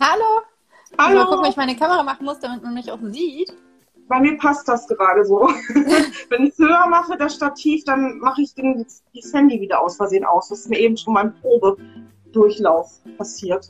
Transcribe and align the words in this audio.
Hallo. 0.00 0.24
Hallo. 0.98 1.18
Mal 1.18 1.26
gucken, 1.26 1.44
ob 1.44 1.50
ich 1.50 1.56
meine 1.56 1.76
Kamera 1.76 2.02
machen 2.02 2.24
muss, 2.24 2.40
damit 2.40 2.62
man 2.62 2.74
mich 2.74 2.90
auch 2.90 2.98
sieht. 3.02 3.52
Bei 4.08 4.18
mir 4.18 4.36
passt 4.38 4.66
das 4.66 4.88
gerade 4.88 5.24
so. 5.24 5.40
Wenn 6.30 6.44
ich 6.46 6.52
es 6.52 6.58
höher 6.58 6.86
mache, 6.88 7.16
das 7.16 7.34
Stativ, 7.34 7.84
dann 7.84 8.18
mache 8.18 8.42
ich 8.42 8.54
den, 8.54 8.84
das 9.14 9.32
Handy 9.32 9.60
wieder 9.60 9.80
aus 9.80 9.96
Versehen 9.96 10.24
aus. 10.24 10.48
Das 10.48 10.60
ist 10.60 10.68
mir 10.70 10.78
eben 10.80 10.96
schon 10.96 11.14
beim 11.14 11.32
Probedurchlauf 11.40 12.90
passiert. 13.18 13.68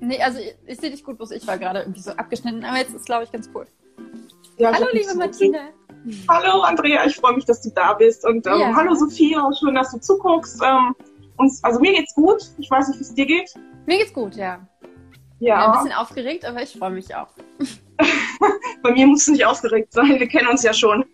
Nee, 0.00 0.20
also 0.22 0.38
ich, 0.38 0.56
ich 0.66 0.78
sehe 0.80 0.90
dich 0.90 1.04
gut, 1.04 1.18
bloß 1.18 1.32
ich 1.32 1.46
war 1.46 1.58
gerade 1.58 1.80
irgendwie 1.80 2.00
so 2.00 2.12
abgeschnitten, 2.12 2.64
aber 2.64 2.78
jetzt 2.78 2.94
ist, 2.94 3.04
glaube 3.06 3.24
ich, 3.24 3.32
ganz 3.32 3.50
cool. 3.54 3.66
Ja, 4.56 4.72
Hallo, 4.72 4.86
liebe 4.92 5.04
so 5.04 5.18
Martina. 5.18 5.58
gesehen. 6.04 6.24
Hallo 6.28 6.62
Andrea, 6.62 7.04
ich 7.06 7.14
freue 7.16 7.34
mich, 7.34 7.44
dass 7.44 7.60
du 7.60 7.70
da 7.70 7.92
bist. 7.94 8.24
Und 8.24 8.46
ähm, 8.46 8.58
Ja. 8.60 8.74
hallo 8.74 8.94
Sophia, 8.94 9.48
schön, 9.58 9.74
dass 9.74 9.92
du 9.92 9.98
zuguckst. 10.00 10.60
Ähm, 10.64 10.94
uns, 11.36 11.62
also 11.62 11.78
mir 11.80 11.92
geht's 11.92 12.14
gut. 12.14 12.42
Ich 12.58 12.70
weiß 12.70 12.88
nicht, 12.88 12.98
wie 12.98 13.04
es 13.04 13.14
dir 13.14 13.26
geht. 13.26 13.54
Mir 13.86 13.98
geht's 13.98 14.12
gut, 14.12 14.34
ja. 14.36 14.66
Ja, 15.42 15.48
ja. 15.58 15.66
Ein 15.66 15.72
bisschen 15.72 15.92
aufgeregt, 15.98 16.44
aber 16.44 16.62
ich 16.62 16.72
freue 16.78 16.90
mich 16.90 17.14
auch. 17.14 17.28
bei 18.82 18.92
mir 18.92 19.06
musst 19.08 19.26
du 19.26 19.32
nicht 19.32 19.44
aufgeregt 19.44 19.92
sein. 19.92 20.18
Wir 20.20 20.28
kennen 20.28 20.48
uns 20.48 20.62
ja 20.62 20.72
schon. 20.72 21.04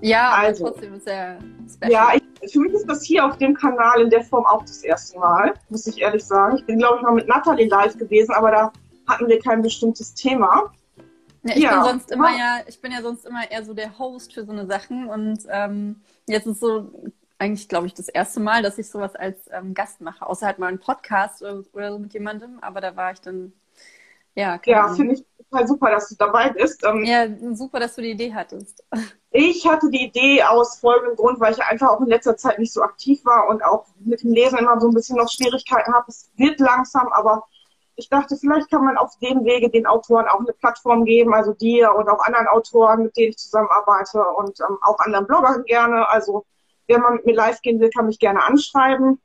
Ja, 0.00 0.30
aber 0.30 0.38
Also. 0.48 0.64
trotzdem 0.68 0.94
ist 0.94 1.06
er 1.06 1.38
special. 1.72 1.92
Ja, 1.92 2.08
ich, 2.14 2.52
für 2.52 2.58
mich 2.60 2.72
ist 2.72 2.86
das 2.88 3.04
hier 3.04 3.24
auf 3.24 3.38
dem 3.38 3.54
Kanal 3.54 4.00
in 4.00 4.10
der 4.10 4.24
Form 4.24 4.44
auch 4.46 4.62
das 4.62 4.82
erste 4.82 5.18
Mal, 5.18 5.54
muss 5.68 5.86
ich 5.86 6.00
ehrlich 6.00 6.24
sagen. 6.24 6.56
Ich 6.56 6.66
bin, 6.66 6.78
glaube 6.78 6.96
ich, 6.96 7.02
mal 7.02 7.12
mit 7.12 7.28
Nathalie 7.28 7.68
live 7.68 7.96
gewesen, 7.96 8.32
aber 8.32 8.50
da 8.50 8.72
hatten 9.06 9.28
wir 9.28 9.38
kein 9.40 9.62
bestimmtes 9.62 10.14
Thema. 10.14 10.72
Ja, 11.44 11.54
ich 11.56 11.62
Ja. 11.62 11.74
bin 11.76 11.84
sonst 11.84 12.10
immer 12.10 12.30
ja, 12.36 12.58
ich 12.66 12.80
bin 12.80 12.90
ja 12.92 13.02
sonst 13.02 13.24
immer 13.24 13.48
eher 13.50 13.64
so 13.64 13.72
der 13.72 13.98
Host 13.98 14.34
für 14.34 14.44
so 14.44 14.52
eine 14.52 14.66
Sachen 14.66 15.08
und 15.08 15.38
ähm, 15.48 16.00
jetzt 16.26 16.46
ist 16.46 16.60
so 16.60 16.90
eigentlich, 17.38 17.68
glaube 17.68 17.86
ich, 17.86 17.94
das 17.94 18.08
erste 18.08 18.40
Mal, 18.40 18.62
dass 18.62 18.76
ich 18.78 18.90
sowas 18.90 19.16
als 19.16 19.48
ähm, 19.50 19.72
Gast 19.74 20.00
mache, 20.02 20.26
außer 20.26 20.44
halt 20.46 20.58
mal 20.58 20.66
einen 20.66 20.80
Podcast 20.80 21.40
oder, 21.42 21.62
oder 21.72 21.92
so 21.92 21.98
mit 21.98 22.12
jemandem, 22.12 22.58
aber 22.60 22.80
da 22.82 22.96
war 22.96 23.12
ich 23.12 23.20
dann, 23.22 23.52
ja, 24.40 24.60
Ja, 24.64 24.88
finde 24.94 25.14
ich 25.14 25.24
total 25.50 25.66
super, 25.66 25.90
dass 25.90 26.08
du 26.08 26.14
dabei 26.16 26.50
bist. 26.50 26.84
Ähm, 26.84 27.04
Ja, 27.04 27.26
super, 27.54 27.80
dass 27.80 27.94
du 27.94 28.02
die 28.02 28.10
Idee 28.10 28.32
hattest. 28.34 28.84
Ich 29.32 29.64
hatte 29.64 29.88
die 29.90 30.06
Idee 30.06 30.42
aus 30.42 30.80
folgendem 30.80 31.14
Grund, 31.14 31.38
weil 31.38 31.52
ich 31.52 31.62
einfach 31.62 31.90
auch 31.90 32.00
in 32.00 32.08
letzter 32.08 32.36
Zeit 32.36 32.58
nicht 32.58 32.72
so 32.72 32.82
aktiv 32.82 33.24
war 33.24 33.48
und 33.48 33.64
auch 33.64 33.86
mit 34.00 34.24
dem 34.24 34.32
Lesen 34.32 34.58
immer 34.58 34.80
so 34.80 34.88
ein 34.88 34.92
bisschen 34.92 35.18
noch 35.18 35.30
Schwierigkeiten 35.30 35.94
habe. 35.94 36.06
Es 36.08 36.32
wird 36.34 36.58
langsam, 36.58 37.06
aber 37.12 37.44
ich 37.94 38.08
dachte, 38.08 38.36
vielleicht 38.36 38.70
kann 38.70 38.84
man 38.84 38.96
auf 38.96 39.16
dem 39.22 39.44
Wege 39.44 39.70
den 39.70 39.86
Autoren 39.86 40.26
auch 40.26 40.40
eine 40.40 40.52
Plattform 40.52 41.04
geben, 41.04 41.32
also 41.32 41.52
dir 41.52 41.94
und 41.94 42.08
auch 42.08 42.26
anderen 42.26 42.48
Autoren, 42.48 43.04
mit 43.04 43.16
denen 43.16 43.30
ich 43.30 43.38
zusammenarbeite 43.38 44.20
und 44.36 44.58
ähm, 44.68 44.78
auch 44.82 44.98
anderen 44.98 45.28
Bloggern 45.28 45.62
gerne. 45.64 46.08
Also 46.08 46.44
wer 46.88 46.98
mal 46.98 47.12
mit 47.12 47.26
mir 47.26 47.34
live 47.34 47.60
gehen 47.62 47.78
will, 47.78 47.90
kann 47.90 48.06
mich 48.06 48.18
gerne 48.18 48.42
anschreiben. 48.42 49.20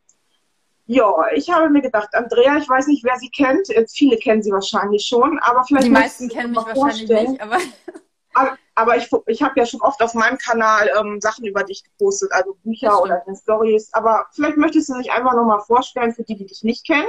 Ja, 0.88 1.14
ich 1.34 1.50
habe 1.50 1.70
mir 1.70 1.82
gedacht, 1.82 2.10
Andrea, 2.14 2.58
ich 2.58 2.70
weiß 2.70 2.88
nicht, 2.88 3.04
wer 3.04 3.18
sie 3.18 3.30
kennt. 3.30 3.68
Jetzt 3.70 3.98
viele 3.98 4.18
kennen 4.18 4.44
sie 4.44 4.52
wahrscheinlich 4.52 5.06
schon, 5.06 5.40
aber 5.40 5.64
vielleicht 5.64 5.88
Die 5.88 5.92
meisten 5.92 6.30
kennen 6.30 6.52
mich 6.52 6.60
wahrscheinlich 6.66 7.10
nicht, 7.10 7.42
aber 7.42 7.58
Aber- 8.38 8.58
Aber 8.78 8.98
ich, 8.98 9.10
ich 9.28 9.42
habe 9.42 9.58
ja 9.58 9.66
schon 9.66 9.80
oft 9.82 10.02
auf 10.04 10.14
meinem 10.14 10.38
Kanal 10.38 10.90
ähm, 11.00 11.22
Sachen 11.22 11.46
über 11.46 11.64
dich 11.64 11.86
gepostet, 11.86 12.32
also 12.34 12.56
Bücher 12.66 13.02
oder 13.02 13.24
deine 13.26 13.38
Stories. 13.38 13.94
Aber 13.94 14.26
vielleicht 14.34 14.58
möchtest 14.58 14.90
du 14.90 14.98
dich 14.98 15.10
einfach 15.10 15.34
nochmal 15.34 15.62
vorstellen 15.62 16.14
für 16.14 16.24
die, 16.24 16.36
die 16.36 16.46
dich 16.46 16.62
nicht 16.64 16.86
kennen. 16.86 17.08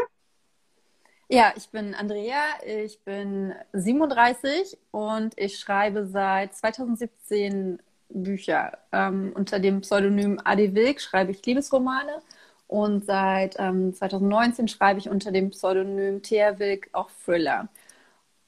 ja, 1.29 1.53
ich 1.57 1.69
bin 1.71 1.97
Andrea, 1.97 2.39
ich 2.65 3.01
bin 3.03 3.53
37 3.73 4.79
und 4.93 5.35
ich 5.37 5.59
schreibe 5.59 6.07
seit 6.07 6.55
2017 6.55 7.83
Bücher. 8.11 8.79
Ähm, 8.93 9.33
unter 9.35 9.59
dem 9.59 9.81
Pseudonym 9.81 10.41
Adi 10.45 10.73
Wilk 10.77 11.01
schreibe 11.01 11.33
ich 11.33 11.45
Liebesromane 11.45 12.23
und 12.69 13.05
seit 13.05 13.57
ähm, 13.59 13.95
2019 13.95 14.69
schreibe 14.69 14.99
ich 15.01 15.09
unter 15.09 15.33
dem 15.33 15.51
Pseudonym 15.51 16.23
Thea 16.23 16.59
Wilk 16.59 16.89
auch 16.93 17.11
Thriller. 17.25 17.69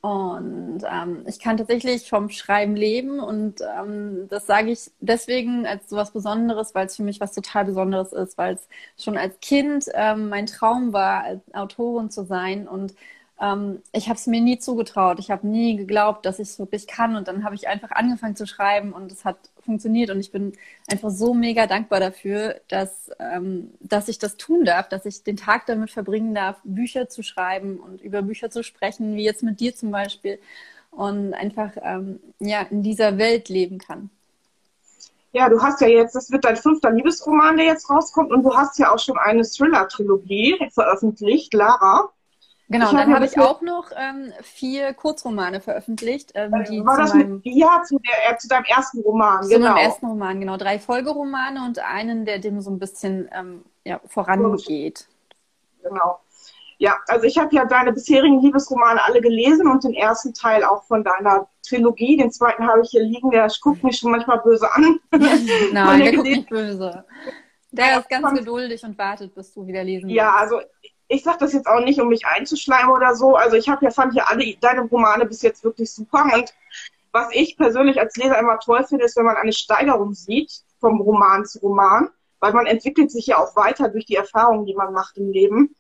Und 0.01 0.81
ähm, 0.89 1.25
ich 1.27 1.41
kann 1.41 1.57
tatsächlich 1.57 2.09
vom 2.09 2.31
Schreiben 2.31 2.77
leben 2.77 3.19
und 3.19 3.61
ähm, 3.63 4.29
das 4.29 4.47
sage 4.47 4.71
ich 4.71 4.93
deswegen 5.01 5.67
als 5.67 5.89
so 5.91 5.97
was 5.97 6.13
Besonderes, 6.13 6.73
weil 6.75 6.87
es 6.87 6.97
für 6.97 7.03
mich 7.03 7.21
was 7.21 7.35
total 7.35 7.65
Besonderes 7.65 8.13
ist, 8.13 8.39
weil 8.39 8.55
es 8.55 8.69
schon 8.97 9.19
als 9.19 9.41
Kind 9.41 9.87
ähm, 9.95 10.29
mein 10.29 10.47
Traum 10.47 10.93
war, 10.93 11.25
als 11.25 11.43
Autorin 11.53 12.11
zu 12.11 12.25
sein 12.25 12.69
und 12.69 12.95
ähm, 13.41 13.83
ich 13.93 14.09
habe 14.09 14.19
es 14.19 14.27
mir 14.27 14.41
nie 14.41 14.59
zugetraut. 14.59 15.19
Ich 15.19 15.31
habe 15.31 15.47
nie 15.47 15.77
geglaubt, 15.77 16.27
dass 16.27 16.39
ich 16.39 16.49
es 16.49 16.59
wirklich 16.59 16.87
kann 16.87 17.17
und 17.17 17.29
dann 17.29 17.45
habe 17.45 17.55
ich 17.55 17.69
einfach 17.69 17.91
angefangen 17.93 18.37
zu 18.37 18.47
schreiben 18.47 18.93
und 18.93 19.13
es 19.13 19.25
hat 19.25 19.37
funktioniert 19.65 20.11
und 20.11 20.19
ich 20.19 20.33
bin 20.33 20.55
einfach 20.91 21.11
so 21.11 21.35
mega 21.35 21.67
dankbar 21.67 22.01
dafür, 22.01 22.61
dass, 22.69 23.11
ähm, 23.19 23.73
dass 23.81 24.09
ich 24.09 24.19
das 24.19 24.37
tun 24.37 24.65
darf, 24.65 24.89
dass 24.89 25.05
ich 25.05 25.23
den 25.25 25.37
Tag 25.37 25.67
damit 25.67 25.91
verbringen 25.91 26.35
darf, 26.35 26.57
Bücher 26.65 27.09
zu 27.09 27.23
schreiben 27.23 27.79
und 27.79 28.01
über 28.01 28.23
Bücher 28.23 28.51
zu 28.51 28.63
sprechen, 28.63 29.15
wie 29.15 29.25
jetzt 29.25 29.43
mit 29.43 29.61
dir 29.61 29.75
zum 29.75 29.91
Beispiel 29.91 30.39
und 30.91 31.35
einfach 31.35 31.73
ähm, 31.83 32.21
ja 32.39 32.63
in 32.63 32.83
dieser 32.83 33.19
Welt 33.19 33.49
leben 33.49 33.79
kann. 33.79 34.11
Ja, 35.33 35.51
du 35.51 35.61
hast 35.61 35.81
ja 35.83 35.89
jetzt, 35.89 36.15
das 36.15 36.31
wird 36.31 36.45
dein 36.45 36.57
fünfter 36.57 36.91
Liebesroman, 36.91 37.59
der 37.59 37.67
jetzt 37.67 37.91
rauskommt, 37.91 38.33
und 38.33 38.43
du 38.43 38.57
hast 38.57 38.79
ja 38.79 38.93
auch 38.93 38.99
schon 38.99 39.19
eine 39.19 39.43
Thriller-Trilogie 39.43 40.71
veröffentlicht, 40.73 41.53
Lara. 41.53 42.09
Genau, 42.71 42.87
Ich 42.87 42.93
und 42.93 42.99
dann 42.99 43.15
habe 43.15 43.25
ich 43.25 43.39
auch 43.39 43.63
noch 43.63 43.91
ähm, 43.97 44.31
vier 44.43 44.93
Kurzromane 44.93 45.61
veröffentlicht, 45.63 46.33
ähm, 46.35 46.53
die 46.71 46.85
War 46.85 46.99
das 46.99 47.15
meinem 47.15 47.37
mit, 47.37 47.47
ja, 47.47 47.83
zu, 47.83 47.99
der, 47.99 48.35
äh, 48.35 48.37
zu 48.37 48.47
deinem 48.47 48.65
ersten 48.65 49.01
Roman, 49.01 49.43
Zu 49.43 49.49
genau. 49.49 49.71
meinem 49.73 49.79
ersten 49.79 50.07
Roman, 50.07 50.41
genau. 50.41 50.57
Drei 50.59 50.79
Folgeromane 50.79 51.65
und 51.65 51.79
einen, 51.79 52.27
der 52.27 52.39
dem 52.41 52.61
so 52.61 52.71
ein 52.71 52.79
bisschen 52.79 53.31
ähm, 53.33 53.65
ja, 53.85 54.01
vorangeht. 54.07 55.09
Genau. 55.83 56.21
Ja, 56.77 56.97
also 57.09 57.25
ich 57.25 57.39
habe 57.39 57.55
ja 57.57 57.65
deine 57.65 57.93
bisherigen 57.93 58.41
Liebesromane 58.41 59.03
alle 59.03 59.21
gelesen 59.21 59.67
und 59.67 59.83
den 59.83 59.95
ersten 59.95 60.35
Teil 60.35 60.63
auch 60.63 60.85
von 60.85 61.03
deiner 61.03 61.49
Trilogie. 61.67 62.19
Den 62.19 62.31
zweiten 62.31 62.67
habe 62.67 62.83
ich 62.83 62.91
hier 62.91 63.03
liegen, 63.03 63.31
der 63.31 63.49
guckt 63.63 63.83
mich 63.83 63.99
schon 63.99 64.13
manchmal 64.13 64.41
böse 64.41 64.71
an. 64.73 65.01
Nein, 65.73 65.99
der 65.99 65.99
der 65.99 66.13
guckt 66.13 66.29
nicht 66.29 66.49
böse. 66.49 67.05
Der 67.73 67.99
ist 67.99 68.09
ganz 68.09 68.39
geduldig 68.39 68.83
und 68.85 68.97
wartet, 68.97 69.35
bis 69.35 69.53
du 69.53 69.67
wieder 69.67 69.83
lesen 69.83 70.09
Ja, 70.09 70.37
willst. 70.41 70.55
also 70.55 70.61
ich 71.09 71.23
sage 71.23 71.39
das 71.41 71.55
jetzt 71.55 71.67
auch 71.67 71.81
nicht, 71.81 72.01
um 72.01 72.09
mich 72.09 72.27
einzuschleimen 72.27 72.91
oder 72.91 73.15
so. 73.15 73.35
Also 73.35 73.57
ich 73.57 73.69
habe 73.69 73.85
ja 73.85 73.91
fand 73.91 74.15
ja 74.15 74.25
alle 74.25 74.55
deine 74.61 74.83
Romane 74.83 75.27
bis 75.27 75.43
jetzt 75.43 75.65
wirklich 75.65 75.93
super 75.93 76.25
und 76.35 76.55
was 77.13 77.29
ich 77.33 77.57
persönlich 77.57 77.99
als 77.99 78.17
Leser 78.17 78.39
immer 78.39 78.59
toll 78.59 78.85
finde, 78.85 79.05
ist, 79.05 79.17
wenn 79.17 79.25
man 79.25 79.37
eine 79.37 79.53
Steigerung 79.53 80.13
sieht 80.15 80.53
vom 80.79 81.01
Roman 81.01 81.45
zu 81.47 81.59
Roman, 81.61 82.11
weil 82.41 82.53
man 82.53 82.67
entwickelt 82.67 83.11
sich 83.11 83.27
ja 83.27 83.39
auch 83.39 83.57
weiter 83.57 83.89
durch 83.89 84.05
die 84.05 84.15
Erfahrungen, 84.15 84.67
die 84.67 84.75
man 84.75 84.93
macht 84.93 85.17
im 85.17 85.31
Leben. 85.31 85.75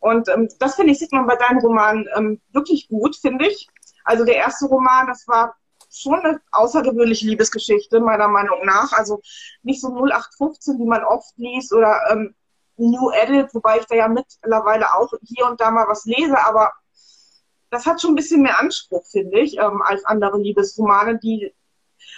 Und 0.00 0.28
ähm, 0.28 0.48
das 0.58 0.74
finde 0.74 0.92
ich 0.92 0.98
sieht 0.98 1.12
man 1.12 1.26
bei 1.26 1.36
deinen 1.36 1.60
Romanen 1.60 2.08
ähm, 2.16 2.40
wirklich 2.52 2.88
gut, 2.88 3.16
finde 3.16 3.46
ich. 3.46 3.68
Also 4.04 4.24
der 4.24 4.36
erste 4.36 4.66
Roman, 4.66 5.06
das 5.06 5.28
war 5.28 5.54
schon 5.90 6.18
eine 6.20 6.40
außergewöhnliche 6.50 7.26
Liebesgeschichte 7.26 8.00
meiner 8.00 8.28
Meinung 8.28 8.64
nach. 8.64 8.92
Also 8.92 9.20
nicht 9.62 9.80
so 9.80 9.88
0815, 9.88 10.78
wie 10.78 10.86
man 10.86 11.04
oft 11.04 11.32
liest 11.36 11.72
oder 11.72 12.00
ähm, 12.10 12.34
New 12.76 13.10
Edit, 13.10 13.54
wobei 13.54 13.78
ich 13.78 13.86
da 13.86 13.94
ja 13.94 14.08
mittlerweile 14.08 14.94
auch 14.94 15.12
hier 15.22 15.46
und 15.46 15.60
da 15.60 15.70
mal 15.70 15.86
was 15.88 16.04
lese, 16.04 16.38
aber 16.44 16.72
das 17.70 17.86
hat 17.86 18.00
schon 18.00 18.12
ein 18.12 18.16
bisschen 18.16 18.42
mehr 18.42 18.60
Anspruch, 18.60 19.04
finde 19.06 19.40
ich, 19.40 19.56
ähm, 19.58 19.82
als 19.82 20.04
andere 20.04 20.38
Liebesromane, 20.38 21.18
die 21.18 21.54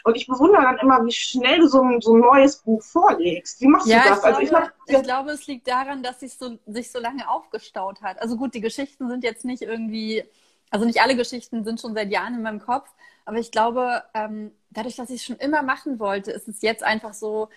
und 0.05 0.17
ich 0.17 0.27
bewundere 0.27 0.63
dann 0.63 0.79
immer, 0.79 1.05
wie 1.05 1.13
schnell 1.13 1.59
du 1.59 1.69
so 1.69 1.83
ein, 1.83 2.01
so 2.01 2.15
ein 2.15 2.21
neues 2.21 2.57
Buch 2.59 2.83
vorlegst. 2.83 3.61
Wie 3.61 3.67
machst 3.69 3.87
Ja, 3.87 3.99
du 3.99 4.01
ich 4.01 4.05
das? 4.05 4.25
also 4.25 4.41
ich 4.41 4.49
glaube, 4.49 4.67
hab, 4.67 4.73
ich 4.89 5.03
glaube, 5.03 5.31
es 5.33 5.47
liegt 5.47 5.69
daran, 5.69 6.03
dass 6.03 6.21
sich 6.21 6.35
so, 6.35 6.59
sich 6.67 6.91
so 6.91 6.99
lange 6.99 7.29
aufgestaut 7.29 8.03
hat. 8.03 8.21
Also 8.21 8.37
gut, 8.37 8.55
die 8.55 8.61
Geschichten 8.61 9.09
sind 9.09 9.25
jetzt 9.25 9.45
nicht 9.45 9.63
irgendwie, 9.63 10.25
also 10.71 10.85
nicht 10.87 11.01
alle 11.01 11.17
Geschichten 11.17 11.65
sind 11.65 11.81
schon 11.81 11.95
seit 11.95 12.11
Jahren 12.11 12.35
in 12.35 12.43
meinem 12.43 12.61
Kopf, 12.61 12.91
aber 13.25 13.39
ich 13.39 13.51
glaube, 13.51 14.03
ähm, 14.15 14.53
dadurch, 14.71 14.97
dass 14.97 15.11
ich 15.11 15.17
es 15.17 15.25
schon 15.25 15.37
immer 15.37 15.63
machen 15.63 15.99
wollte, 15.99 16.33
ist 16.33 16.49
es 16.49 16.63
jetzt 16.63 16.83
einfach 16.83 17.15
so, 17.15 17.49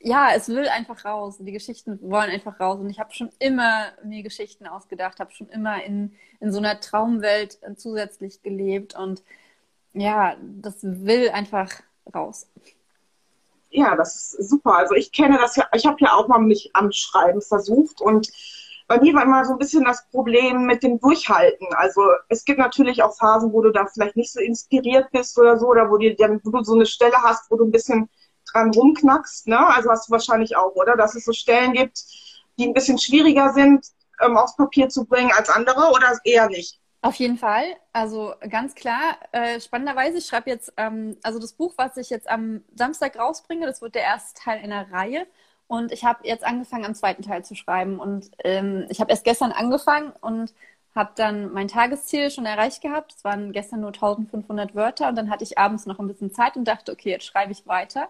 ja, 0.00 0.30
es 0.34 0.48
will 0.48 0.68
einfach 0.68 1.04
raus. 1.04 1.38
Die 1.38 1.52
Geschichten 1.52 1.98
wollen 2.02 2.30
einfach 2.30 2.58
raus. 2.60 2.78
Und 2.80 2.90
ich 2.90 2.98
habe 2.98 3.12
schon 3.12 3.30
immer 3.38 3.88
mir 4.04 4.22
Geschichten 4.22 4.66
ausgedacht, 4.66 5.20
habe 5.20 5.32
schon 5.32 5.48
immer 5.48 5.82
in, 5.84 6.14
in 6.40 6.52
so 6.52 6.58
einer 6.58 6.80
Traumwelt 6.80 7.58
äh, 7.62 7.74
zusätzlich 7.74 8.42
gelebt. 8.42 8.96
Und 8.96 9.22
ja, 9.92 10.36
das 10.40 10.76
will 10.82 11.30
einfach 11.30 11.70
raus. 12.14 12.46
ja, 13.70 13.96
das 13.96 14.34
ist 14.34 14.50
super. 14.50 14.76
Also 14.76 14.94
ich 14.94 15.12
kenne 15.12 15.38
das 15.38 15.56
ja, 15.56 15.68
ich 15.72 15.86
habe 15.86 15.96
ja 16.00 16.14
auch 16.14 16.28
mal 16.28 16.38
mich 16.40 16.70
am 16.74 16.92
Schreiben 16.92 17.40
versucht 17.40 18.00
und 18.00 18.28
bei 18.90 19.00
mir 19.00 19.14
war 19.14 19.22
immer 19.22 19.44
so 19.44 19.52
ein 19.52 19.58
bisschen 19.58 19.84
das 19.84 20.04
Problem 20.10 20.66
mit 20.66 20.82
dem 20.82 20.98
Durchhalten. 20.98 21.68
Also 21.76 22.02
es 22.28 22.44
gibt 22.44 22.58
natürlich 22.58 23.04
auch 23.04 23.16
Phasen, 23.16 23.52
wo 23.52 23.62
du 23.62 23.70
da 23.70 23.86
vielleicht 23.86 24.16
nicht 24.16 24.32
so 24.32 24.40
inspiriert 24.40 25.12
bist 25.12 25.38
oder 25.38 25.56
so, 25.58 25.68
oder 25.68 25.88
wo, 25.88 25.96
dir 25.96 26.16
wo 26.42 26.50
du 26.50 26.64
so 26.64 26.74
eine 26.74 26.86
Stelle 26.86 27.22
hast, 27.22 27.48
wo 27.52 27.56
du 27.56 27.66
ein 27.66 27.70
bisschen 27.70 28.08
dran 28.52 28.72
rumknackst. 28.72 29.48
Ne? 29.48 29.58
Also 29.58 29.90
hast 29.90 30.08
du 30.08 30.12
wahrscheinlich 30.12 30.56
auch, 30.56 30.74
oder? 30.74 30.96
Dass 30.96 31.14
es 31.14 31.24
so 31.24 31.32
Stellen 31.32 31.72
gibt, 31.72 32.04
die 32.58 32.66
ein 32.66 32.74
bisschen 32.74 32.98
schwieriger 32.98 33.52
sind, 33.52 33.86
ähm, 34.20 34.36
aufs 34.36 34.56
Papier 34.56 34.88
zu 34.88 35.04
bringen 35.04 35.30
als 35.36 35.48
andere 35.48 35.90
oder 35.92 36.18
eher 36.24 36.48
nicht? 36.48 36.80
Auf 37.02 37.14
jeden 37.14 37.38
Fall. 37.38 37.64
Also 37.94 38.34
ganz 38.50 38.74
klar, 38.74 39.16
äh, 39.32 39.58
spannenderweise, 39.58 40.18
ich 40.18 40.26
schreibe 40.26 40.50
jetzt, 40.50 40.72
ähm, 40.76 41.16
also 41.22 41.38
das 41.38 41.54
Buch, 41.54 41.72
was 41.76 41.96
ich 41.96 42.10
jetzt 42.10 42.28
am 42.28 42.62
Samstag 42.74 43.18
rausbringe, 43.18 43.66
das 43.66 43.80
wird 43.80 43.94
der 43.94 44.02
erste 44.02 44.38
Teil 44.40 44.58
einer 44.62 44.92
Reihe. 44.92 45.26
Und 45.66 45.92
ich 45.92 46.04
habe 46.04 46.26
jetzt 46.26 46.44
angefangen, 46.44 46.84
am 46.84 46.94
zweiten 46.94 47.22
Teil 47.22 47.44
zu 47.44 47.54
schreiben. 47.54 47.98
Und 47.98 48.30
ähm, 48.44 48.86
ich 48.90 49.00
habe 49.00 49.10
erst 49.10 49.24
gestern 49.24 49.52
angefangen 49.52 50.12
und 50.20 50.52
habe 50.94 51.12
dann 51.14 51.52
mein 51.52 51.68
Tagesziel 51.68 52.30
schon 52.30 52.44
erreicht 52.44 52.82
gehabt. 52.82 53.14
Es 53.16 53.24
waren 53.24 53.52
gestern 53.52 53.80
nur 53.80 53.90
1500 53.94 54.74
Wörter 54.74 55.08
und 55.08 55.16
dann 55.16 55.30
hatte 55.30 55.44
ich 55.44 55.58
abends 55.58 55.86
noch 55.86 56.00
ein 56.00 56.08
bisschen 56.08 56.32
Zeit 56.32 56.56
und 56.56 56.64
dachte, 56.64 56.92
okay, 56.92 57.10
jetzt 57.10 57.24
schreibe 57.24 57.52
ich 57.52 57.66
weiter. 57.66 58.08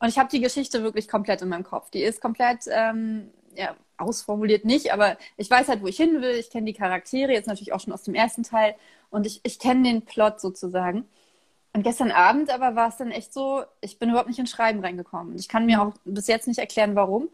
Und 0.00 0.08
ich 0.08 0.18
habe 0.18 0.28
die 0.30 0.40
Geschichte 0.40 0.82
wirklich 0.82 1.08
komplett 1.08 1.42
in 1.42 1.48
meinem 1.48 1.64
Kopf. 1.64 1.90
Die 1.90 2.02
ist 2.02 2.20
komplett 2.20 2.64
ähm, 2.70 3.30
ja, 3.54 3.74
ausformuliert 3.96 4.64
nicht, 4.64 4.92
aber 4.92 5.16
ich 5.36 5.50
weiß 5.50 5.68
halt, 5.68 5.82
wo 5.82 5.88
ich 5.88 5.96
hin 5.96 6.22
will. 6.22 6.36
Ich 6.36 6.50
kenne 6.50 6.66
die 6.66 6.72
Charaktere, 6.72 7.32
jetzt 7.32 7.46
natürlich 7.46 7.72
auch 7.72 7.80
schon 7.80 7.92
aus 7.92 8.04
dem 8.04 8.14
ersten 8.14 8.44
Teil 8.44 8.74
und 9.10 9.26
ich, 9.26 9.40
ich 9.42 9.58
kenne 9.58 9.82
den 9.82 10.02
Plot 10.04 10.40
sozusagen. 10.40 11.08
Und 11.72 11.82
gestern 11.82 12.10
Abend 12.12 12.50
aber 12.50 12.76
war 12.76 12.88
es 12.88 12.96
dann 12.96 13.10
echt 13.10 13.32
so, 13.32 13.64
ich 13.80 13.98
bin 13.98 14.10
überhaupt 14.10 14.28
nicht 14.28 14.38
ins 14.38 14.50
Schreiben 14.50 14.80
reingekommen. 14.80 15.36
Ich 15.36 15.48
kann 15.48 15.66
mir 15.66 15.82
auch 15.82 15.92
bis 16.04 16.26
jetzt 16.26 16.48
nicht 16.48 16.58
erklären, 16.58 16.94
warum. 16.96 17.28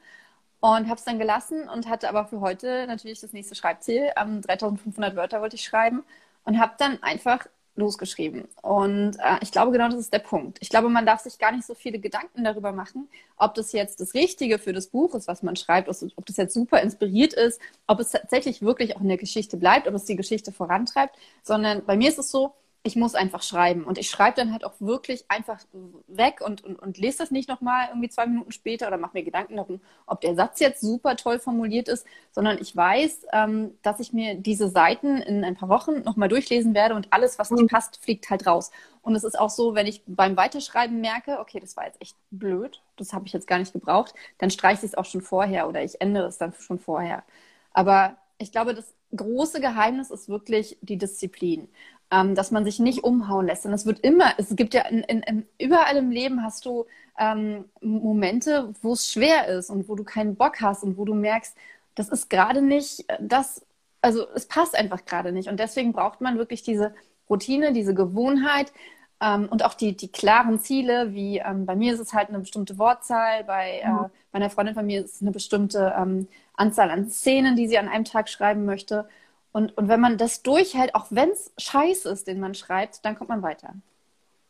Und 0.61 0.89
habe 0.89 0.95
es 0.97 1.05
dann 1.05 1.19
gelassen 1.19 1.69
und 1.69 1.89
hatte 1.89 2.09
aber 2.09 2.27
für 2.27 2.41
heute 2.41 2.87
natürlich 2.87 3.21
das 3.21 3.33
nächste 3.33 3.55
Schreibziel. 3.55 4.11
Ähm, 4.17 4.41
3500 4.43 5.15
Wörter 5.17 5.41
wollte 5.41 5.57
ich 5.57 5.65
schreiben 5.65 6.03
und 6.45 6.59
habe 6.59 6.75
dann 6.79 7.03
einfach 7.03 7.47
losgeschrieben. 7.77 8.45
Und 8.63 9.17
äh, 9.19 9.39
ich 9.41 9.51
glaube, 9.51 9.73
genau 9.73 9.89
das 9.89 9.99
ist 9.99 10.13
der 10.13 10.21
Punkt. 10.21 10.59
Ich 10.61 10.69
glaube, 10.69 10.89
man 10.89 11.07
darf 11.07 11.21
sich 11.21 11.39
gar 11.39 11.53
nicht 11.53 11.67
so 11.67 11.75
viele 11.75 11.99
Gedanken 11.99 12.45
darüber 12.45 12.73
machen, 12.73 13.09
ob 13.37 13.55
das 13.55 13.73
jetzt 13.73 14.01
das 14.01 14.15
Richtige 14.15 14.59
für 14.59 14.73
das 14.73 14.89
Buch 14.89 15.15
ist, 15.15 15.27
was 15.27 15.43
man 15.43 15.57
schreibt, 15.57 15.89
ob 15.89 16.27
das 16.27 16.37
jetzt 16.37 16.55
super 16.55 16.81
inspiriert 16.81 17.33
ist, 17.33 17.61
ob 17.87 18.01
es 18.01 18.11
tatsächlich 18.11 18.63
wirklich 18.63 18.97
auch 18.97 19.01
in 19.01 19.09
der 19.09 19.17
Geschichte 19.17 19.57
bleibt, 19.57 19.89
ob 19.89 19.95
es 19.95 20.05
die 20.05 20.17
Geschichte 20.17 20.53
vorantreibt, 20.53 21.17
sondern 21.43 21.85
bei 21.85 21.97
mir 21.97 22.09
ist 22.09 22.19
es 22.19 22.31
so, 22.31 22.55
ich 22.87 22.97
muss 22.97 23.15
einfach 23.15 23.43
schreiben. 23.43 23.85
Und 23.85 23.97
ich 23.97 24.11
schreibe 24.11 24.37
dann 24.37 24.53
halt 24.53 24.63
auch 24.63 24.75
wirklich 24.79 25.25
einfach 25.29 25.59
weg 26.07 26.43
und, 26.45 26.63
und, 26.63 26.79
und 26.79 26.99
lese 26.99 27.17
das 27.17 27.31
nicht 27.31 27.49
nochmal 27.49 27.89
irgendwie 27.89 28.11
zwei 28.11 28.27
Minuten 28.27 28.53
später 28.53 28.87
oder 28.87 28.99
mache 28.99 29.13
mir 29.15 29.25
Gedanken 29.25 29.57
darum, 29.57 29.81
ob 30.07 30.21
der 30.21 30.35
Satz 30.35 30.61
jetzt 30.61 30.83
super 30.83 31.17
toll 31.17 31.39
formuliert 31.39 31.89
ist, 31.89 32.07
sondern 32.31 32.59
ich 32.61 32.77
weiß, 32.77 33.25
ähm, 33.33 33.71
dass 33.81 34.01
ich 34.01 34.13
mir 34.13 34.35
diese 34.35 34.69
Seiten 34.69 35.17
in 35.17 35.45
ein 35.45 35.57
paar 35.57 35.71
Wochen 35.71 36.03
nochmal 36.03 36.29
durchlesen 36.29 36.75
werde 36.75 36.95
und 36.95 37.11
alles, 37.11 37.39
was 37.39 37.51
nicht 37.51 37.63
mhm. 37.63 37.69
passt, 37.69 38.05
fliegt 38.05 38.29
halt 38.29 38.47
raus. 38.47 38.71
Und 39.01 39.15
es 39.15 39.25
ist 39.25 39.39
auch 39.39 39.51
so, 39.51 39.75
wenn 39.75 39.87
ich 39.87 40.03
beim 40.07 40.37
Weiterschreiben 40.37 41.01
merke, 41.01 41.41
okay, 41.41 41.61
das 41.61 41.79
war 41.79 41.87
jetzt 41.87 42.03
echt 42.03 42.17
blöd, 42.31 42.83
das 42.97 43.15
habe 43.15 43.27
ich 43.27 43.33
jetzt 43.33 43.47
gar 43.47 43.59
nicht 43.59 43.73
gebraucht, 43.73 44.13
dann 44.37 44.51
streiche 44.51 44.85
ich 44.85 44.93
es 44.93 44.95
auch 44.95 45.07
schon 45.07 45.23
vorher 45.23 45.71
oder 45.71 45.83
ich 45.83 46.03
ändere 46.03 46.27
es 46.27 46.37
dann 46.37 46.53
schon 46.53 46.79
vorher. 46.79 47.25
Aber 47.73 48.19
ich 48.37 48.53
glaube, 48.53 48.75
das 48.75 48.93
große 49.17 49.61
Geheimnis 49.61 50.11
ist 50.11 50.29
wirklich 50.29 50.77
die 50.83 50.99
Disziplin 50.99 51.69
ähm, 52.11 52.35
dass 52.35 52.51
man 52.51 52.65
sich 52.65 52.79
nicht 52.79 53.05
umhauen 53.05 53.47
lässt. 53.47 53.67
Und 53.67 53.73
es 53.73 53.87
wird 53.87 54.01
immer, 54.01 54.33
es 54.39 54.55
gibt 54.57 54.75
ja 54.75 54.83
in, 54.83 55.03
in, 55.03 55.47
überall 55.59 55.97
im 55.97 56.11
Leben 56.11 56.43
hast 56.43 56.65
du 56.65 56.87
ähm, 57.19 57.65
Momente, 57.81 58.75
wo 58.83 58.93
es 58.93 59.11
schwer 59.11 59.49
ist 59.49 59.71
und 59.71 59.89
wo 59.89 59.95
du 59.95 60.05
keinen 60.05 60.37
Bock 60.37 60.61
hast 60.61 60.83
und 60.83 60.97
wo 60.97 61.05
du 61.05 61.15
merkst, 61.15 61.57
das 61.95 62.09
ist 62.09 62.29
gerade 62.29 62.61
nicht 62.63 63.05
das, 63.21 63.65
also 64.03 64.27
es 64.35 64.47
passt 64.47 64.77
einfach 64.77 65.05
gerade 65.05 65.33
nicht. 65.33 65.49
Und 65.49 65.61
deswegen 65.61 65.93
braucht 65.93 66.21
man 66.21 66.39
wirklich 66.39 66.63
diese 66.63 66.95
Routine, 67.29 67.73
diese 67.73 67.95
Gewohnheit, 67.95 68.73
ähm, 69.21 69.49
und 69.49 69.65
auch 69.65 69.75
die, 69.75 69.97
die 69.97 70.09
klaren 70.09 70.61
Ziele, 70.61 71.15
wie 71.15 71.39
ähm, 71.39 71.67
bei 71.67 71.77
mir 71.77 71.95
ist 71.95 72.01
es 72.01 72.13
halt 72.13 72.29
eine 72.29 72.41
bestimmte 72.41 72.79
Wortzahl, 72.79 73.45
bei, 73.45 73.81
äh, 73.83 73.89
mhm. 73.89 74.11
bei 74.33 74.37
einer 74.37 74.51
Freundin 74.51 74.75
von 74.75 74.87
mir 74.87 75.05
ist 75.05 75.17
es 75.17 75.23
eine 75.23 75.31
bestimmte 75.31 75.95
ähm, 75.97 76.29
Anzahl 76.55 76.91
an 76.91 77.09
Szenen, 77.09 77.57
die 77.57 77.69
sie 77.69 77.79
an 77.79 77.89
einem 77.89 78.05
Tag 78.05 78.29
schreiben 78.29 78.65
möchte. 78.65 79.09
Und, 79.55 79.79
und 79.79 79.87
wenn 79.87 80.01
man 80.01 80.19
das 80.19 80.43
durchhält, 80.43 80.97
auch 80.97 81.07
wenn 81.11 81.31
es 81.31 81.53
scheiße 81.59 82.11
ist, 82.11 82.27
den 82.27 82.41
man 82.41 82.57
schreibt, 82.57 83.05
dann 83.05 83.17
kommt 83.17 83.31
man 83.31 83.43
weiter. 83.43 83.73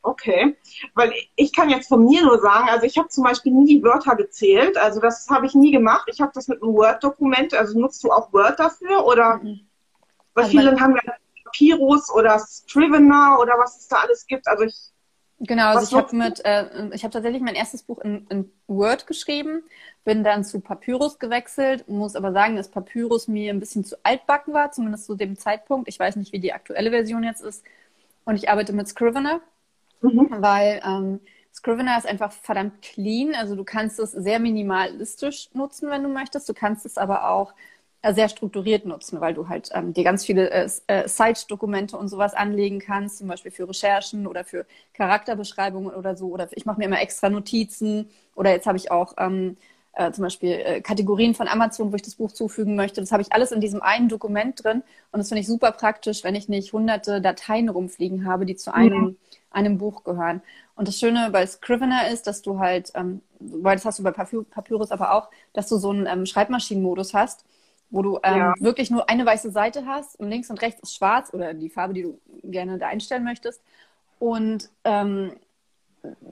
Okay, 0.01 0.57
weil 0.95 1.13
ich 1.37 1.53
kann 1.53 1.69
jetzt 1.69 1.89
von 1.89 2.07
mir 2.07 2.23
nur 2.23 2.39
sagen, 2.41 2.71
also 2.71 2.87
ich 2.87 2.97
habe 2.97 3.09
zum 3.09 3.23
Beispiel 3.23 3.53
nie 3.53 3.67
die 3.67 3.83
Wörter 3.83 4.17
gezählt, 4.17 4.79
also 4.79 5.01
das 5.01 5.29
habe 5.29 5.45
ich 5.45 5.55
nie 5.55 5.73
gemacht. 5.73 6.09
Ich 6.11 6.23
habe 6.23 6.33
das 6.35 6.49
mit 6.49 6.63
einem 6.63 6.73
Word-Dokument, 6.73 7.53
also 7.53 7.79
nutzt 7.79 8.03
du 8.03 8.11
auch 8.13 8.33
Word 8.33 8.59
dafür 8.59 9.05
oder? 9.05 9.41
Mhm. 9.43 9.61
Weil 10.33 10.45
also 10.45 10.59
viele 10.59 10.81
haben 10.81 10.97
ja 10.97 11.13
Papyrus 11.45 12.11
oder 12.11 12.39
Scrivener 12.39 13.39
oder 13.43 13.59
was 13.59 13.79
es 13.81 13.89
da 13.89 13.97
alles 13.97 14.27
gibt. 14.27 14.49
Also 14.49 14.65
ich 14.65 14.94
Genau, 15.47 15.67
also 15.69 15.81
Was 15.81 15.89
ich 15.91 15.97
habe 15.97 16.17
mit, 16.17 16.45
äh, 16.45 16.89
ich 16.95 17.03
habe 17.05 17.13
tatsächlich 17.13 17.43
mein 17.43 17.55
erstes 17.55 17.83
Buch 17.83 17.99
in, 17.99 18.27
in, 18.29 18.51
Word 18.67 19.07
geschrieben, 19.07 19.63
bin 20.05 20.25
dann 20.25 20.45
zu 20.45 20.61
Papyrus 20.61 21.19
gewechselt, 21.19 21.87
muss 21.89 22.17
aber 22.17 22.33
sagen, 22.33 22.57
dass 22.57 22.71
Papyrus 22.71 23.29
mir 23.29 23.53
ein 23.53 23.61
bisschen 23.61 23.85
zu 23.85 23.97
altbacken 24.05 24.55
war, 24.55 24.73
zumindest 24.73 25.07
zu 25.07 25.15
dem 25.15 25.37
Zeitpunkt. 25.37 25.89
Ich 25.89 25.99
weiß 25.99 26.17
nicht, 26.17 26.33
wie 26.33 26.39
die 26.39 26.53
aktuelle 26.53 26.91
Version 26.91 27.25
jetzt 27.25 27.43
ist. 27.43 27.63
Und 28.25 28.37
ich 28.37 28.49
arbeite 28.49 28.73
mit 28.73 28.89
Scrivener, 28.89 29.41
mhm. 30.01 30.29
weil 30.31 30.81
ähm, 30.85 31.21
Scrivener 31.55 31.99
ist 31.99 32.07
einfach 32.07 32.33
verdammt 32.33 32.81
clean. 32.81 33.35
Also 33.35 33.55
du 33.55 33.65
kannst 33.65 33.99
es 33.99 34.13
sehr 34.13 34.39
minimalistisch 34.39 35.51
nutzen, 35.53 35.91
wenn 35.91 36.03
du 36.03 36.09
möchtest. 36.09 36.49
Du 36.49 36.55
kannst 36.55 36.87
es 36.87 36.97
aber 36.97 37.29
auch 37.29 37.55
sehr 38.13 38.29
strukturiert 38.29 38.85
nutzen, 38.85 39.21
weil 39.21 39.33
du 39.33 39.49
halt 39.49 39.71
ähm, 39.73 39.95
dir 39.95 40.05
ganz 40.05 40.27
viele 40.27 40.51
äh, 40.51 40.69
äh, 40.89 41.09
Site-Dokumente 41.09 41.97
und 41.97 42.09
sowas 42.09 42.35
anlegen 42.35 42.79
kannst, 42.79 43.19
zum 43.19 43.29
Beispiel 43.29 43.51
für 43.51 43.69
Recherchen 43.69 44.27
oder 44.27 44.45
für 44.45 44.67
Charakterbeschreibungen 44.93 45.95
oder 45.95 46.17
so. 46.17 46.29
Oder 46.29 46.49
ich 46.53 46.67
mache 46.67 46.79
mir 46.79 46.85
immer 46.85 47.01
extra 47.01 47.31
Notizen. 47.31 48.11
Oder 48.35 48.51
jetzt 48.51 48.67
habe 48.67 48.77
ich 48.77 48.91
auch 48.91 49.15
ähm, 49.17 49.57
äh, 49.95 50.13
zum 50.13 50.23
Beispiel 50.23 50.51
äh, 50.51 50.81
Kategorien 50.83 51.35
von 51.35 51.49
Amazon, 51.49 51.93
wo 51.93 51.97
ich 51.97 52.03
das 52.03 52.17
Buch 52.17 52.33
zufügen 52.33 52.77
möchte. 52.77 53.01
Das 53.01 53.13
habe 53.13 53.23
ich 53.23 53.33
alles 53.33 53.53
in 53.53 53.61
diesem 53.61 53.81
einen 53.81 54.09
Dokument 54.09 54.63
drin. 54.63 54.83
Und 55.13 55.19
das 55.19 55.29
finde 55.29 55.41
ich 55.41 55.47
super 55.47 55.73
praktisch, 55.73 56.25
wenn 56.25 56.35
ich 56.35 56.49
nicht 56.49 56.73
hunderte 56.73 57.23
Dateien 57.23 57.71
rumfliegen 57.71 58.27
habe, 58.27 58.45
die 58.45 58.57
zu 58.57 58.75
einem, 58.75 59.03
mhm. 59.03 59.17
einem 59.51 59.79
Buch 59.79 60.05
gehören. 60.05 60.43
Und 60.77 60.89
das 60.89 60.99
Schöne 60.99 61.31
bei 61.31 61.47
Scrivener 61.47 62.11
ist, 62.11 62.27
dass 62.27 62.43
du 62.43 62.59
halt, 62.59 62.91
ähm, 62.97 63.23
weil 63.39 63.77
das 63.77 63.85
hast 63.87 63.99
du 63.99 64.03
bei 64.03 64.11
Papyrus 64.11 64.91
aber 64.91 65.15
auch, 65.15 65.31
dass 65.53 65.69
du 65.69 65.79
so 65.79 65.91
einen 65.91 66.07
ähm, 66.07 66.27
Schreibmaschinenmodus 66.27 67.15
hast 67.15 67.47
wo 67.95 68.03
du 68.03 68.19
ähm, 68.25 68.39
ja. 68.39 68.55
wirklich 68.59 68.91
nur 68.91 69.09
eine 69.09 69.25
weiße 69.25 69.53
Seite 69.53 69.87
hast 69.87 70.19
und 70.19 70.29
links 70.29 70.51
und 70.51 70.61
rechts 70.61 70.83
ist 70.83 70.97
schwarz 70.97 71.33
oder 71.33 71.55
die 71.55 71.71
Farbe, 71.71 71.95
die 71.95 72.03
du 72.03 72.19
gerne 72.43 72.77
da 72.77 72.89
einstellen 72.89 73.23
möchtest. 73.23 73.63
Und 74.19 74.69
ähm, 74.83 75.33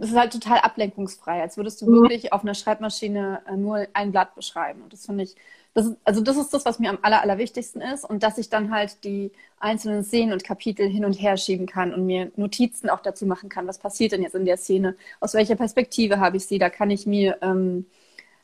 es 0.01 0.11
ist 0.11 0.17
halt 0.17 0.33
total 0.33 0.59
ablenkungsfrei, 0.59 1.41
als 1.41 1.57
würdest 1.57 1.81
du 1.81 1.87
mhm. 1.87 2.03
wirklich 2.03 2.33
auf 2.33 2.43
einer 2.43 2.55
Schreibmaschine 2.55 3.43
äh, 3.47 3.57
nur 3.57 3.87
ein 3.93 4.11
Blatt 4.11 4.35
beschreiben. 4.35 4.83
Und 4.83 4.93
das 4.93 5.07
finde 5.07 5.23
ich, 5.23 5.37
das 5.73 5.87
ist, 5.87 5.97
also 6.05 6.21
das 6.21 6.37
ist 6.37 6.53
das, 6.53 6.65
was 6.65 6.81
mir 6.81 6.91
am 6.91 6.99
aller, 7.01 7.23
allerwichtigsten 7.23 7.81
ist. 7.81 8.05
Und 8.05 8.25
dass 8.25 8.39
ich 8.39 8.51
dann 8.51 8.73
halt 8.73 9.05
die 9.05 9.31
einzelnen 9.61 10.03
Szenen 10.03 10.33
und 10.33 10.43
Kapitel 10.43 10.89
hin 10.89 11.05
und 11.05 11.15
her 11.15 11.37
schieben 11.37 11.67
kann 11.67 11.95
und 11.95 12.05
mir 12.05 12.33
Notizen 12.35 12.91
auch 12.91 13.01
dazu 13.01 13.25
machen 13.25 13.49
kann, 13.49 13.69
was 13.69 13.79
passiert 13.79 14.11
denn 14.11 14.23
jetzt 14.23 14.35
in 14.35 14.47
der 14.47 14.57
Szene, 14.57 14.97
aus 15.21 15.35
welcher 15.35 15.55
Perspektive 15.55 16.19
habe 16.19 16.39
ich 16.39 16.47
sie, 16.47 16.59
da 16.59 16.71
kann 16.71 16.91
ich 16.91 17.07
mir 17.07 17.39
ähm, 17.41 17.87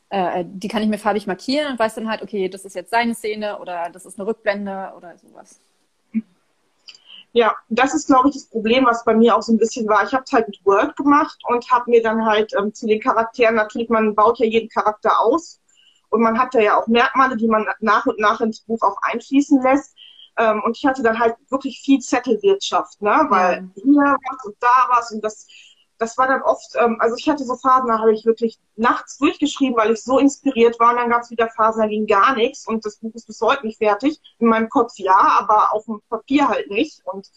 äh, 0.09 0.43
die 0.45 0.67
kann 0.67 0.81
ich 0.81 0.89
mir 0.89 0.97
farbig 0.97 1.27
markieren 1.27 1.71
und 1.71 1.79
weiß 1.79 1.95
dann 1.95 2.09
halt, 2.09 2.21
okay, 2.21 2.49
das 2.49 2.65
ist 2.65 2.75
jetzt 2.75 2.91
seine 2.91 3.15
Szene 3.15 3.59
oder 3.59 3.89
das 3.91 4.05
ist 4.05 4.19
eine 4.19 4.27
Rückblende 4.27 4.93
oder 4.97 5.17
sowas. 5.17 5.59
Ja, 7.31 7.55
das 7.69 7.93
ist, 7.93 8.07
glaube 8.07 8.29
ich, 8.29 8.33
das 8.33 8.45
Problem, 8.47 8.85
was 8.85 9.05
bei 9.05 9.13
mir 9.13 9.35
auch 9.35 9.43
so 9.43 9.53
ein 9.53 9.59
bisschen 9.59 9.87
war. 9.87 10.03
Ich 10.03 10.13
habe 10.13 10.23
es 10.25 10.31
halt 10.31 10.47
mit 10.47 10.65
Word 10.65 10.95
gemacht 10.95 11.37
und 11.47 11.69
habe 11.69 11.91
mir 11.91 12.01
dann 12.01 12.25
halt 12.25 12.53
ähm, 12.57 12.73
zu 12.73 12.87
den 12.87 12.99
Charakteren, 12.99 13.55
natürlich, 13.55 13.89
man 13.89 14.15
baut 14.15 14.39
ja 14.39 14.45
jeden 14.45 14.69
Charakter 14.69 15.19
aus 15.21 15.61
und 16.09 16.21
man 16.21 16.39
hat 16.39 16.55
ja 16.55 16.79
auch 16.79 16.87
Merkmale, 16.87 17.37
die 17.37 17.47
man 17.47 17.67
nach 17.81 18.07
und 18.07 18.19
nach 18.19 18.41
ins 18.41 18.61
Buch 18.61 18.81
auch 18.81 18.97
einfließen 19.03 19.61
lässt. 19.61 19.95
Ähm, 20.37 20.63
und 20.65 20.75
ich 20.77 20.85
hatte 20.85 21.03
dann 21.03 21.19
halt 21.19 21.35
wirklich 21.49 21.81
viel 21.81 21.99
Zettelwirtschaft, 21.99 22.99
ne? 23.01 23.27
weil 23.29 23.69
ja. 23.75 23.83
hier 23.83 24.17
was 24.29 24.45
und 24.45 24.55
da 24.59 24.87
was 24.89 25.11
und 25.11 25.23
das 25.23 25.45
das 25.99 26.17
war 26.17 26.27
dann 26.27 26.41
oft, 26.41 26.75
ähm, 26.75 26.95
also 26.99 27.15
ich 27.17 27.29
hatte 27.29 27.43
so 27.43 27.57
Phasen, 27.57 27.89
da 27.89 27.99
habe 27.99 28.13
ich 28.13 28.25
wirklich 28.25 28.57
nachts 28.77 29.17
durchgeschrieben, 29.17 29.77
weil 29.77 29.91
ich 29.91 30.01
so 30.01 30.17
inspiriert 30.17 30.79
war. 30.79 30.91
Und 30.91 30.97
dann 30.97 31.09
gab 31.09 31.21
es 31.21 31.29
wieder 31.29 31.49
Phasen, 31.49 31.81
da 31.81 31.87
ging 31.87 32.07
gar 32.07 32.35
nichts. 32.35 32.65
Und 32.65 32.85
das 32.85 32.95
Buch 32.97 33.13
ist 33.13 33.27
bis 33.27 33.41
heute 33.41 33.67
nicht 33.67 33.79
fertig. 33.79 34.19
In 34.39 34.47
meinem 34.47 34.69
Kopf 34.69 34.93
ja, 34.95 35.17
aber 35.17 35.73
auf 35.73 35.85
dem 35.85 36.01
Papier 36.09 36.47
halt 36.47 36.71
nicht. 36.71 37.05
Und 37.05 37.27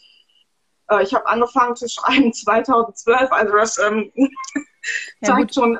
äh, 0.89 1.03
ich 1.03 1.13
habe 1.13 1.27
angefangen 1.27 1.75
zu 1.75 1.89
schreiben 1.91 2.33
2012. 2.33 3.33
Also 3.33 3.57
das 3.57 3.79
ähm, 3.79 4.13
ja, 4.15 4.29
zeigt 5.23 5.41
gut. 5.41 5.55
schon. 5.55 5.79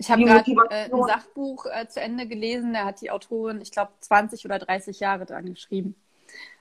Ich 0.00 0.10
habe 0.10 0.22
gerade 0.22 0.50
äh, 0.70 0.92
ein 0.92 1.02
Sachbuch 1.04 1.64
äh, 1.66 1.88
zu 1.88 2.00
Ende 2.00 2.26
gelesen. 2.26 2.74
Da 2.74 2.84
hat 2.84 3.00
die 3.00 3.10
Autorin, 3.10 3.62
ich 3.62 3.72
glaube, 3.72 3.92
20 4.00 4.44
oder 4.44 4.58
30 4.58 5.00
Jahre 5.00 5.24
dran 5.24 5.46
geschrieben. 5.46 5.96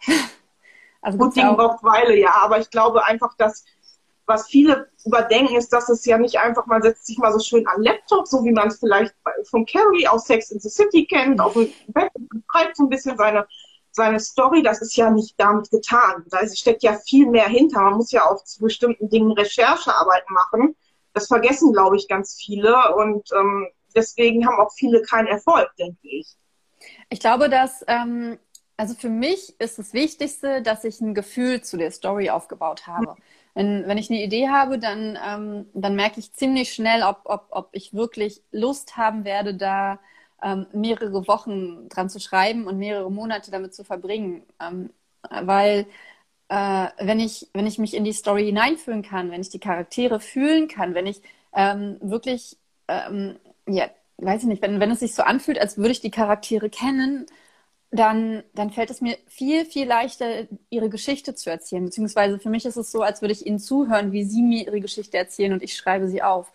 also 1.02 1.18
gut, 1.18 1.36
die 1.36 1.42
braucht 1.42 1.84
Weile, 1.84 2.16
ja. 2.18 2.34
Aber 2.42 2.58
ich 2.58 2.70
glaube 2.70 3.06
einfach, 3.06 3.36
dass 3.36 3.66
was 4.28 4.48
viele 4.48 4.90
überdenken, 5.06 5.56
ist, 5.56 5.72
dass 5.72 5.90
es 5.90 6.06
ja 6.06 6.18
nicht 6.18 6.38
einfach, 6.38 6.66
man 6.68 6.82
setzt 6.82 7.08
sich 7.08 7.18
mal 7.18 7.32
so 7.32 7.40
schön 7.40 7.66
an 7.66 7.82
Laptop, 7.82 8.28
so 8.28 8.44
wie 8.44 8.52
man 8.52 8.68
es 8.68 8.80
vielleicht 8.80 9.16
von 9.50 9.66
Carrie 9.66 10.08
aus 10.08 10.26
Sex 10.26 10.52
in 10.52 10.60
the 10.60 10.70
City 10.70 11.06
kennt, 11.06 11.40
auf 11.40 11.54
dem 11.54 11.72
Bett 11.88 12.12
und 12.16 12.44
schreibt 12.52 12.76
so 12.76 12.84
ein 12.84 12.90
bisschen 12.90 13.18
seine, 13.18 13.48
seine 13.92 14.20
Story. 14.20 14.62
Das 14.62 14.82
ist 14.82 14.98
ja 14.98 15.10
nicht 15.10 15.36
damit 15.38 15.72
getan. 15.72 16.26
Da 16.30 16.46
steckt 16.48 16.84
ja 16.84 16.98
viel 17.06 17.28
mehr 17.28 17.48
hinter. 17.48 17.82
Man 17.82 17.96
muss 17.96 18.12
ja 18.12 18.30
auch 18.30 18.44
zu 18.44 18.60
bestimmten 18.60 19.10
Dingen 19.10 19.32
Recherchearbeit 19.32 20.30
machen. 20.30 20.76
Das 21.14 21.28
vergessen, 21.28 21.72
glaube 21.72 21.96
ich, 21.96 22.10
ganz 22.10 22.36
viele. 22.36 22.76
Und 22.96 23.30
ähm, 23.34 23.70
deswegen 23.96 24.46
haben 24.46 24.60
auch 24.60 24.74
viele 24.74 25.02
keinen 25.04 25.28
Erfolg, 25.28 25.70
denke 25.80 26.00
ich. 26.04 26.36
Ich 27.10 27.22
glaube, 27.22 27.50
dass 27.50 27.84
ähm, 27.88 28.38
also 28.78 28.94
für 28.94 29.10
mich 29.10 29.60
ist 29.60 29.80
das 29.80 29.94
Wichtigste, 29.94 30.62
dass 30.62 30.84
ich 30.84 31.02
ein 31.02 31.16
Gefühl 31.16 31.62
zu 31.62 31.78
der 31.78 31.92
Story 31.92 32.30
aufgebaut 32.30 32.86
habe. 32.86 33.16
Wenn, 33.58 33.88
wenn 33.88 33.98
ich 33.98 34.12
eine 34.12 34.22
Idee 34.24 34.50
habe, 34.50 34.78
dann, 34.78 35.18
ähm, 35.28 35.66
dann 35.74 35.96
merke 35.96 36.20
ich 36.20 36.32
ziemlich 36.34 36.72
schnell, 36.74 37.02
ob, 37.02 37.22
ob, 37.26 37.48
ob 37.50 37.70
ich 37.72 37.92
wirklich 37.92 38.44
Lust 38.52 38.98
haben 38.98 39.26
werde, 39.26 39.56
da 39.56 40.00
ähm, 40.44 40.68
mehrere 40.74 41.28
Wochen 41.28 41.90
dran 41.90 42.08
zu 42.08 42.20
schreiben 42.20 42.68
und 42.68 42.78
mehrere 42.78 43.12
Monate 43.12 43.50
damit 43.50 43.74
zu 43.74 43.84
verbringen. 43.84 44.44
Ähm, 44.62 44.92
weil 45.30 45.88
äh, 46.50 46.88
wenn 47.00 47.20
ich, 47.20 47.50
wenn 47.54 47.66
ich 47.68 47.80
mich 47.80 47.96
in 47.96 48.04
die 48.04 48.14
Story 48.14 48.46
hineinfühlen 48.46 49.02
kann, 49.04 49.32
wenn 49.32 49.42
ich 49.42 49.50
die 49.50 49.60
Charaktere 49.60 50.20
fühlen 50.20 50.68
kann, 50.68 50.94
wenn 50.96 51.08
ich 51.08 51.22
ähm, 51.56 51.98
wirklich, 52.02 52.58
ähm, 52.88 53.38
ja, 53.68 53.90
weiß 54.18 54.44
ich 54.44 54.48
nicht, 54.50 54.62
wenn, 54.62 54.80
wenn 54.80 54.92
es 54.92 55.00
sich 55.00 55.16
so 55.16 55.24
anfühlt, 55.24 55.60
als 55.60 55.78
würde 55.78 55.92
ich 55.92 56.02
die 56.02 56.12
Charaktere 56.12 56.70
kennen, 56.70 57.26
dann, 57.92 58.44
dann 58.54 58.72
fällt 58.72 58.90
es 58.90 59.02
mir 59.02 59.18
viel, 59.28 59.66
viel 59.66 59.88
leichter, 59.88 60.48
ihre 60.70 60.90
Geschichte 60.90 61.36
zu 61.36 61.50
erzählen. 61.50 61.86
Beziehungsweise 61.86 62.40
für 62.40 62.50
mich 62.50 62.66
ist 62.66 62.76
es 62.76 62.92
so, 62.92 63.02
als 63.02 63.22
würde 63.22 63.34
ich 63.34 63.46
ihnen 63.46 63.60
zuhören, 63.60 64.12
wie 64.12 64.26
sie 64.26 64.42
mir 64.42 64.66
ihre 64.66 64.82
Geschichte 64.82 65.18
erzählen 65.18 65.54
und 65.54 65.64
ich 65.64 65.76
schreibe 65.76 66.08
sie 66.08 66.22
auf. 66.22 66.52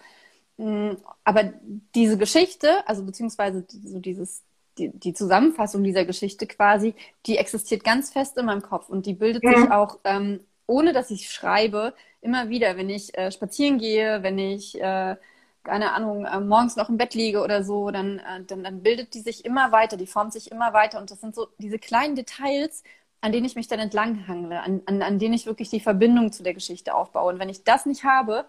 Mm, 0.58 0.92
aber 1.24 1.52
diese 1.94 2.18
Geschichte, 2.18 2.86
also 2.86 3.04
beziehungsweise 3.04 3.64
so 3.68 3.98
dieses, 3.98 4.42
die, 4.78 4.90
die 4.90 5.14
Zusammenfassung 5.14 5.82
dieser 5.82 6.04
Geschichte 6.04 6.46
quasi, 6.46 6.94
die 7.26 7.38
existiert 7.38 7.84
ganz 7.84 8.10
fest 8.10 8.36
in 8.36 8.46
meinem 8.46 8.62
Kopf 8.62 8.88
und 8.88 9.06
die 9.06 9.14
bildet 9.14 9.42
mhm. 9.44 9.54
sich 9.54 9.70
auch, 9.70 9.98
ähm, 10.04 10.40
ohne 10.66 10.92
dass 10.92 11.10
ich 11.10 11.30
schreibe, 11.30 11.94
immer 12.20 12.48
wieder, 12.50 12.76
wenn 12.76 12.90
ich 12.90 13.16
äh, 13.16 13.32
spazieren 13.32 13.78
gehe, 13.78 14.22
wenn 14.22 14.38
ich, 14.38 14.80
äh, 14.80 15.16
keine 15.64 15.92
Ahnung, 15.92 16.24
äh, 16.24 16.40
morgens 16.40 16.76
noch 16.76 16.88
im 16.88 16.96
Bett 16.96 17.14
liege 17.14 17.40
oder 17.42 17.62
so, 17.62 17.90
dann, 17.90 18.18
äh, 18.18 18.44
dann, 18.44 18.64
dann 18.64 18.82
bildet 18.82 19.14
die 19.14 19.20
sich 19.20 19.44
immer 19.44 19.72
weiter, 19.72 19.96
die 19.96 20.06
formt 20.06 20.32
sich 20.32 20.50
immer 20.50 20.72
weiter 20.72 20.98
und 21.00 21.10
das 21.10 21.20
sind 21.20 21.34
so 21.34 21.48
diese 21.58 21.78
kleinen 21.78 22.16
Details, 22.16 22.82
an 23.20 23.32
denen 23.32 23.46
ich 23.46 23.54
mich 23.54 23.68
dann 23.68 23.78
entlanghangle, 23.78 24.60
an, 24.60 24.82
an, 24.86 25.02
an 25.02 25.18
denen 25.18 25.34
ich 25.34 25.46
wirklich 25.46 25.70
die 25.70 25.80
Verbindung 25.80 26.32
zu 26.32 26.42
der 26.42 26.54
Geschichte 26.54 26.94
aufbaue. 26.94 27.32
Und 27.32 27.38
wenn 27.38 27.48
ich 27.48 27.62
das 27.62 27.86
nicht 27.86 28.02
habe, 28.04 28.44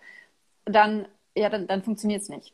dann, 0.65 1.07
ja, 1.35 1.49
dann, 1.49 1.67
dann 1.67 1.83
funktioniert 1.83 2.23
es 2.23 2.29
nicht. 2.29 2.53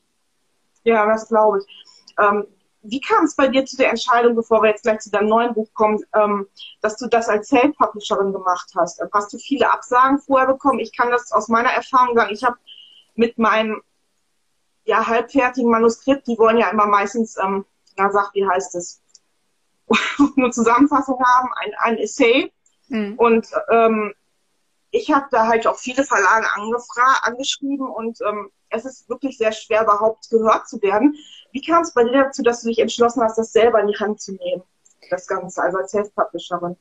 Ja, 0.83 1.05
das 1.05 1.29
glaube 1.29 1.59
ich. 1.59 2.15
Ähm, 2.19 2.45
wie 2.81 2.99
kam 2.99 3.25
es 3.25 3.35
bei 3.35 3.47
dir 3.47 3.65
zu 3.65 3.77
der 3.77 3.89
Entscheidung, 3.89 4.35
bevor 4.35 4.61
wir 4.61 4.69
jetzt 4.69 4.83
gleich 4.83 4.99
zu 4.99 5.11
deinem 5.11 5.29
neuen 5.29 5.53
Buch 5.53 5.67
kommen, 5.73 5.99
ähm, 6.13 6.47
dass 6.81 6.97
du 6.97 7.07
das 7.07 7.29
als 7.29 7.47
Self-Publisherin 7.47 8.33
gemacht 8.33 8.69
hast? 8.75 9.01
Hast 9.13 9.33
du 9.33 9.37
viele 9.37 9.71
Absagen 9.71 10.19
vorher 10.19 10.47
bekommen? 10.47 10.79
Ich 10.79 10.95
kann 10.95 11.09
das 11.11 11.31
aus 11.31 11.47
meiner 11.47 11.69
Erfahrung 11.69 12.15
sagen. 12.15 12.33
Ich 12.33 12.43
habe 12.43 12.57
mit 13.15 13.37
meinem 13.37 13.81
ja, 14.89 15.05
halbfertigen 15.05 15.69
Manuskript, 15.69 16.27
die 16.27 16.37
wollen 16.39 16.57
ja 16.57 16.69
immer 16.69 16.87
meistens, 16.87 17.37
ähm, 17.37 17.63
na 17.95 18.11
sag, 18.11 18.33
wie 18.33 18.47
heißt 18.47 18.73
es, 18.75 19.01
eine 20.35 20.49
Zusammenfassung 20.49 21.23
haben, 21.23 21.49
ein, 21.55 21.71
ein 21.77 21.97
Essay. 21.97 22.51
Mhm. 22.87 23.13
Und 23.17 23.47
ähm, 23.69 24.13
ich 24.89 25.11
habe 25.11 25.27
da 25.29 25.47
halt 25.47 25.67
auch 25.67 25.77
viele 25.77 26.03
Verlage 26.03 26.47
angeschrieben 27.21 27.87
und 27.87 28.17
ähm, 28.27 28.49
es 28.71 28.85
ist 28.85 29.07
wirklich 29.09 29.37
sehr 29.37 29.51
schwer, 29.51 29.83
überhaupt 29.83 30.27
gehört 30.31 30.67
zu 30.67 30.81
werden. 30.81 31.15
Wie 31.51 31.61
kam 31.61 31.83
es 31.83 31.93
bei 31.93 32.03
dir 32.03 32.23
dazu, 32.23 32.41
dass 32.41 32.61
du 32.61 32.69
dich 32.69 32.79
entschlossen 32.79 33.21
hast, 33.21 33.37
das 33.37 33.51
selber 33.51 33.79
in 33.81 33.87
die 33.87 33.97
Hand 33.97 34.19
zu 34.19 34.33
nehmen, 34.33 34.63
das 35.11 35.27
Ganze, 35.27 35.61
also 35.61 35.77
als 35.77 35.91
Self-Publisherin? 35.91 36.75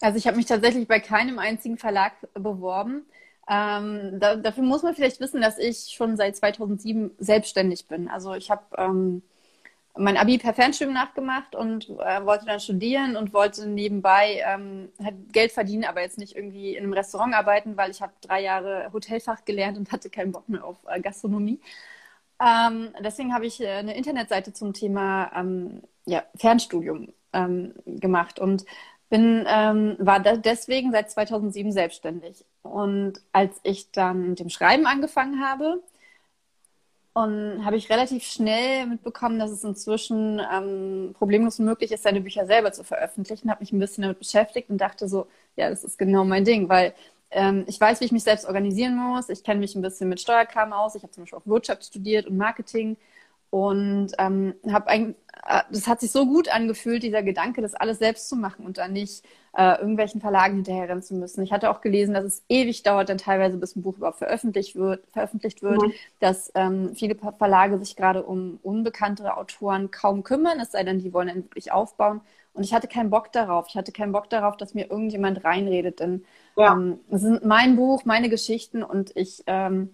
Also 0.00 0.18
ich 0.18 0.26
habe 0.26 0.36
mich 0.36 0.46
tatsächlich 0.46 0.88
bei 0.88 0.98
keinem 0.98 1.38
einzigen 1.38 1.78
Verlag 1.78 2.14
beworben. 2.34 3.06
Ähm, 3.48 4.20
da, 4.20 4.36
dafür 4.36 4.62
muss 4.64 4.82
man 4.82 4.94
vielleicht 4.94 5.20
wissen, 5.20 5.40
dass 5.40 5.58
ich 5.58 5.92
schon 5.94 6.16
seit 6.16 6.36
2007 6.36 7.12
selbstständig 7.18 7.86
bin. 7.88 8.08
Also 8.08 8.34
ich 8.34 8.50
habe 8.50 8.62
ähm, 8.78 9.22
mein 9.96 10.16
Abi 10.16 10.38
per 10.38 10.54
Fernstudium 10.54 10.94
nachgemacht 10.94 11.54
und 11.54 11.90
äh, 11.90 12.24
wollte 12.24 12.46
dann 12.46 12.60
studieren 12.60 13.16
und 13.16 13.34
wollte 13.34 13.68
nebenbei 13.68 14.42
ähm, 14.46 14.90
halt 15.02 15.32
Geld 15.32 15.52
verdienen, 15.52 15.84
aber 15.84 16.00
jetzt 16.02 16.18
nicht 16.18 16.34
irgendwie 16.36 16.76
in 16.76 16.84
einem 16.84 16.92
Restaurant 16.94 17.34
arbeiten, 17.34 17.76
weil 17.76 17.90
ich 17.90 18.00
habe 18.00 18.12
drei 18.22 18.42
Jahre 18.42 18.90
Hotelfach 18.92 19.44
gelernt 19.44 19.76
und 19.78 19.92
hatte 19.92 20.08
keinen 20.10 20.32
Bock 20.32 20.48
mehr 20.48 20.64
auf 20.64 20.78
äh, 20.88 21.00
Gastronomie. 21.00 21.60
Ähm, 22.40 22.94
deswegen 23.04 23.34
habe 23.34 23.46
ich 23.46 23.60
äh, 23.60 23.68
eine 23.68 23.96
Internetseite 23.96 24.52
zum 24.52 24.72
Thema 24.72 25.30
ähm, 25.36 25.82
ja, 26.06 26.24
Fernstudium 26.36 27.12
ähm, 27.32 27.74
gemacht 27.86 28.38
und 28.40 28.64
bin, 29.10 29.44
ähm, 29.48 29.96
war 29.98 30.20
deswegen 30.20 30.90
seit 30.92 31.10
2007 31.10 31.72
selbstständig. 31.72 32.44
Und 32.62 33.20
als 33.32 33.58
ich 33.64 33.90
dann 33.90 34.30
mit 34.30 34.40
dem 34.40 34.48
Schreiben 34.48 34.86
angefangen 34.86 35.40
habe, 35.44 35.82
und 37.14 37.64
habe 37.64 37.76
ich 37.76 37.90
relativ 37.90 38.24
schnell 38.24 38.86
mitbekommen, 38.86 39.38
dass 39.38 39.50
es 39.50 39.64
inzwischen 39.64 40.40
ähm, 40.50 41.14
problemlos 41.18 41.58
möglich 41.58 41.92
ist, 41.92 42.04
seine 42.04 42.22
Bücher 42.22 42.46
selber 42.46 42.72
zu 42.72 42.84
veröffentlichen. 42.84 43.50
Habe 43.50 43.60
mich 43.60 43.72
ein 43.72 43.78
bisschen 43.78 44.02
damit 44.02 44.18
beschäftigt 44.18 44.70
und 44.70 44.78
dachte 44.78 45.08
so, 45.08 45.26
ja, 45.56 45.68
das 45.68 45.84
ist 45.84 45.98
genau 45.98 46.24
mein 46.24 46.44
Ding, 46.46 46.70
weil 46.70 46.94
ähm, 47.30 47.64
ich 47.66 47.78
weiß, 47.78 48.00
wie 48.00 48.06
ich 48.06 48.12
mich 48.12 48.22
selbst 48.22 48.46
organisieren 48.46 48.96
muss. 48.96 49.28
Ich 49.28 49.44
kenne 49.44 49.60
mich 49.60 49.74
ein 49.74 49.82
bisschen 49.82 50.08
mit 50.08 50.20
Steuerkram 50.20 50.72
aus. 50.72 50.94
Ich 50.94 51.02
habe 51.02 51.12
zum 51.12 51.24
Beispiel 51.24 51.38
auch 51.38 51.46
Wirtschaft 51.46 51.84
studiert 51.84 52.26
und 52.26 52.38
Marketing 52.38 52.96
und 53.52 54.12
ähm, 54.16 54.54
habe 54.72 54.88
ein, 54.88 55.14
äh, 55.46 55.60
das 55.70 55.86
hat 55.86 56.00
sich 56.00 56.10
so 56.10 56.24
gut 56.24 56.48
angefühlt, 56.48 57.02
dieser 57.02 57.22
Gedanke, 57.22 57.60
das 57.60 57.74
alles 57.74 57.98
selbst 57.98 58.30
zu 58.30 58.34
machen 58.34 58.64
und 58.64 58.78
dann 58.78 58.94
nicht 58.94 59.26
äh, 59.54 59.78
irgendwelchen 59.78 60.22
Verlagen 60.22 60.54
hinterherrennen 60.54 61.02
zu 61.02 61.14
müssen. 61.14 61.42
Ich 61.42 61.52
hatte 61.52 61.68
auch 61.68 61.82
gelesen, 61.82 62.14
dass 62.14 62.24
es 62.24 62.42
ewig 62.48 62.82
dauert, 62.82 63.10
dann 63.10 63.18
teilweise 63.18 63.58
bis 63.58 63.76
ein 63.76 63.82
Buch 63.82 63.98
überhaupt 63.98 64.16
veröffentlicht 64.16 64.74
wird, 64.74 65.06
veröffentlicht 65.12 65.60
wird, 65.60 65.82
mhm. 65.82 65.92
dass 66.18 66.50
ähm, 66.54 66.94
viele 66.94 67.14
Verlage 67.36 67.78
sich 67.78 67.94
gerade 67.94 68.22
um 68.22 68.58
unbekanntere 68.62 69.36
Autoren 69.36 69.90
kaum 69.90 70.24
kümmern, 70.24 70.58
es 70.58 70.72
sei 70.72 70.82
denn, 70.82 71.00
die 71.00 71.12
wollen 71.12 71.28
dann 71.28 71.44
wirklich 71.44 71.72
aufbauen. 71.72 72.22
Und 72.54 72.64
ich 72.64 72.72
hatte 72.72 72.88
keinen 72.88 73.10
Bock 73.10 73.32
darauf. 73.32 73.66
Ich 73.68 73.76
hatte 73.76 73.92
keinen 73.92 74.12
Bock 74.12 74.30
darauf, 74.30 74.56
dass 74.56 74.72
mir 74.72 74.90
irgendjemand 74.90 75.44
reinredet. 75.44 76.00
Denn 76.00 76.24
ja. 76.56 76.72
ähm, 76.72 77.00
es 77.10 77.20
sind 77.20 77.44
mein 77.44 77.76
Buch, 77.76 78.06
meine 78.06 78.30
Geschichten 78.30 78.82
und 78.82 79.14
ich 79.14 79.42
ähm, 79.46 79.90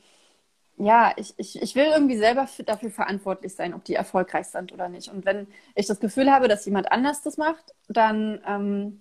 ja, 0.78 1.12
ich, 1.16 1.34
ich, 1.36 1.60
ich 1.60 1.74
will 1.74 1.86
irgendwie 1.86 2.16
selber 2.16 2.46
für, 2.46 2.62
dafür 2.62 2.90
verantwortlich 2.90 3.54
sein, 3.54 3.74
ob 3.74 3.84
die 3.84 3.94
erfolgreich 3.94 4.46
sind 4.46 4.72
oder 4.72 4.88
nicht. 4.88 5.08
Und 5.08 5.26
wenn 5.26 5.48
ich 5.74 5.86
das 5.86 6.00
Gefühl 6.00 6.30
habe, 6.30 6.48
dass 6.48 6.64
jemand 6.64 6.92
anders 6.92 7.22
das 7.22 7.36
macht, 7.36 7.74
dann 7.88 8.40
ähm, 8.46 9.00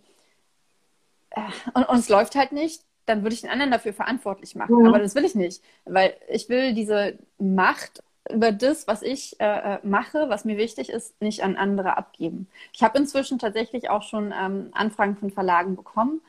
äh, 1.29 1.41
und, 1.73 1.87
und 1.87 1.99
es 1.99 2.09
läuft 2.09 2.35
halt 2.35 2.51
nicht, 2.51 2.81
dann 3.05 3.23
würde 3.23 3.35
ich 3.35 3.41
den 3.41 3.49
anderen 3.49 3.71
dafür 3.71 3.93
verantwortlich 3.93 4.55
machen. 4.55 4.75
Mhm. 4.75 4.87
Aber 4.87 4.99
das 4.99 5.15
will 5.15 5.23
ich 5.23 5.35
nicht, 5.35 5.63
weil 5.85 6.15
ich 6.29 6.49
will 6.49 6.73
diese 6.73 7.17
Macht 7.37 8.03
über 8.29 8.51
das, 8.51 8.87
was 8.87 9.03
ich 9.03 9.39
äh, 9.39 9.75
äh 9.75 9.79
mache, 9.83 10.29
was 10.29 10.43
mir 10.43 10.57
wichtig 10.57 10.89
ist, 10.89 11.21
nicht 11.21 11.43
an 11.43 11.55
andere 11.55 11.95
abgeben. 11.95 12.47
Ich 12.73 12.83
habe 12.83 12.97
inzwischen 12.97 13.39
tatsächlich 13.39 13.89
auch 13.89 14.01
schon 14.03 14.33
ähm, 14.37 14.69
Anfragen 14.73 15.15
von 15.15 15.31
Verlagen 15.31 15.75
bekommen 15.75 16.21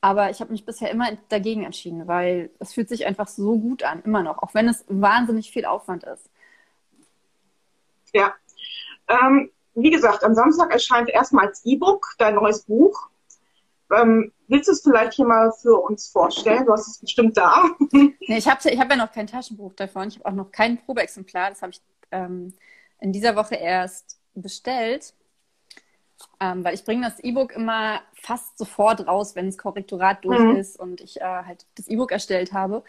aber 0.00 0.30
ich 0.30 0.40
habe 0.40 0.52
mich 0.52 0.64
bisher 0.64 0.90
immer 0.90 1.10
dagegen 1.28 1.64
entschieden, 1.64 2.06
weil 2.06 2.50
es 2.58 2.72
fühlt 2.72 2.88
sich 2.88 3.06
einfach 3.06 3.28
so 3.28 3.58
gut 3.58 3.82
an, 3.82 4.02
immer 4.02 4.22
noch, 4.22 4.38
auch 4.42 4.54
wenn 4.54 4.68
es 4.68 4.84
wahnsinnig 4.88 5.50
viel 5.50 5.64
Aufwand 5.64 6.04
ist. 6.04 6.30
Ja. 8.12 8.34
Ähm, 9.08 9.50
wie 9.74 9.90
gesagt, 9.90 10.24
am 10.24 10.34
Samstag 10.34 10.72
erscheint 10.72 11.08
erstmal 11.08 11.48
als 11.48 11.64
E-Book 11.64 12.14
dein 12.18 12.34
neues 12.34 12.62
Buch. 12.62 13.08
Ähm, 13.94 14.32
willst 14.48 14.68
du 14.68 14.72
es 14.72 14.82
vielleicht 14.82 15.14
hier 15.14 15.26
mal 15.26 15.52
für 15.52 15.80
uns 15.80 16.08
vorstellen? 16.08 16.66
Du 16.66 16.72
hast 16.72 16.88
es 16.88 16.98
bestimmt 16.98 17.36
da. 17.36 17.64
nee, 17.90 18.14
ich 18.26 18.48
habe 18.48 18.68
ich 18.68 18.78
hab 18.78 18.90
ja 18.90 18.96
noch 18.96 19.12
kein 19.12 19.26
Taschenbuch 19.26 19.72
davon. 19.74 20.08
Ich 20.08 20.18
habe 20.18 20.26
auch 20.26 20.34
noch 20.34 20.52
kein 20.52 20.78
Probeexemplar. 20.78 21.50
Das 21.50 21.62
habe 21.62 21.72
ich 21.72 21.80
ähm, 22.10 22.52
in 23.00 23.12
dieser 23.12 23.34
Woche 23.34 23.54
erst 23.54 24.18
bestellt. 24.34 25.14
Ähm, 26.40 26.64
weil 26.64 26.74
ich 26.74 26.84
bringe 26.84 27.02
das 27.02 27.20
E-Book 27.20 27.52
immer 27.52 28.00
fast 28.14 28.58
sofort 28.58 29.06
raus, 29.06 29.36
wenn 29.36 29.46
das 29.46 29.58
Korrektorat 29.58 30.24
durch 30.24 30.38
mhm. 30.38 30.56
ist 30.56 30.78
und 30.78 31.00
ich 31.00 31.20
äh, 31.20 31.24
halt 31.24 31.66
das 31.76 31.88
E-Book 31.88 32.12
erstellt 32.12 32.52
habe. 32.52 32.82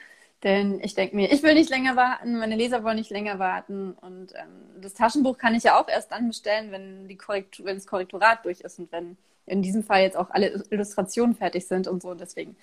Denn 0.43 0.79
ich 0.81 0.93
denke 0.93 1.15
mir, 1.15 1.31
ich 1.31 1.43
will 1.43 1.53
nicht 1.53 1.69
länger 1.69 1.95
warten, 1.95 2.39
meine 2.39 2.55
Leser 2.55 2.83
wollen 2.83 2.95
nicht 2.95 3.09
länger 3.09 3.39
warten. 3.39 3.91
Und 3.91 4.33
ähm, 4.35 4.81
das 4.81 4.93
Taschenbuch 4.93 5.37
kann 5.37 5.53
ich 5.53 5.63
ja 5.63 5.79
auch 5.79 5.89
erst 5.89 6.11
dann 6.11 6.29
bestellen, 6.29 6.71
wenn, 6.71 7.07
die 7.07 7.17
Korrektur, 7.17 7.65
wenn 7.65 7.75
das 7.75 7.87
Korrektorat 7.87 8.45
durch 8.45 8.61
ist 8.61 8.79
und 8.79 8.91
wenn 8.91 9.17
in 9.45 9.61
diesem 9.61 9.83
Fall 9.83 10.01
jetzt 10.01 10.15
auch 10.15 10.29
alle 10.29 10.63
Illustrationen 10.69 11.35
fertig 11.35 11.67
sind 11.67 11.87
und 11.87 12.01
so. 12.01 12.09
Und 12.09 12.21
deswegen, 12.21 12.55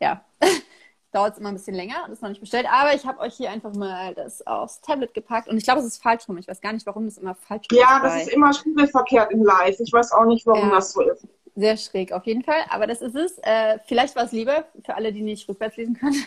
ja, 0.00 0.24
dauert 1.12 1.32
es 1.32 1.38
immer 1.38 1.48
ein 1.48 1.54
bisschen 1.54 1.74
länger 1.74 2.04
und 2.04 2.12
ist 2.12 2.22
noch 2.22 2.28
nicht 2.28 2.40
bestellt. 2.40 2.66
Aber 2.70 2.94
ich 2.94 3.04
habe 3.04 3.20
euch 3.20 3.34
hier 3.34 3.50
einfach 3.50 3.74
mal 3.74 4.14
das 4.14 4.46
aufs 4.46 4.80
Tablet 4.80 5.12
gepackt 5.14 5.48
und 5.48 5.56
ich 5.56 5.64
glaube, 5.64 5.80
es 5.80 5.86
ist 5.86 6.02
falsch 6.02 6.28
rum. 6.28 6.38
Ich 6.38 6.48
weiß 6.48 6.60
gar 6.60 6.72
nicht, 6.72 6.86
warum 6.86 7.06
das 7.06 7.18
immer 7.18 7.34
falsch 7.34 7.66
rum 7.70 7.78
ist. 7.78 7.82
Ja, 7.82 8.00
das 8.02 8.22
ist 8.22 8.32
immer 8.32 8.52
spiegelverkehrt 8.52 9.32
in 9.32 9.42
Live. 9.42 9.80
Ich 9.80 9.92
weiß 9.92 10.12
auch 10.12 10.26
nicht, 10.26 10.46
warum 10.46 10.68
ja, 10.68 10.76
das 10.76 10.92
so 10.92 11.02
ist. 11.02 11.26
Sehr 11.56 11.76
schräg 11.76 12.12
auf 12.12 12.24
jeden 12.26 12.44
Fall, 12.44 12.62
aber 12.68 12.86
das 12.86 13.02
ist 13.02 13.16
es. 13.16 13.38
Äh, 13.38 13.78
vielleicht 13.86 14.14
war 14.16 14.24
es 14.24 14.32
lieber 14.32 14.64
für 14.84 14.94
alle, 14.94 15.12
die 15.12 15.22
nicht 15.22 15.48
rückwärts 15.48 15.76
lesen 15.76 15.94
können. 15.94 16.24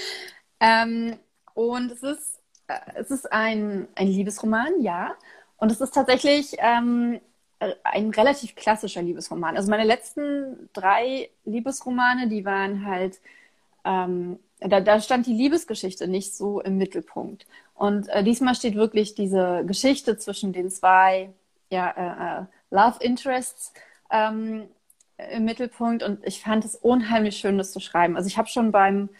ähm, 0.60 1.18
und 1.54 1.90
es 1.92 2.02
ist, 2.02 2.40
äh, 2.68 2.74
es 2.94 3.10
ist 3.10 3.32
ein, 3.32 3.88
ein 3.94 4.08
Liebesroman, 4.08 4.80
ja. 4.80 5.14
Und 5.56 5.72
es 5.72 5.80
ist 5.80 5.94
tatsächlich 5.94 6.56
ähm, 6.58 7.20
ein 7.82 8.10
relativ 8.10 8.54
klassischer 8.54 9.00
Liebesroman. 9.00 9.56
Also 9.56 9.70
meine 9.70 9.84
letzten 9.84 10.68
drei 10.74 11.30
Liebesromane, 11.44 12.28
die 12.28 12.44
waren 12.44 12.84
halt 12.84 13.18
ähm, 13.86 14.38
da, 14.60 14.80
da 14.80 15.00
stand 15.00 15.26
die 15.26 15.34
Liebesgeschichte 15.34 16.08
nicht 16.08 16.34
so 16.34 16.60
im 16.60 16.76
Mittelpunkt. 16.76 17.46
Und 17.74 18.08
äh, 18.08 18.24
diesmal 18.24 18.54
steht 18.54 18.74
wirklich 18.74 19.14
diese 19.14 19.64
Geschichte 19.66 20.16
zwischen 20.16 20.52
den 20.52 20.70
zwei 20.70 21.30
ja, 21.70 21.90
äh, 21.90 22.42
äh, 22.42 22.44
Love 22.70 22.96
Interests 23.00 23.72
ähm, 24.10 24.68
im 25.32 25.44
Mittelpunkt. 25.44 26.02
Und 26.02 26.26
ich 26.26 26.40
fand 26.40 26.64
es 26.64 26.74
unheimlich 26.74 27.36
schön, 27.36 27.58
das 27.58 27.72
zu 27.72 27.80
schreiben. 27.80 28.16
Also 28.16 28.28
ich 28.28 28.38
habe 28.38 28.48
schon 28.48 28.72
beim, 28.72 29.10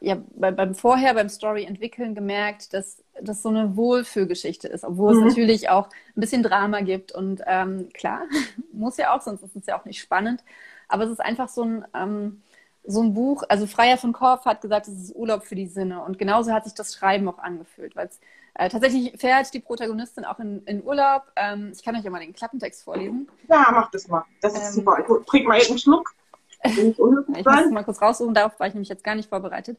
ja, 0.00 0.16
bei, 0.36 0.50
beim 0.50 0.74
Vorher, 0.74 1.14
beim 1.14 1.28
Story 1.28 1.64
entwickeln 1.64 2.14
gemerkt, 2.14 2.72
dass 2.72 3.02
das 3.20 3.42
so 3.42 3.50
eine 3.50 3.76
Wohlfühlgeschichte 3.76 4.68
ist, 4.68 4.84
obwohl 4.84 5.14
mhm. 5.14 5.20
es 5.20 5.28
natürlich 5.28 5.68
auch 5.68 5.88
ein 6.16 6.20
bisschen 6.20 6.42
Drama 6.42 6.80
gibt. 6.80 7.12
Und 7.12 7.42
ähm, 7.46 7.90
klar, 7.92 8.22
muss 8.72 8.96
ja 8.96 9.14
auch, 9.14 9.20
sonst 9.20 9.42
ist 9.42 9.56
es 9.56 9.66
ja 9.66 9.78
auch 9.78 9.84
nicht 9.84 10.00
spannend. 10.00 10.42
aber 10.88 11.04
es 11.04 11.10
ist 11.10 11.20
einfach 11.20 11.50
so 11.50 11.62
ein, 11.62 11.84
ähm, 11.94 12.42
so 12.84 13.02
ein 13.02 13.14
Buch, 13.14 13.42
also 13.48 13.66
Freier 13.66 13.98
von 13.98 14.12
Korf 14.12 14.44
hat 14.44 14.60
gesagt, 14.60 14.88
es 14.88 14.94
ist 14.94 15.14
Urlaub 15.14 15.44
für 15.44 15.54
die 15.54 15.66
Sinne. 15.66 16.02
Und 16.02 16.18
genauso 16.18 16.52
hat 16.52 16.64
sich 16.64 16.74
das 16.74 16.94
Schreiben 16.94 17.28
auch 17.28 17.38
angefühlt, 17.38 17.94
weil 17.96 18.06
es 18.06 18.20
äh, 18.54 18.68
tatsächlich 18.68 19.18
fährt 19.18 19.52
die 19.52 19.60
Protagonistin 19.60 20.24
auch 20.24 20.38
in, 20.38 20.62
in 20.64 20.82
Urlaub. 20.82 21.24
Ähm, 21.36 21.70
ich 21.74 21.84
kann 21.84 21.94
euch 21.96 22.04
ja 22.04 22.10
mal 22.10 22.20
den 22.20 22.32
Klappentext 22.32 22.82
vorlesen. 22.82 23.28
Ja, 23.48 23.68
mach 23.70 23.90
das 23.90 24.08
mal. 24.08 24.24
Das 24.40 24.54
ist 24.54 24.68
ähm, 24.68 24.72
super. 24.72 24.98
Ich 24.98 25.26
trink 25.26 25.46
mal 25.46 25.58
eben 25.58 25.70
einen 25.70 25.78
Schluck. 25.78 26.14
ich 26.64 26.98
muss 26.98 27.60
es 27.64 27.70
mal 27.70 27.84
kurz 27.84 28.02
raussuchen, 28.02 28.34
darauf 28.34 28.58
war 28.58 28.66
ich 28.66 28.74
nämlich 28.74 28.88
jetzt 28.88 29.04
gar 29.04 29.14
nicht 29.14 29.28
vorbereitet. 29.28 29.78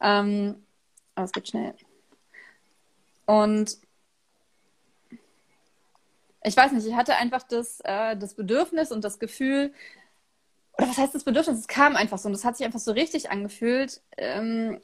Ähm, 0.00 0.64
aber 1.14 1.24
es 1.24 1.32
geht 1.32 1.48
schnell. 1.48 1.74
Und 3.26 3.78
ich 6.42 6.56
weiß 6.56 6.72
nicht, 6.72 6.86
ich 6.86 6.94
hatte 6.94 7.16
einfach 7.16 7.42
das, 7.42 7.80
äh, 7.84 8.16
das 8.16 8.34
Bedürfnis 8.34 8.92
und 8.92 9.02
das 9.02 9.18
Gefühl, 9.18 9.72
oder 10.76 10.88
was 10.88 10.98
heißt 10.98 11.14
das 11.14 11.24
Bedürfnis? 11.24 11.60
Es 11.60 11.68
kam 11.68 11.96
einfach 11.96 12.18
so 12.18 12.28
und 12.28 12.32
das 12.32 12.44
hat 12.44 12.56
sich 12.56 12.66
einfach 12.66 12.80
so 12.80 12.92
richtig 12.92 13.30
angefühlt, 13.30 14.00
ähm, 14.16 14.80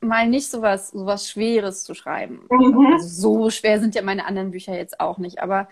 mal 0.00 0.28
nicht 0.28 0.50
so 0.50 0.62
was, 0.62 0.92
Schweres 1.28 1.84
zu 1.84 1.94
schreiben. 1.94 2.46
Mhm. 2.50 2.92
Also 2.92 3.08
so 3.08 3.50
schwer 3.50 3.80
sind 3.80 3.94
ja 3.94 4.02
meine 4.02 4.26
anderen 4.26 4.50
Bücher 4.50 4.74
jetzt 4.74 5.00
auch 5.00 5.18
nicht, 5.18 5.40
aber 5.40 5.68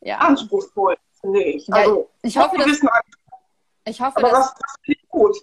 ja. 0.00 0.18
Anspruchsvoll, 0.18 0.96
finde 1.20 1.42
ich. 1.42 1.66
Ja, 1.68 1.76
also, 1.76 2.10
ich 2.22 2.36
hoffe, 2.36 2.56
dass, 2.58 2.80
ich 3.84 4.00
hoffe, 4.00 4.16
aber 4.18 4.30
dass, 4.30 4.46
was, 4.46 4.54
was 4.86 4.96
gut. 5.08 5.36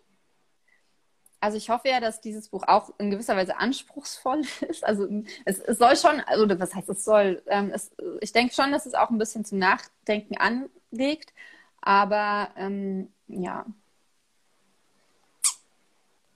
Also 1.41 1.57
ich 1.57 1.69
hoffe 1.69 1.87
ja, 1.87 2.01
dass 2.01 2.19
dieses 2.19 2.49
Buch 2.49 2.63
auch 2.67 2.91
in 2.97 3.11
gewisser 3.11 3.35
Weise 3.35 3.57
anspruchsvoll 3.57 4.41
ist. 4.69 4.83
Also 4.83 5.07
es, 5.45 5.59
es 5.59 5.77
soll 5.77 5.95
schon, 5.95 6.19
also 6.21 6.47
was 6.59 6.75
heißt 6.75 6.89
es 6.89 7.03
soll? 7.03 7.41
Ähm, 7.47 7.71
es, 7.73 7.91
ich 8.21 8.31
denke 8.31 8.53
schon, 8.53 8.71
dass 8.71 8.85
es 8.85 8.93
auch 8.93 9.09
ein 9.09 9.17
bisschen 9.17 9.45
zum 9.45 9.59
Nachdenken 9.59 10.37
anlegt. 10.37 11.33
Aber 11.81 12.49
ähm, 12.57 13.09
ja. 13.27 13.65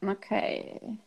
Okay. 0.02 1.00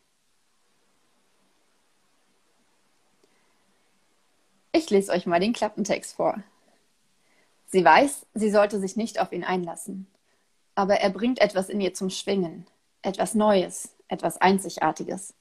Ich 4.72 4.90
lese 4.90 5.12
euch 5.12 5.26
mal 5.26 5.40
den 5.40 5.52
Klappentext 5.52 6.16
vor. 6.16 6.42
Sie 7.66 7.84
weiß, 7.84 8.26
sie 8.34 8.50
sollte 8.50 8.78
sich 8.78 8.96
nicht 8.96 9.20
auf 9.20 9.32
ihn 9.32 9.44
einlassen. 9.44 10.06
Aber 10.74 10.96
er 10.96 11.10
bringt 11.10 11.40
etwas 11.40 11.68
in 11.68 11.80
ihr 11.80 11.94
zum 11.94 12.10
Schwingen. 12.10 12.66
Etwas 13.02 13.34
Neues, 13.34 13.94
etwas 14.08 14.38
Einzigartiges. 14.38 15.34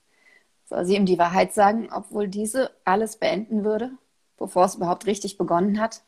Soll 0.65 0.85
sie 0.85 0.95
ihm 0.95 1.05
die 1.05 1.19
Wahrheit 1.19 1.53
sagen, 1.53 1.89
obwohl 1.91 2.27
diese 2.27 2.71
alles 2.85 3.17
beenden 3.17 3.63
würde, 3.63 3.91
bevor 4.37 4.65
es 4.65 4.75
überhaupt 4.75 5.05
richtig 5.05 5.37
begonnen 5.37 5.79
hat? 5.79 6.01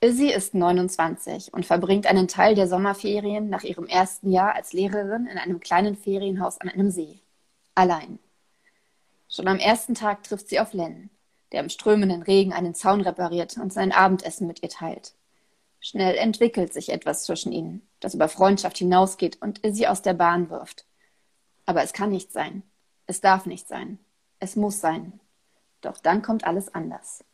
Izzy 0.00 0.30
ist 0.30 0.54
29 0.54 1.54
und 1.54 1.64
verbringt 1.64 2.06
einen 2.06 2.28
Teil 2.28 2.54
der 2.54 2.68
Sommerferien 2.68 3.48
nach 3.48 3.64
ihrem 3.64 3.86
ersten 3.86 4.30
Jahr 4.30 4.54
als 4.54 4.74
Lehrerin 4.74 5.26
in 5.26 5.38
einem 5.38 5.58
kleinen 5.60 5.96
Ferienhaus 5.96 6.60
an 6.60 6.68
einem 6.68 6.90
See. 6.90 7.20
Allein. 7.74 8.18
Schon 9.28 9.48
am 9.48 9.58
ersten 9.58 9.94
Tag 9.94 10.22
trifft 10.22 10.48
sie 10.48 10.60
auf 10.60 10.74
Len, 10.74 11.08
der 11.50 11.60
im 11.60 11.70
strömenden 11.70 12.22
Regen 12.22 12.52
einen 12.52 12.74
Zaun 12.74 13.00
repariert 13.00 13.56
und 13.56 13.72
sein 13.72 13.90
Abendessen 13.90 14.46
mit 14.46 14.62
ihr 14.62 14.68
teilt. 14.68 15.14
Schnell 15.80 16.16
entwickelt 16.16 16.74
sich 16.74 16.90
etwas 16.90 17.24
zwischen 17.24 17.52
ihnen, 17.52 17.88
das 18.00 18.14
über 18.14 18.28
Freundschaft 18.28 18.76
hinausgeht 18.76 19.40
und 19.40 19.64
Izzy 19.64 19.86
aus 19.86 20.02
der 20.02 20.14
Bahn 20.14 20.50
wirft. 20.50 20.84
Aber 21.64 21.82
es 21.82 21.94
kann 21.94 22.10
nicht 22.10 22.32
sein. 22.32 22.62
Es 23.06 23.22
darf 23.22 23.46
nicht 23.46 23.66
sein. 23.66 23.98
Es 24.40 24.56
muss 24.56 24.80
sein. 24.80 25.20
Doch 25.80 25.98
dann 25.98 26.20
kommt 26.20 26.44
alles 26.44 26.74
anders. 26.74 27.24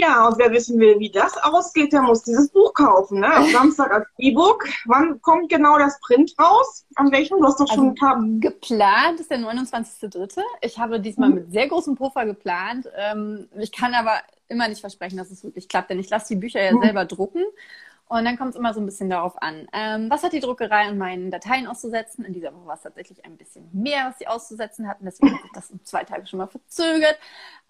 Ja, 0.00 0.28
und 0.28 0.38
wer 0.38 0.50
wissen 0.52 0.78
will, 0.78 0.98
wie 0.98 1.10
das 1.10 1.36
ausgeht, 1.38 1.92
der 1.92 2.02
muss 2.02 2.22
dieses 2.22 2.50
Buch 2.50 2.72
kaufen. 2.74 3.20
Ne? 3.20 3.32
Am 3.32 3.46
Samstag 3.52 3.92
als 3.92 4.06
E-Book. 4.18 4.68
Wann 4.86 5.20
kommt 5.22 5.48
genau 5.48 5.78
das 5.78 6.00
Print 6.00 6.34
raus? 6.38 6.86
An 6.94 7.10
welchem? 7.10 7.38
Du 7.38 7.44
hast 7.44 7.60
doch 7.60 7.68
schon 7.68 7.90
also, 8.00 8.06
ein 8.06 8.40
Geplant 8.40 9.20
ist 9.20 9.30
der 9.30 9.38
29.3. 9.38 10.40
Ich 10.60 10.78
habe 10.78 11.00
diesmal 11.00 11.30
mhm. 11.30 11.34
mit 11.34 11.52
sehr 11.52 11.68
großem 11.68 11.96
Puffer 11.96 12.26
geplant. 12.26 12.88
Ähm, 12.96 13.48
ich 13.58 13.72
kann 13.72 13.94
aber 13.94 14.12
immer 14.48 14.68
nicht 14.68 14.80
versprechen, 14.80 15.18
dass 15.18 15.30
es 15.30 15.44
wirklich 15.44 15.68
klappt, 15.68 15.90
denn 15.90 15.98
ich 15.98 16.10
lasse 16.10 16.34
die 16.34 16.40
Bücher 16.40 16.62
ja 16.62 16.72
mhm. 16.72 16.82
selber 16.82 17.04
drucken. 17.04 17.42
Und 18.08 18.24
dann 18.24 18.38
kommt 18.38 18.50
es 18.50 18.56
immer 18.56 18.72
so 18.72 18.80
ein 18.80 18.86
bisschen 18.86 19.10
darauf 19.10 19.40
an, 19.42 19.68
ähm, 19.74 20.08
was 20.08 20.22
hat 20.22 20.32
die 20.32 20.40
Druckerei 20.40 20.88
an 20.88 20.96
meinen 20.96 21.30
Dateien 21.30 21.66
auszusetzen. 21.66 22.24
In 22.24 22.32
dieser 22.32 22.54
Woche 22.54 22.66
war 22.66 22.74
es 22.74 22.82
tatsächlich 22.82 23.24
ein 23.26 23.36
bisschen 23.36 23.68
mehr, 23.72 24.06
was 24.08 24.18
sie 24.18 24.26
auszusetzen 24.26 24.88
hatten. 24.88 25.04
Deswegen 25.04 25.34
hat 25.34 25.42
sich 25.42 25.52
das 25.52 25.70
um 25.70 25.84
zwei 25.84 26.04
Tage 26.04 26.26
schon 26.26 26.38
mal 26.38 26.46
verzögert. 26.46 27.18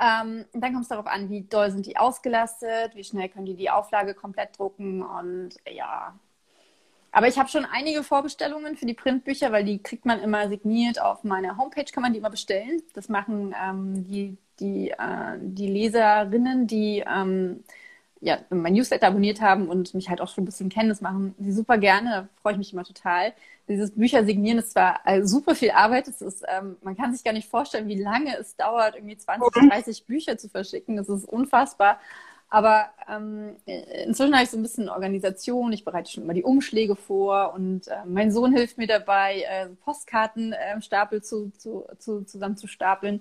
Ähm, 0.00 0.44
dann 0.52 0.72
kommt 0.72 0.82
es 0.84 0.88
darauf 0.88 1.08
an, 1.08 1.28
wie 1.28 1.42
doll 1.42 1.72
sind 1.72 1.86
die 1.86 1.96
ausgelastet, 1.96 2.94
wie 2.94 3.02
schnell 3.02 3.28
können 3.28 3.46
die 3.46 3.56
die 3.56 3.70
Auflage 3.70 4.14
komplett 4.14 4.56
drucken. 4.58 5.02
Und 5.02 5.56
ja, 5.68 6.14
aber 7.10 7.26
ich 7.26 7.36
habe 7.36 7.48
schon 7.48 7.64
einige 7.64 8.04
Vorbestellungen 8.04 8.76
für 8.76 8.86
die 8.86 8.94
Printbücher, 8.94 9.50
weil 9.50 9.64
die 9.64 9.82
kriegt 9.82 10.06
man 10.06 10.20
immer 10.20 10.48
signiert 10.48 11.00
auf 11.00 11.24
meiner 11.24 11.56
Homepage, 11.56 11.84
kann 11.84 12.02
man 12.02 12.12
die 12.12 12.20
immer 12.20 12.30
bestellen. 12.30 12.80
Das 12.94 13.08
machen 13.08 13.54
ähm, 13.60 14.04
die, 14.04 14.38
die, 14.60 14.90
äh, 14.90 15.36
die 15.40 15.66
Leserinnen, 15.66 16.68
die 16.68 17.02
ähm, 17.04 17.64
ja, 18.20 18.38
mein 18.50 18.72
Newsletter 18.72 19.08
abonniert 19.08 19.40
haben 19.40 19.68
und 19.68 19.94
mich 19.94 20.08
halt 20.08 20.20
auch 20.20 20.28
schon 20.28 20.42
ein 20.42 20.46
bisschen 20.46 20.68
kennen, 20.68 20.88
das 20.88 21.00
machen 21.00 21.34
sie 21.38 21.52
super 21.52 21.78
gerne, 21.78 22.10
da 22.10 22.28
freue 22.42 22.52
ich 22.52 22.58
mich 22.58 22.72
immer 22.72 22.84
total. 22.84 23.32
Dieses 23.68 23.92
Bücher 23.92 24.24
signieren 24.24 24.58
ist 24.58 24.72
zwar 24.72 25.00
äh, 25.04 25.24
super 25.24 25.54
viel 25.54 25.70
Arbeit, 25.70 26.08
es 26.08 26.20
ist, 26.20 26.44
ähm, 26.48 26.76
man 26.82 26.96
kann 26.96 27.12
sich 27.12 27.22
gar 27.22 27.32
nicht 27.32 27.48
vorstellen, 27.48 27.88
wie 27.88 28.00
lange 28.00 28.36
es 28.36 28.56
dauert, 28.56 28.96
irgendwie 28.96 29.16
20, 29.16 29.70
30 29.70 30.06
Bücher 30.06 30.38
zu 30.38 30.48
verschicken, 30.48 30.96
das 30.96 31.08
ist 31.08 31.24
unfassbar. 31.24 31.98
Aber 32.50 32.88
ähm, 33.08 33.56
inzwischen 33.66 34.32
habe 34.32 34.44
ich 34.44 34.50
so 34.50 34.56
ein 34.56 34.62
bisschen 34.62 34.88
Organisation. 34.88 35.70
Ich 35.72 35.84
bereite 35.84 36.10
schon 36.10 36.24
immer 36.24 36.32
die 36.32 36.44
Umschläge 36.44 36.96
vor 36.96 37.52
und 37.52 37.88
äh, 37.88 38.06
mein 38.06 38.32
Sohn 38.32 38.54
hilft 38.54 38.78
mir 38.78 38.86
dabei, 38.86 39.42
äh, 39.42 39.66
Postkartenstapel 39.84 41.18
äh, 41.18 41.22
zu, 41.22 41.50
zu, 41.58 41.84
zu, 41.98 42.22
zusammen 42.24 42.56
zu 42.56 42.66
stapeln. 42.66 43.20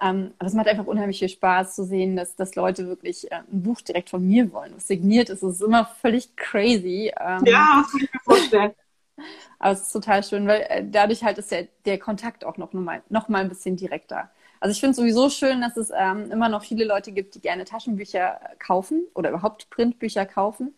Ähm, 0.00 0.32
aber 0.38 0.48
es 0.48 0.54
macht 0.54 0.68
einfach 0.68 0.86
unheimlich 0.86 1.18
viel 1.18 1.28
Spaß 1.28 1.74
zu 1.74 1.84
sehen, 1.84 2.16
dass, 2.16 2.36
dass 2.36 2.54
Leute 2.54 2.86
wirklich 2.86 3.30
äh, 3.32 3.36
ein 3.36 3.62
Buch 3.62 3.80
direkt 3.80 4.10
von 4.10 4.26
mir 4.26 4.52
wollen. 4.52 4.72
Was 4.76 4.86
signiert 4.86 5.30
ist, 5.30 5.42
ist 5.42 5.62
immer 5.62 5.86
völlig 5.86 6.36
crazy. 6.36 7.12
Ähm, 7.18 7.44
ja, 7.46 7.82
das 7.82 7.92
kann 7.92 8.00
ich 8.02 8.12
mir 8.12 8.20
vorstellen. 8.20 8.74
aber 9.58 9.72
es 9.72 9.82
ist 9.82 9.92
total 9.92 10.22
schön, 10.22 10.46
weil 10.46 10.66
äh, 10.68 10.84
dadurch 10.86 11.24
halt 11.24 11.38
ist 11.38 11.50
der, 11.50 11.68
der 11.86 11.98
Kontakt 11.98 12.44
auch 12.44 12.58
noch, 12.58 12.72
mal, 12.74 13.02
noch 13.08 13.28
mal 13.28 13.40
ein 13.40 13.48
bisschen 13.48 13.76
direkter. 13.76 14.30
Also 14.60 14.72
ich 14.72 14.80
finde 14.80 14.92
es 14.92 14.96
sowieso 14.96 15.30
schön, 15.30 15.60
dass 15.60 15.76
es 15.76 15.90
ähm, 15.96 16.30
immer 16.30 16.48
noch 16.48 16.64
viele 16.64 16.84
Leute 16.84 17.12
gibt, 17.12 17.34
die 17.34 17.40
gerne 17.40 17.64
Taschenbücher 17.64 18.40
kaufen 18.58 19.06
oder 19.14 19.30
überhaupt 19.30 19.70
Printbücher 19.70 20.26
kaufen. 20.26 20.74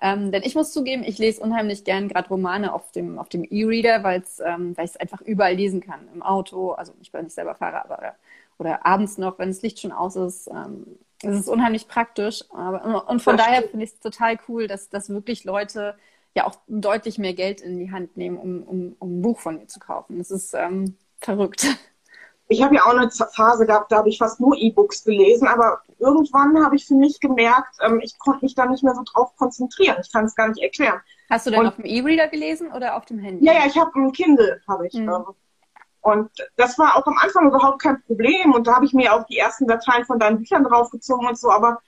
Ähm, 0.00 0.32
denn 0.32 0.42
ich 0.42 0.54
muss 0.54 0.72
zugeben, 0.72 1.04
ich 1.04 1.18
lese 1.18 1.40
unheimlich 1.40 1.84
gern 1.84 2.08
gerade 2.08 2.28
Romane 2.28 2.72
auf 2.74 2.90
dem 2.92 3.18
auf 3.18 3.28
dem 3.28 3.44
E-Reader, 3.44 4.02
weil 4.02 4.22
ähm, 4.44 4.74
ich 4.78 4.84
es 4.84 4.96
einfach 4.96 5.20
überall 5.22 5.54
lesen 5.54 5.80
kann. 5.80 6.08
Im 6.14 6.22
Auto, 6.22 6.72
also 6.72 6.92
ich 7.00 7.12
bin 7.12 7.24
nicht 7.24 7.34
selber 7.34 7.54
Fahrer, 7.54 7.84
aber 7.84 8.14
oder 8.58 8.86
abends 8.86 9.18
noch, 9.18 9.38
wenn 9.38 9.48
das 9.48 9.62
Licht 9.62 9.80
schon 9.80 9.92
aus 9.92 10.16
ist. 10.16 10.48
Ähm, 10.48 10.98
es 11.22 11.40
ist 11.40 11.48
unheimlich 11.48 11.88
praktisch. 11.88 12.44
Aber, 12.50 13.08
und 13.08 13.22
von 13.22 13.36
das 13.36 13.46
daher 13.46 13.62
finde 13.62 13.84
ich 13.84 13.92
es 13.92 14.00
total 14.00 14.38
cool, 14.48 14.66
dass, 14.66 14.88
dass 14.88 15.08
wirklich 15.08 15.44
Leute 15.44 15.96
ja 16.34 16.46
auch 16.46 16.56
deutlich 16.66 17.18
mehr 17.18 17.34
Geld 17.34 17.60
in 17.60 17.78
die 17.78 17.92
Hand 17.92 18.16
nehmen, 18.16 18.36
um, 18.36 18.62
um, 18.62 18.96
um 18.98 19.18
ein 19.18 19.22
Buch 19.22 19.40
von 19.40 19.56
mir 19.56 19.66
zu 19.66 19.78
kaufen. 19.78 20.18
Das 20.18 20.30
ist 20.30 20.54
ähm, 20.54 20.96
verrückt. 21.20 21.66
Ich 22.48 22.62
habe 22.62 22.74
ja 22.74 22.82
auch 22.82 22.94
eine 22.94 23.10
Phase 23.10 23.64
gehabt, 23.64 23.90
da 23.90 23.98
habe 23.98 24.10
ich 24.10 24.18
fast 24.18 24.38
nur 24.38 24.54
E-Books 24.56 25.04
gelesen, 25.04 25.48
aber 25.48 25.80
irgendwann 25.98 26.62
habe 26.62 26.76
ich 26.76 26.84
für 26.84 26.94
mich 26.94 27.18
gemerkt, 27.18 27.76
ähm, 27.80 28.00
ich 28.02 28.18
konnte 28.18 28.44
mich 28.44 28.54
da 28.54 28.66
nicht 28.66 28.84
mehr 28.84 28.94
so 28.94 29.02
drauf 29.02 29.34
konzentrieren. 29.36 29.96
Ich 30.02 30.12
kann 30.12 30.26
es 30.26 30.34
gar 30.34 30.48
nicht 30.48 30.62
erklären. 30.62 31.00
Hast 31.30 31.46
du 31.46 31.50
denn 31.50 31.60
Und, 31.60 31.68
auf 31.68 31.76
dem 31.76 31.86
E-Reader 31.86 32.28
gelesen 32.28 32.70
oder 32.70 32.96
auf 32.96 33.06
dem 33.06 33.18
Handy? 33.18 33.46
Ja, 33.46 33.54
ja, 33.54 33.66
ich 33.66 33.78
habe 33.78 33.90
ein 33.98 34.12
Kindle, 34.12 34.60
habe 34.68 34.86
ich. 34.86 34.92
Hm. 34.92 35.08
Ähm, 35.08 35.24
und 36.04 36.30
das 36.56 36.78
war 36.78 36.96
auch 36.96 37.06
am 37.06 37.16
Anfang 37.16 37.48
überhaupt 37.48 37.80
kein 37.80 38.02
Problem. 38.02 38.52
Und 38.52 38.66
da 38.66 38.74
habe 38.74 38.84
ich 38.84 38.92
mir 38.92 39.14
auch 39.14 39.24
die 39.24 39.38
ersten 39.38 39.66
Dateien 39.66 40.04
von 40.04 40.18
deinen 40.18 40.36
Büchern 40.36 40.62
draufgezogen 40.62 41.26
und 41.26 41.38
so. 41.38 41.50
Aber 41.50 41.78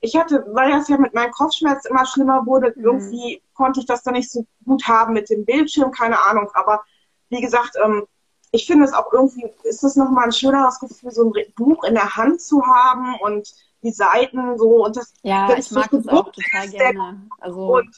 ich 0.00 0.16
hatte, 0.16 0.44
weil 0.48 0.72
das 0.72 0.88
ja 0.88 0.98
mit 0.98 1.14
meinem 1.14 1.30
Kopfschmerz 1.30 1.84
immer 1.84 2.04
schlimmer 2.04 2.44
wurde, 2.44 2.72
mhm. 2.74 2.84
irgendwie 2.84 3.40
konnte 3.54 3.78
ich 3.78 3.86
das 3.86 4.02
dann 4.02 4.14
nicht 4.14 4.32
so 4.32 4.44
gut 4.64 4.88
haben 4.88 5.12
mit 5.12 5.30
dem 5.30 5.44
Bildschirm, 5.44 5.92
keine 5.92 6.20
Ahnung. 6.24 6.50
Aber 6.54 6.82
wie 7.28 7.40
gesagt, 7.40 7.76
ähm, 7.84 8.04
ich 8.50 8.66
finde 8.66 8.84
es 8.84 8.92
auch 8.92 9.12
irgendwie, 9.12 9.48
ist 9.62 9.84
es 9.84 9.94
nochmal 9.94 10.24
ein 10.24 10.32
schöneres 10.32 10.80
Gefühl, 10.80 11.12
so 11.12 11.32
ein 11.32 11.52
Buch 11.54 11.84
in 11.84 11.94
der 11.94 12.16
Hand 12.16 12.40
zu 12.40 12.66
haben 12.66 13.14
und 13.20 13.48
die 13.84 13.92
Seiten 13.92 14.58
so 14.58 14.84
und 14.84 14.96
das. 14.96 15.14
Ja, 15.22 15.56
ich 15.56 15.70
mag 15.70 15.88
das 15.92 16.08
auch 16.08 16.32
total 16.32 16.68
gerne. 16.68 17.28
Also 17.38 17.76
und 17.76 17.96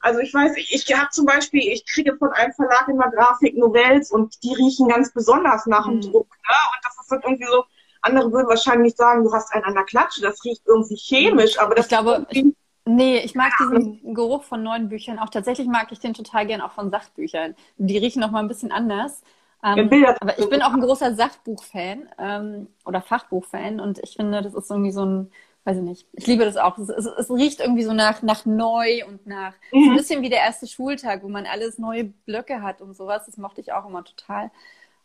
also 0.00 0.20
ich 0.20 0.32
weiß, 0.32 0.56
ich, 0.56 0.74
ich 0.74 0.98
habe 0.98 1.10
zum 1.10 1.26
Beispiel, 1.26 1.60
ich 1.60 1.84
kriege 1.86 2.16
von 2.16 2.32
einem 2.32 2.52
Verlag 2.52 2.88
immer 2.88 3.10
Grafik-Novels 3.10 4.10
und 4.10 4.42
die 4.42 4.54
riechen 4.54 4.88
ganz 4.88 5.12
besonders 5.12 5.66
nach 5.66 5.86
dem 5.86 5.96
mhm. 5.96 6.00
Druck. 6.02 6.28
Ne? 6.30 6.54
Und 6.72 6.84
das 6.84 6.98
ist 7.00 7.10
halt 7.10 7.24
irgendwie 7.24 7.46
so, 7.46 7.64
andere 8.02 8.32
würden 8.32 8.48
wahrscheinlich 8.48 8.96
sagen, 8.96 9.24
du 9.24 9.32
hast 9.32 9.52
einen 9.52 9.64
an 9.64 9.74
der 9.74 9.84
Klatsche, 9.84 10.22
das 10.22 10.42
riecht 10.44 10.62
irgendwie 10.66 10.96
chemisch, 10.96 11.58
aber 11.58 11.74
das 11.74 11.86
ich 11.86 11.90
glaube, 11.90 12.26
ich, 12.30 12.46
nee, 12.86 13.18
ich 13.18 13.34
mag 13.34 13.52
diesen 13.58 14.14
Geruch 14.14 14.42
von 14.44 14.62
neuen 14.62 14.88
Büchern 14.88 15.18
auch. 15.18 15.28
Tatsächlich 15.28 15.68
mag 15.68 15.92
ich 15.92 16.00
den 16.00 16.14
total 16.14 16.46
gern 16.46 16.62
auch 16.62 16.72
von 16.72 16.90
Sachbüchern. 16.90 17.54
Die 17.76 17.98
riechen 17.98 18.20
noch 18.20 18.30
mal 18.30 18.40
ein 18.40 18.48
bisschen 18.48 18.72
anders. 18.72 19.22
Ähm, 19.62 19.90
aber 20.20 20.38
ich 20.38 20.48
bin 20.48 20.62
auch 20.62 20.72
ein 20.72 20.80
großer 20.80 21.14
Sachbuch-Fan 21.14 22.08
ähm, 22.18 22.68
oder 22.86 23.02
Fachbuch-Fan 23.02 23.78
und 23.78 23.98
ich 23.98 24.14
finde, 24.16 24.40
das 24.40 24.54
ist 24.54 24.70
irgendwie 24.70 24.92
so 24.92 25.04
ein 25.04 25.30
weiß 25.64 25.76
ich 25.76 25.82
nicht. 25.82 26.06
Ich 26.12 26.26
liebe 26.26 26.44
das 26.44 26.56
auch. 26.56 26.78
Es, 26.78 26.88
es, 26.88 27.06
es 27.06 27.30
riecht 27.30 27.60
irgendwie 27.60 27.84
so 27.84 27.92
nach, 27.92 28.22
nach 28.22 28.46
neu 28.46 29.04
und 29.06 29.26
nach 29.26 29.54
mhm. 29.72 29.90
ein 29.90 29.96
bisschen 29.96 30.22
wie 30.22 30.30
der 30.30 30.40
erste 30.40 30.66
Schultag, 30.66 31.22
wo 31.22 31.28
man 31.28 31.46
alles 31.46 31.78
neue 31.78 32.04
Blöcke 32.04 32.62
hat 32.62 32.80
und 32.80 32.96
sowas. 32.96 33.26
Das 33.26 33.36
mochte 33.36 33.60
ich 33.60 33.72
auch 33.72 33.86
immer 33.86 34.04
total. 34.04 34.50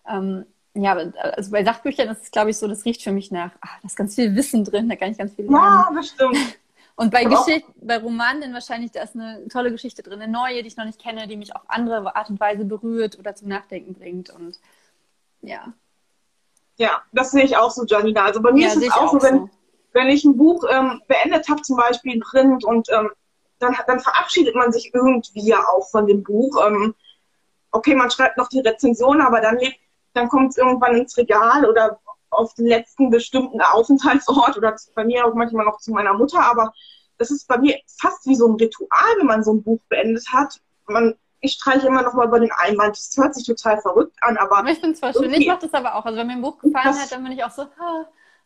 Ähm, 0.08 0.46
ja, 0.74 0.94
also 0.94 1.52
bei 1.52 1.64
Sachbüchern 1.64 2.10
ist 2.10 2.24
es, 2.24 2.32
glaube 2.32 2.50
ich, 2.50 2.58
so, 2.58 2.68
das 2.68 2.84
riecht 2.84 3.02
für 3.02 3.14
mich 3.14 3.32
nach, 3.32 3.52
ach, 3.62 3.80
da 3.82 3.88
ist 3.88 3.96
ganz 3.96 4.16
viel 4.16 4.36
Wissen 4.36 4.66
drin, 4.66 4.90
da 4.90 4.96
kann 4.98 5.12
ich 5.12 5.18
ganz 5.18 5.34
viel 5.34 5.46
lernen. 5.46 5.58
Ja, 5.58 5.90
bestimmt. 5.94 6.38
Und 6.98 7.12
bei 7.12 7.26
Geschichten, 7.26 7.74
bei 7.82 7.98
Romanen 7.98 8.54
wahrscheinlich, 8.54 8.92
da 8.92 9.02
ist 9.02 9.16
eine 9.16 9.46
tolle 9.50 9.72
Geschichte 9.72 10.02
drin, 10.02 10.22
eine 10.22 10.32
neue, 10.32 10.62
die 10.62 10.68
ich 10.68 10.78
noch 10.78 10.86
nicht 10.86 11.02
kenne, 11.02 11.28
die 11.28 11.36
mich 11.36 11.54
auf 11.54 11.64
andere 11.68 12.16
Art 12.16 12.30
und 12.30 12.40
Weise 12.40 12.64
berührt 12.64 13.20
oder 13.20 13.36
zum 13.36 13.50
Nachdenken 13.50 13.94
bringt. 13.94 14.30
Und 14.30 14.60
ja. 15.42 15.74
Ja, 16.78 17.02
das 17.12 17.32
sehe 17.32 17.44
ich 17.44 17.58
auch 17.58 17.70
so, 17.72 17.86
Janina. 17.86 18.24
Also 18.24 18.42
bei 18.42 18.54
mir 18.54 18.68
ja, 18.68 18.74
ist 18.74 18.78
es 18.78 18.92
auch 18.92 19.12
so, 19.12 19.22
wenn, 19.22 19.40
so. 19.40 19.50
Wenn 19.96 20.10
ich 20.10 20.26
ein 20.26 20.38
Buch 20.38 20.64
ähm, 20.70 21.02
beendet 21.08 21.50
habe, 21.50 21.62
zum 21.62 21.78
Beispiel 21.78 22.14
in 22.14 22.20
Print, 22.20 22.64
und 22.66 22.88
ähm, 22.92 23.10
dann, 23.60 23.76
dann 23.88 24.02
verabschiedet 24.02 24.54
man 24.54 24.72
sich 24.72 24.94
irgendwie 24.94 25.48
ja 25.48 25.60
auch 25.60 25.90
von 25.90 26.06
dem 26.06 26.22
Buch. 26.22 26.64
Ähm, 26.68 26.94
okay, 27.72 27.96
man 27.96 28.12
schreibt 28.12 28.38
noch 28.38 28.50
die 28.50 28.60
Rezension, 28.60 29.22
aber 29.22 29.42
dann 29.42 29.58
dann 30.14 30.30
kommt 30.30 30.52
es 30.52 30.58
irgendwann 30.58 30.96
ins 30.96 31.18
Regal 31.18 31.66
oder 31.66 32.00
auf 32.30 32.54
den 32.56 32.68
letzten 32.68 33.10
bestimmten 33.10 33.62
Aufenthaltsort 33.62 34.58
oder 34.58 34.76
bei 34.96 35.06
mir 35.06 35.26
auch 35.26 35.34
manchmal 35.34 35.66
noch 35.66 35.78
zu 35.80 35.92
meiner 35.92 36.14
Mutter, 36.14 36.40
aber 36.40 36.74
das 37.18 37.32
ist 37.32 37.48
bei 37.48 37.58
mir 37.58 37.78
fast 38.00 38.26
wie 38.26 38.36
so 38.36 38.48
ein 38.48 38.56
Ritual, 38.56 39.16
wenn 39.18 39.28
man 39.28 39.44
so 39.44 39.54
ein 39.54 39.64
Buch 39.64 39.80
beendet 39.88 40.28
hat. 40.34 40.60
Man, 40.88 41.16
ich 41.40 41.54
streiche 41.54 41.88
immer 41.88 42.02
noch 42.02 42.14
mal 42.14 42.28
über 42.28 42.40
den 42.40 42.52
Einwand. 42.52 42.98
Das 42.98 43.14
hört 43.16 43.36
sich 43.36 43.46
total 43.46 43.80
verrückt 43.80 44.18
an, 44.22 44.36
aber. 44.36 44.66
Ich 44.70 44.80
finde 44.80 44.94
es 44.94 45.00
voll 45.00 45.14
schön. 45.14 45.34
Ich 45.34 45.48
mache 45.48 45.60
das 45.62 45.74
aber 45.74 45.96
auch. 45.96 46.06
Also 46.06 46.18
wenn 46.18 46.28
mir 46.28 46.34
ein 46.34 46.42
Buch 46.42 46.58
gefallen 46.58 47.00
hat, 47.00 47.12
dann 47.12 47.24
bin 47.24 47.32
ich 47.32 47.44
auch 47.44 47.52
so, 47.52 47.64
ha, 47.64 48.06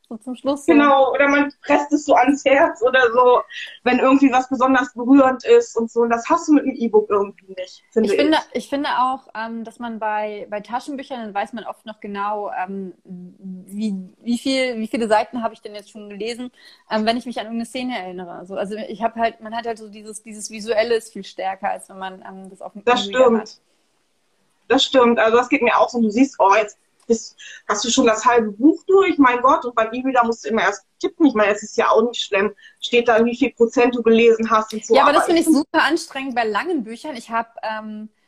so 0.09 0.17
zum 0.17 0.35
Schluss. 0.35 0.65
So. 0.65 0.73
Genau, 0.73 1.11
oder 1.11 1.27
man 1.27 1.53
presst 1.61 1.93
es 1.93 2.05
so 2.05 2.15
ans 2.15 2.43
Herz 2.43 2.81
oder 2.81 3.11
so, 3.11 3.41
wenn 3.83 3.99
irgendwie 3.99 4.31
was 4.31 4.49
besonders 4.49 4.93
berührend 4.93 5.45
ist 5.45 5.77
und 5.77 5.91
so. 5.91 6.01
Und 6.01 6.09
das 6.09 6.27
hast 6.27 6.47
du 6.47 6.53
mit 6.53 6.65
dem 6.65 6.75
E-Book 6.75 7.09
irgendwie 7.09 7.53
nicht, 7.55 7.83
finde 7.91 8.09
ich. 8.09 8.19
Finde, 8.19 8.37
ich 8.53 8.69
finde 8.69 8.89
auch, 8.89 9.27
ähm, 9.35 9.63
dass 9.63 9.77
man 9.79 9.99
bei, 9.99 10.47
bei 10.49 10.61
Taschenbüchern, 10.61 11.19
dann 11.19 11.33
weiß 11.33 11.53
man 11.53 11.63
oft 11.63 11.85
noch 11.85 11.99
genau, 11.99 12.51
ähm, 12.51 12.93
wie, 13.05 14.15
wie, 14.21 14.39
viel, 14.39 14.79
wie 14.79 14.87
viele 14.87 15.07
Seiten 15.07 15.43
habe 15.43 15.53
ich 15.53 15.61
denn 15.61 15.75
jetzt 15.75 15.91
schon 15.91 16.09
gelesen, 16.09 16.51
ähm, 16.89 17.05
wenn 17.05 17.17
ich 17.17 17.25
mich 17.25 17.39
an 17.39 17.45
irgendeine 17.45 17.67
Szene 17.67 17.97
erinnere. 17.97 18.31
Also, 18.31 18.55
also 18.55 18.75
ich 18.75 19.03
habe 19.03 19.19
halt, 19.19 19.41
man 19.41 19.55
hat 19.55 19.67
halt 19.67 19.77
so 19.77 19.89
dieses, 19.89 20.23
dieses 20.23 20.49
Visuelle 20.49 20.95
ist 20.95 21.13
viel 21.13 21.23
stärker, 21.23 21.69
als 21.69 21.87
wenn 21.87 21.99
man 21.99 22.23
ähm, 22.27 22.49
das 22.49 22.61
auf 22.61 22.73
dem 22.73 22.83
Das 22.83 23.05
stimmt. 23.05 23.41
Hat. 23.41 23.61
Das 24.67 24.83
stimmt. 24.83 25.19
Also 25.19 25.37
das 25.37 25.49
geht 25.49 25.61
mir 25.61 25.77
auch 25.77 25.89
so. 25.89 26.01
Du 26.01 26.09
siehst, 26.09 26.35
oh, 26.39 26.53
jetzt 26.55 26.77
bist, 27.09 27.35
hast 27.67 27.83
du 27.83 27.89
schon 27.89 28.05
das 28.05 28.25
halbe 28.25 28.51
Buch 28.51 28.81
durch, 28.87 29.17
mein 29.17 29.41
Gott, 29.41 29.65
und 29.65 29.75
beim 29.75 29.91
E-Reader 29.91 30.23
musst 30.25 30.45
du 30.45 30.49
immer 30.49 30.61
erst 30.61 30.85
tippen. 30.99 31.25
Ich 31.25 31.33
meine, 31.33 31.51
es 31.51 31.63
ist 31.63 31.75
ja 31.75 31.89
auch 31.89 32.03
nicht 32.03 32.21
schlimm. 32.21 32.53
Steht 32.79 33.09
da, 33.09 33.25
wie 33.25 33.35
viel 33.35 33.51
Prozent 33.51 33.95
du 33.95 34.01
gelesen 34.01 34.49
hast 34.49 34.73
und 34.73 34.85
so. 34.85 34.95
Ja, 34.95 35.01
aber, 35.01 35.09
aber 35.09 35.17
das 35.17 35.25
finde 35.25 35.41
ich 35.41 35.47
super 35.47 35.83
anstrengend 35.83 36.35
bei 36.35 36.45
langen 36.45 36.83
Büchern. 36.85 37.17
Ich 37.17 37.29
habe 37.29 37.49
ähm, 37.63 38.07
äh, 38.07 38.18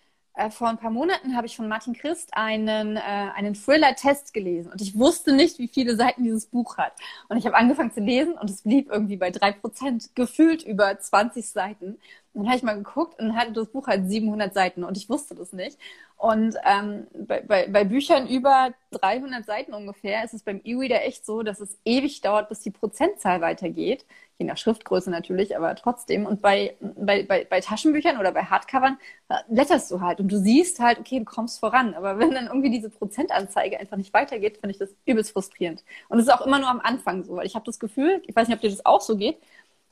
vor 0.49 0.69
ein 0.69 0.77
paar 0.77 0.91
Monaten 0.91 1.35
habe 1.35 1.45
ich 1.45 1.55
von 1.57 1.67
Martin 1.67 1.93
Christ 1.93 2.29
einen, 2.33 2.95
äh, 2.95 2.99
einen 2.99 3.53
Thriller-Test 3.53 4.33
gelesen 4.33 4.71
und 4.71 4.81
ich 4.81 4.97
wusste 4.97 5.33
nicht, 5.33 5.59
wie 5.59 5.67
viele 5.67 5.95
Seiten 5.95 6.23
dieses 6.23 6.45
Buch 6.45 6.77
hat. 6.77 6.93
Und 7.27 7.37
ich 7.37 7.45
habe 7.45 7.55
angefangen 7.57 7.91
zu 7.91 7.99
lesen 7.99 8.33
und 8.33 8.49
es 8.49 8.61
blieb 8.61 8.89
irgendwie 8.89 9.17
bei 9.17 9.29
drei 9.29 9.51
Prozent, 9.51 10.15
gefühlt 10.15 10.63
über 10.63 10.97
20 10.97 11.49
Seiten. 11.49 11.97
Und 12.33 12.43
dann 12.43 12.47
habe 12.47 12.57
ich 12.57 12.63
mal 12.63 12.75
geguckt 12.77 13.19
und 13.19 13.35
hatte 13.35 13.51
das 13.51 13.67
Buch 13.67 13.87
halt 13.87 14.07
700 14.09 14.53
Seiten 14.53 14.85
und 14.85 14.95
ich 14.95 15.09
wusste 15.09 15.35
das 15.35 15.51
nicht. 15.51 15.77
Und 16.15 16.55
ähm, 16.65 17.07
bei, 17.13 17.41
bei, 17.41 17.67
bei 17.67 17.83
Büchern 17.83 18.27
über 18.27 18.73
300 18.91 19.45
Seiten 19.45 19.73
ungefähr 19.73 20.23
ist 20.23 20.33
es 20.33 20.43
beim 20.43 20.61
E-Reader 20.63 21.03
echt 21.03 21.25
so, 21.25 21.43
dass 21.43 21.59
es 21.59 21.77
ewig 21.83 22.21
dauert, 22.21 22.47
bis 22.47 22.61
die 22.61 22.71
Prozentzahl 22.71 23.41
weitergeht. 23.41 24.05
Je 24.41 24.47
nach 24.47 24.57
Schriftgröße 24.57 25.11
natürlich, 25.11 25.55
aber 25.55 25.75
trotzdem. 25.75 26.25
Und 26.25 26.41
bei, 26.41 26.75
bei, 26.79 27.21
bei, 27.23 27.45
bei 27.47 27.61
Taschenbüchern 27.61 28.17
oder 28.17 28.31
bei 28.31 28.41
Hardcovern 28.41 28.97
äh, 29.29 29.35
blätterst 29.47 29.91
du 29.91 30.01
halt 30.01 30.19
und 30.19 30.31
du 30.31 30.39
siehst 30.39 30.79
halt, 30.79 30.99
okay, 30.99 31.19
du 31.19 31.25
kommst 31.25 31.59
voran. 31.59 31.93
Aber 31.93 32.17
wenn 32.17 32.31
dann 32.31 32.47
irgendwie 32.47 32.71
diese 32.71 32.89
Prozentanzeige 32.89 33.79
einfach 33.79 33.97
nicht 33.97 34.15
weitergeht, 34.15 34.57
finde 34.57 34.71
ich 34.71 34.79
das 34.79 34.89
übelst 35.05 35.31
frustrierend. 35.31 35.83
Und 36.09 36.17
es 36.17 36.25
ist 36.25 36.33
auch 36.33 36.43
immer 36.43 36.57
nur 36.57 36.69
am 36.69 36.79
Anfang 36.79 37.23
so, 37.23 37.35
weil 37.35 37.45
ich 37.45 37.53
habe 37.53 37.65
das 37.65 37.79
Gefühl, 37.79 38.23
ich 38.25 38.35
weiß 38.35 38.47
nicht, 38.47 38.55
ob 38.55 38.61
dir 38.61 38.71
das 38.71 38.83
auch 38.83 39.01
so 39.01 39.15
geht, 39.15 39.37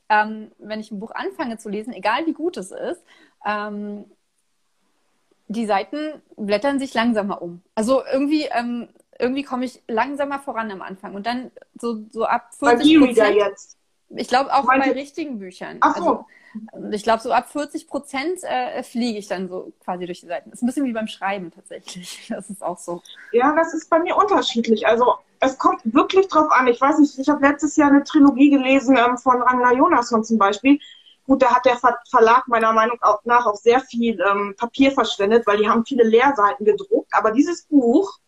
ähm, 0.08 0.50
wenn 0.58 0.80
ich 0.80 0.90
ein 0.90 0.98
Buch 0.98 1.12
anfange 1.12 1.58
zu 1.58 1.68
lesen, 1.68 1.92
egal 1.92 2.26
wie 2.26 2.32
gut 2.32 2.56
es 2.56 2.72
ist, 2.72 3.04
ähm, 3.46 4.04
die 5.46 5.66
Seiten 5.66 6.20
blättern 6.36 6.80
sich 6.80 6.92
langsamer 6.92 7.40
um. 7.40 7.62
Also 7.76 8.02
irgendwie, 8.04 8.48
ähm, 8.50 8.88
irgendwie 9.20 9.44
komme 9.44 9.64
ich 9.64 9.80
langsamer 9.86 10.40
voran 10.40 10.72
am 10.72 10.82
Anfang 10.82 11.14
und 11.14 11.26
dann 11.26 11.52
so, 11.80 12.04
so 12.10 12.24
ab 12.24 12.52
40 12.58 12.98
Prozent. 12.98 13.36
jetzt. 13.36 13.79
Ich 14.10 14.28
glaube 14.28 14.52
auch 14.52 14.66
bei 14.66 14.90
richtigen 14.92 15.38
Büchern. 15.38 15.78
Ach 15.80 15.96
so. 15.96 16.24
Also, 16.72 16.90
ich 16.90 17.04
glaube, 17.04 17.22
so 17.22 17.30
ab 17.32 17.48
40 17.50 17.86
Prozent 17.86 18.42
äh, 18.42 18.82
fliege 18.82 19.18
ich 19.18 19.28
dann 19.28 19.48
so 19.48 19.72
quasi 19.84 20.06
durch 20.06 20.20
die 20.20 20.26
Seiten. 20.26 20.50
Das 20.50 20.58
ist 20.58 20.62
ein 20.62 20.66
bisschen 20.66 20.86
wie 20.86 20.92
beim 20.92 21.06
Schreiben 21.06 21.52
tatsächlich. 21.52 22.26
Das 22.28 22.50
ist 22.50 22.62
auch 22.62 22.78
so. 22.78 23.02
Ja, 23.32 23.54
das 23.54 23.74
ist 23.74 23.88
bei 23.88 23.98
mir 24.00 24.16
unterschiedlich. 24.16 24.86
Also 24.86 25.14
es 25.38 25.58
kommt 25.58 25.80
wirklich 25.84 26.28
drauf 26.28 26.50
an. 26.50 26.66
Ich 26.66 26.80
weiß 26.80 26.98
nicht, 26.98 27.18
ich 27.18 27.28
habe 27.28 27.46
letztes 27.46 27.76
Jahr 27.76 27.90
eine 27.90 28.04
Trilogie 28.04 28.50
gelesen 28.50 28.96
ähm, 28.96 29.16
von 29.16 29.40
Ragnar 29.40 29.74
Jonasson 29.74 30.24
zum 30.24 30.38
Beispiel. 30.38 30.78
Gut, 31.26 31.42
da 31.42 31.54
hat 31.54 31.64
der 31.64 31.78
Verlag 32.08 32.48
meiner 32.48 32.72
Meinung 32.72 32.98
nach 33.24 33.46
auch 33.46 33.54
sehr 33.54 33.80
viel 33.80 34.20
ähm, 34.20 34.54
Papier 34.56 34.90
verschwendet, 34.90 35.46
weil 35.46 35.58
die 35.58 35.68
haben 35.68 35.84
viele 35.86 36.02
Leerseiten 36.02 36.66
gedruckt. 36.66 37.12
Aber 37.12 37.30
dieses 37.30 37.62
Buch 37.62 38.18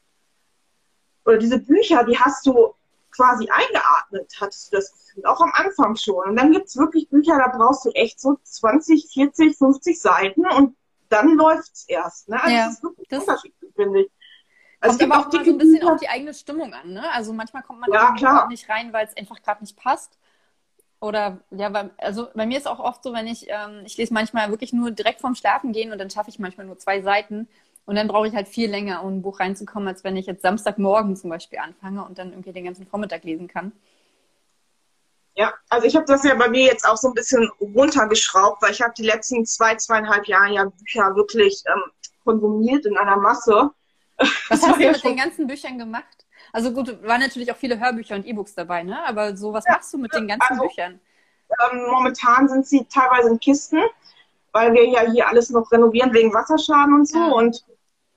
oder 1.24 1.38
diese 1.38 1.58
Bücher, 1.58 2.04
die 2.04 2.18
hast 2.18 2.46
du 2.46 2.74
quasi 3.12 3.48
eingeatmet, 3.48 4.32
hattest 4.40 4.72
du 4.72 4.76
das 4.76 4.92
Gefühl, 4.92 5.26
auch 5.26 5.40
am 5.40 5.52
Anfang 5.54 5.96
schon. 5.96 6.30
Und 6.30 6.36
dann 6.36 6.52
gibt's 6.52 6.76
wirklich 6.76 7.08
Bücher, 7.08 7.38
da 7.38 7.56
brauchst 7.56 7.84
du 7.84 7.90
echt 7.90 8.20
so 8.20 8.38
20, 8.42 9.10
40, 9.12 9.56
50 9.56 10.00
Seiten 10.00 10.46
und 10.46 10.76
dann 11.08 11.34
läuft's 11.36 11.84
erst. 11.88 12.28
Ne? 12.28 12.42
Also 12.42 12.56
ja, 12.56 12.64
das 12.66 12.74
ist 12.74 12.82
wirklich 12.82 13.08
das 13.08 13.20
unterschiedlich, 13.20 13.72
finde 13.74 14.00
ich. 14.02 14.10
Also 14.80 14.98
kommt 14.98 15.12
aber 15.12 15.20
auch 15.20 15.32
mal 15.32 15.44
so 15.44 15.50
ein 15.50 15.58
bisschen 15.58 15.88
auf 15.88 16.00
die 16.00 16.08
eigene 16.08 16.34
Stimmung 16.34 16.74
an. 16.74 16.92
Ne? 16.92 17.08
Also 17.12 17.32
manchmal 17.32 17.62
kommt 17.62 17.80
man 17.80 17.92
ja, 17.92 18.14
da 18.18 18.46
nicht 18.48 18.68
rein, 18.68 18.92
weil 18.92 19.06
es 19.06 19.16
einfach 19.16 19.40
gerade 19.42 19.62
nicht 19.62 19.76
passt. 19.76 20.18
Oder 21.00 21.40
ja, 21.50 21.68
bei, 21.68 21.90
also 21.98 22.28
bei 22.34 22.46
mir 22.46 22.58
ist 22.58 22.68
auch 22.68 22.78
oft 22.78 23.02
so, 23.02 23.12
wenn 23.12 23.26
ich, 23.26 23.46
ähm, 23.48 23.82
ich 23.84 23.96
lese 23.96 24.14
manchmal 24.14 24.50
wirklich 24.50 24.72
nur 24.72 24.90
direkt 24.90 25.20
vorm 25.20 25.34
Schlafen 25.34 25.72
gehen 25.72 25.92
und 25.92 25.98
dann 25.98 26.10
schaffe 26.10 26.30
ich 26.30 26.38
manchmal 26.38 26.66
nur 26.66 26.78
zwei 26.78 27.00
Seiten. 27.02 27.48
Und 27.84 27.96
dann 27.96 28.08
brauche 28.08 28.28
ich 28.28 28.34
halt 28.34 28.48
viel 28.48 28.70
länger, 28.70 29.02
um 29.02 29.16
ein 29.16 29.22
Buch 29.22 29.40
reinzukommen, 29.40 29.88
als 29.88 30.04
wenn 30.04 30.16
ich 30.16 30.26
jetzt 30.26 30.42
Samstagmorgen 30.42 31.16
zum 31.16 31.30
Beispiel 31.30 31.58
anfange 31.58 32.04
und 32.04 32.18
dann 32.18 32.30
irgendwie 32.30 32.52
den 32.52 32.64
ganzen 32.64 32.86
Vormittag 32.86 33.24
lesen 33.24 33.48
kann. 33.48 33.72
Ja, 35.34 35.52
also 35.70 35.86
ich 35.86 35.96
habe 35.96 36.04
das 36.06 36.24
ja 36.24 36.34
bei 36.34 36.48
mir 36.48 36.64
jetzt 36.64 36.86
auch 36.86 36.96
so 36.96 37.08
ein 37.08 37.14
bisschen 37.14 37.50
runtergeschraubt, 37.60 38.60
weil 38.62 38.72
ich 38.72 38.82
habe 38.82 38.92
die 38.96 39.02
letzten 39.02 39.46
zwei, 39.46 39.74
zweieinhalb 39.76 40.26
Jahre 40.26 40.52
ja 40.52 40.64
Bücher 40.64 41.16
wirklich 41.16 41.62
ähm, 41.66 41.82
konsumiert 42.22 42.84
in 42.84 42.96
einer 42.96 43.16
Masse. 43.16 43.70
Was 44.48 44.62
hast 44.62 44.78
du 44.78 44.86
mit 44.86 45.04
den 45.04 45.16
ganzen 45.16 45.46
Büchern 45.46 45.78
gemacht? 45.78 46.26
Also 46.52 46.72
gut, 46.72 47.02
waren 47.02 47.20
natürlich 47.20 47.50
auch 47.50 47.56
viele 47.56 47.80
Hörbücher 47.80 48.14
und 48.14 48.26
E-Books 48.26 48.54
dabei, 48.54 48.82
ne? 48.82 49.02
Aber 49.06 49.34
so, 49.36 49.54
was 49.54 49.64
ja, 49.64 49.72
machst 49.72 49.94
du 49.94 49.96
mit 49.96 50.12
den 50.12 50.28
ganzen 50.28 50.52
also, 50.52 50.62
Büchern? 50.64 51.00
Ähm, 51.48 51.86
momentan 51.90 52.46
sind 52.46 52.66
sie 52.66 52.84
teilweise 52.84 53.30
in 53.30 53.40
Kisten, 53.40 53.80
weil 54.52 54.72
wir 54.72 54.86
ja 54.86 55.00
hier 55.10 55.28
alles 55.28 55.50
noch 55.50 55.70
renovieren 55.72 56.12
wegen 56.12 56.32
Wasserschaden 56.32 56.94
und 56.94 57.08
so. 57.08 57.18
Und 57.18 57.64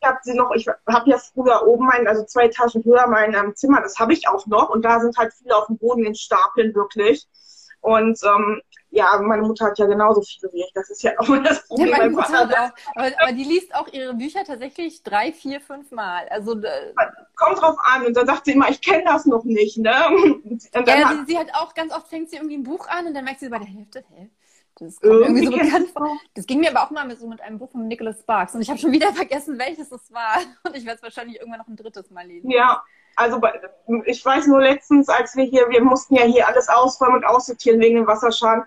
ich 0.01 0.07
habe 0.07 0.19
sie 0.23 0.35
noch, 0.35 0.51
ich 0.51 0.67
habe 0.67 1.09
ja 1.09 1.17
früher 1.17 1.65
oben 1.65 1.85
mein, 1.85 2.07
also 2.07 2.23
zwei 2.25 2.47
Taschen 2.47 2.83
höher 2.83 3.07
mein 3.07 3.33
ähm, 3.33 3.55
Zimmer, 3.55 3.81
das 3.81 3.97
habe 3.97 4.13
ich 4.13 4.27
auch 4.27 4.45
noch. 4.45 4.69
Und 4.69 4.83
da 4.83 4.99
sind 4.99 5.17
halt 5.17 5.33
viele 5.33 5.55
auf 5.55 5.67
dem 5.67 5.77
Boden 5.77 6.05
in 6.05 6.15
Stapeln 6.15 6.75
wirklich. 6.75 7.25
Und 7.81 8.19
ähm, 8.23 8.61
ja, 8.89 9.19
meine 9.21 9.43
Mutter 9.43 9.65
hat 9.65 9.77
ja 9.77 9.85
genauso 9.85 10.21
viele 10.21 10.51
wie 10.53 10.61
ich. 10.61 10.71
Das 10.73 10.89
ist 10.89 11.03
ja 11.03 11.11
auch 11.17 11.27
das 11.43 11.67
Problem. 11.67 11.89
Ja, 11.89 11.97
meine 11.97 12.09
Mutter 12.09 12.39
hat 12.39 12.53
auch, 12.53 12.71
aber, 12.95 13.11
aber, 13.21 13.31
die 13.33 13.43
liest 13.43 13.75
auch 13.75 13.87
ihre 13.91 14.13
Bücher 14.13 14.43
tatsächlich 14.43 15.03
drei, 15.03 15.31
vier, 15.31 15.61
fünf 15.61 15.91
Mal. 15.91 16.27
Also 16.29 16.55
kommt 17.35 17.61
drauf 17.61 17.77
an. 17.83 18.05
Und 18.05 18.17
dann 18.17 18.25
sagt 18.25 18.45
sie 18.45 18.53
immer, 18.53 18.69
ich 18.69 18.81
kenne 18.81 19.03
das 19.05 19.25
noch 19.25 19.43
nicht. 19.43 19.77
Ne? 19.77 19.91
ja, 20.73 21.09
sie, 21.09 21.25
sie, 21.27 21.37
hat 21.37 21.53
auch 21.53 21.73
ganz 21.73 21.93
oft 21.93 22.07
fängt 22.07 22.29
sie 22.29 22.37
irgendwie 22.37 22.57
ein 22.57 22.63
Buch 22.63 22.87
an 22.87 23.07
und 23.07 23.13
dann 23.13 23.25
merkt 23.25 23.39
sie 23.39 23.49
bei 23.49 23.59
der 23.59 23.67
Hälfte, 23.67 24.03
hä? 24.09 24.29
Das 24.77 24.99
kommt 24.99 25.13
irgendwie 25.13 25.45
so 25.45 25.51
bekannt. 25.51 25.93
Das 26.33 26.45
ging 26.45 26.59
mir 26.59 26.69
aber 26.69 26.83
auch 26.83 26.91
mal 26.91 27.05
mit, 27.07 27.19
so 27.19 27.27
mit 27.27 27.41
einem 27.41 27.59
Buch 27.59 27.71
von 27.71 27.87
Nicholas 27.87 28.19
Sparks. 28.19 28.55
Und 28.55 28.61
ich 28.61 28.69
habe 28.69 28.79
schon 28.79 28.91
wieder 28.91 29.13
vergessen, 29.13 29.57
welches 29.57 29.89
das 29.89 30.11
war. 30.11 30.37
Und 30.63 30.75
ich 30.75 30.85
werde 30.85 30.97
es 30.97 31.03
wahrscheinlich 31.03 31.39
irgendwann 31.39 31.59
noch 31.59 31.67
ein 31.67 31.77
drittes 31.77 32.09
Mal 32.11 32.27
lesen. 32.27 32.49
Ja, 32.49 32.83
also 33.15 33.41
ich 34.05 34.23
weiß 34.25 34.47
nur 34.47 34.61
letztens, 34.61 35.07
als 35.07 35.35
wir 35.35 35.45
hier, 35.45 35.69
wir 35.69 35.81
mussten 35.81 36.15
ja 36.15 36.23
hier 36.23 36.47
alles 36.47 36.67
ausräumen 36.67 37.17
und 37.17 37.25
aussortieren 37.25 37.79
wegen 37.79 37.95
dem 37.95 38.07
Wasserschaden. 38.07 38.65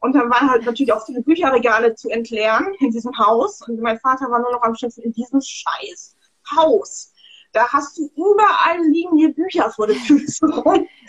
Und 0.00 0.14
dann 0.14 0.30
waren 0.30 0.50
halt 0.50 0.64
natürlich 0.64 0.92
auch 0.92 1.04
viele 1.04 1.22
Bücherregale 1.22 1.94
zu 1.94 2.08
entleeren 2.10 2.72
in 2.80 2.90
diesem 2.90 3.16
Haus. 3.18 3.66
Und 3.66 3.80
mein 3.80 3.98
Vater 3.98 4.30
war 4.30 4.40
nur 4.40 4.52
noch 4.52 4.62
am 4.62 4.74
Schimpfen 4.74 5.02
in 5.02 5.12
diesem 5.12 5.40
scheiß 5.40 6.16
Haus. 6.56 7.12
Da 7.52 7.66
hast 7.72 7.96
du 7.96 8.10
überall 8.14 8.80
liegen 8.90 9.16
hier 9.16 9.32
Bücher 9.34 9.70
vor 9.70 9.86
den 9.86 9.96
Füßen 9.96 10.52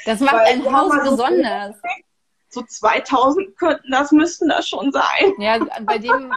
Das 0.06 0.20
macht 0.22 0.48
ein 0.48 0.74
Haus 0.74 0.94
besonders. 1.04 1.76
so 1.76 1.82
2000 2.50 3.58
könnten 3.58 3.92
das, 3.92 4.12
müssten 4.12 4.50
das 4.50 4.68
schon 4.68 4.92
sein. 4.92 5.34
Ja, 5.38 5.60
bei 5.84 5.98
dem, 5.98 6.34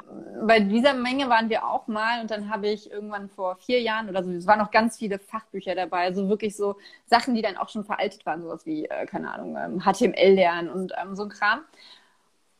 bei 0.46 0.60
dieser 0.60 0.94
Menge 0.94 1.28
waren 1.28 1.48
wir 1.48 1.66
auch 1.66 1.86
mal 1.86 2.20
und 2.20 2.30
dann 2.30 2.50
habe 2.50 2.68
ich 2.68 2.90
irgendwann 2.90 3.28
vor 3.30 3.56
vier 3.56 3.80
Jahren 3.80 4.08
oder 4.08 4.22
so, 4.22 4.30
es 4.30 4.46
waren 4.46 4.58
noch 4.58 4.70
ganz 4.70 4.98
viele 4.98 5.18
Fachbücher 5.18 5.74
dabei, 5.74 6.04
also 6.04 6.28
wirklich 6.28 6.56
so 6.56 6.76
Sachen, 7.06 7.34
die 7.34 7.42
dann 7.42 7.56
auch 7.56 7.68
schon 7.68 7.84
veraltet 7.84 8.26
waren, 8.26 8.42
sowas 8.42 8.66
wie, 8.66 8.86
äh, 8.86 9.06
keine 9.06 9.32
Ahnung, 9.32 9.56
ähm, 9.56 9.80
HTML 9.80 10.34
lernen 10.34 10.68
und 10.68 10.92
ähm, 11.00 11.16
so 11.16 11.24
ein 11.24 11.28
Kram. 11.30 11.60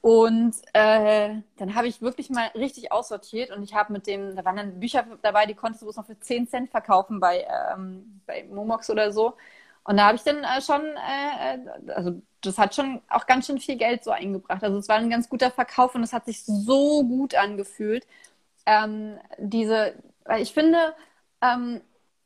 Und 0.03 0.57
äh, 0.73 1.37
dann 1.59 1.75
habe 1.77 1.87
ich 1.87 2.03
wirklich 2.03 2.29
mal 2.29 2.49
richtig 2.57 2.91
aussortiert 2.91 3.51
und 3.53 3.63
ich 3.63 3.75
habe 3.75 3.93
mit 3.93 4.09
dem, 4.09 4.35
da 4.35 4.45
waren 4.45 4.57
dann 4.57 4.81
Bücher 4.81 5.07
dabei, 5.23 5.47
die 5.47 5.55
konntest 5.55 5.83
du 5.83 5.87
bloß 5.87 5.97
noch 5.97 6.07
für 6.07 6.19
10 6.19 6.49
Cent 6.49 6.71
verkaufen 6.71 7.21
bei, 7.21 7.47
ähm, 7.73 8.21
bei 8.27 8.45
Momox 8.45 8.91
oder 8.91 9.13
so. 9.13 9.37
Und 9.85 9.97
da 9.97 10.07
habe 10.07 10.17
ich 10.17 10.25
dann 10.25 10.43
äh, 10.43 10.61
schon, 10.61 10.81
äh, 10.83 11.55
äh, 11.55 11.93
also 11.93 12.21
das 12.43 12.59
hat 12.59 12.75
schon 12.75 13.01
auch 13.09 13.27
ganz 13.27 13.47
schön 13.47 13.59
viel 13.59 13.77
Geld 13.77 14.05
so 14.05 14.11
eingebracht. 14.11 14.63
Also 14.63 14.79
es 14.79 14.89
war 14.89 14.97
ein 14.97 15.11
ganz 15.11 15.29
guter 15.29 15.51
Verkauf 15.51 15.95
und 15.95 16.03
es 16.03 16.13
hat 16.13 16.27
sich 16.27 16.45
so 16.45 17.05
gut 17.05 17.35
angefühlt. 17.35 18.07
Ähm, 18.67 19.19
diese, 19.39 19.95
weil 20.25 20.43
ich 20.43 20.53
finde, 20.53 20.95
ähm, 21.41 21.81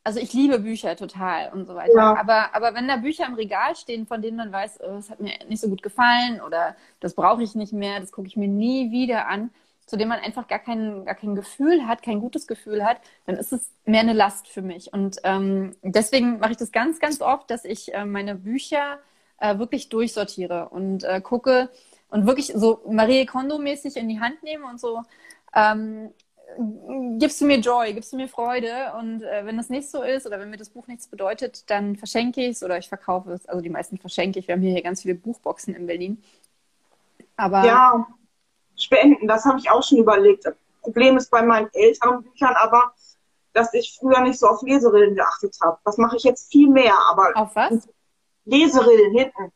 also 0.05 0.21
ich 0.21 0.33
liebe 0.33 0.61
Bücher 0.61 0.97
total 0.97 1.53
und 1.53 1.67
so 1.67 1.75
weiter. 1.75 1.97
Ja. 1.97 2.17
Aber, 2.17 2.55
aber 2.55 2.75
wenn 2.75 2.89
da 2.89 2.97
Bücher 2.97 3.27
im 3.27 3.35
Regal 3.35 3.75
stehen, 3.75 4.07
von 4.07 4.23
denen 4.23 4.37
man 4.37 4.53
weiß, 4.53 4.81
oh, 4.81 4.95
das 4.95 5.11
hat 5.11 5.21
mir 5.21 5.33
nicht 5.49 5.61
so 5.61 5.69
gut 5.69 5.83
gefallen 5.83 6.41
oder 6.41 6.77
das 7.01 7.15
brauche 7.15 7.43
ich 7.43 7.55
nicht 7.55 7.73
mehr, 7.73 8.01
das 8.01 8.13
gucke 8.13 8.29
ich 8.29 8.37
mir 8.37 8.49
nie 8.49 8.93
wieder 8.93 9.27
an, 9.27 9.51
zu 9.85 9.97
dem 9.97 10.09
man 10.09 10.21
einfach 10.21 10.47
gar 10.49 10.59
kein, 10.59 11.05
gar 11.05 11.15
kein 11.15 11.35
Gefühl 11.35 11.87
hat, 11.87 12.03
kein 12.03 12.21
gutes 12.21 12.47
Gefühl 12.47 12.85
hat, 12.85 13.01
dann 13.25 13.37
ist 13.37 13.53
es 13.53 13.73
mehr 13.85 14.01
eine 14.01 14.13
Last 14.13 14.49
für 14.49 14.63
mich. 14.63 14.93
Und 14.93 15.19
ähm, 15.25 15.77
deswegen 15.83 16.39
mache 16.39 16.53
ich 16.53 16.57
das 16.57 16.73
ganz, 16.73 17.01
ganz 17.01 17.21
oft, 17.21 17.51
dass 17.51 17.65
ich 17.65 17.93
äh, 17.95 18.05
meine 18.05 18.35
Bücher 18.37 18.99
äh, 19.39 19.59
wirklich 19.59 19.89
durchsortiere 19.89 20.69
und 20.71 21.05
äh, 21.05 21.21
gucke 21.21 21.71
und 22.09 22.27
wirklich 22.27 22.53
so 22.55 22.83
Marie 22.89 23.27
Kondo-mäßig 23.27 23.97
in 23.97 24.09
die 24.09 24.21
Hand 24.21 24.43
nehme 24.43 24.67
und 24.67 24.81
so, 24.81 25.03
ähm, 25.55 26.11
gibst 27.19 27.41
du 27.41 27.45
mir 27.45 27.59
Joy, 27.59 27.93
gibst 27.93 28.13
du 28.13 28.17
mir 28.17 28.29
Freude 28.29 28.93
und 28.99 29.23
äh, 29.23 29.45
wenn 29.45 29.57
das 29.57 29.69
nicht 29.69 29.91
so 29.91 30.03
ist 30.03 30.27
oder 30.27 30.39
wenn 30.39 30.51
mir 30.51 30.57
das 30.57 30.71
Buch 30.71 30.87
nichts 30.87 31.09
bedeutet, 31.09 31.69
dann 31.71 31.97
verschenke 31.97 32.43
ich 32.43 32.57
es 32.57 32.63
oder 32.63 32.79
ich 32.79 32.89
verkaufe 32.89 33.33
es. 33.33 33.47
Also 33.47 33.61
die 33.61 33.71
meisten 33.71 33.99
verschenke 33.99 34.39
ich. 34.39 34.49
Wir 34.49 34.55
haben 34.55 34.63
hier 34.63 34.81
ganz 34.83 35.03
viele 35.03 35.15
Buchboxen 35.15 35.75
in 35.75 35.87
Berlin. 35.87 36.23
Aber 37.37 37.65
ja, 37.65 38.07
spenden. 38.77 39.27
Das 39.27 39.45
habe 39.45 39.59
ich 39.59 39.71
auch 39.71 39.83
schon 39.83 39.99
überlegt. 39.99 40.47
Das 40.47 40.55
Problem 40.83 41.17
ist 41.17 41.31
bei 41.31 41.43
meinen 41.43 41.69
älteren 41.73 42.23
Büchern 42.23 42.55
aber, 42.57 42.93
dass 43.53 43.75
ich 43.75 43.97
früher 43.99 44.21
nicht 44.21 44.39
so 44.39 44.47
auf 44.47 44.63
Leserillen 44.63 45.15
geachtet 45.15 45.57
habe. 45.63 45.79
Das 45.85 45.99
mache 45.99 46.17
ich 46.17 46.23
jetzt 46.23 46.51
viel 46.51 46.69
mehr. 46.69 46.95
Aber 47.11 47.33
auf 47.35 47.57
was? 47.57 47.89
Leserillen 48.47 49.13
hinten. 49.13 49.53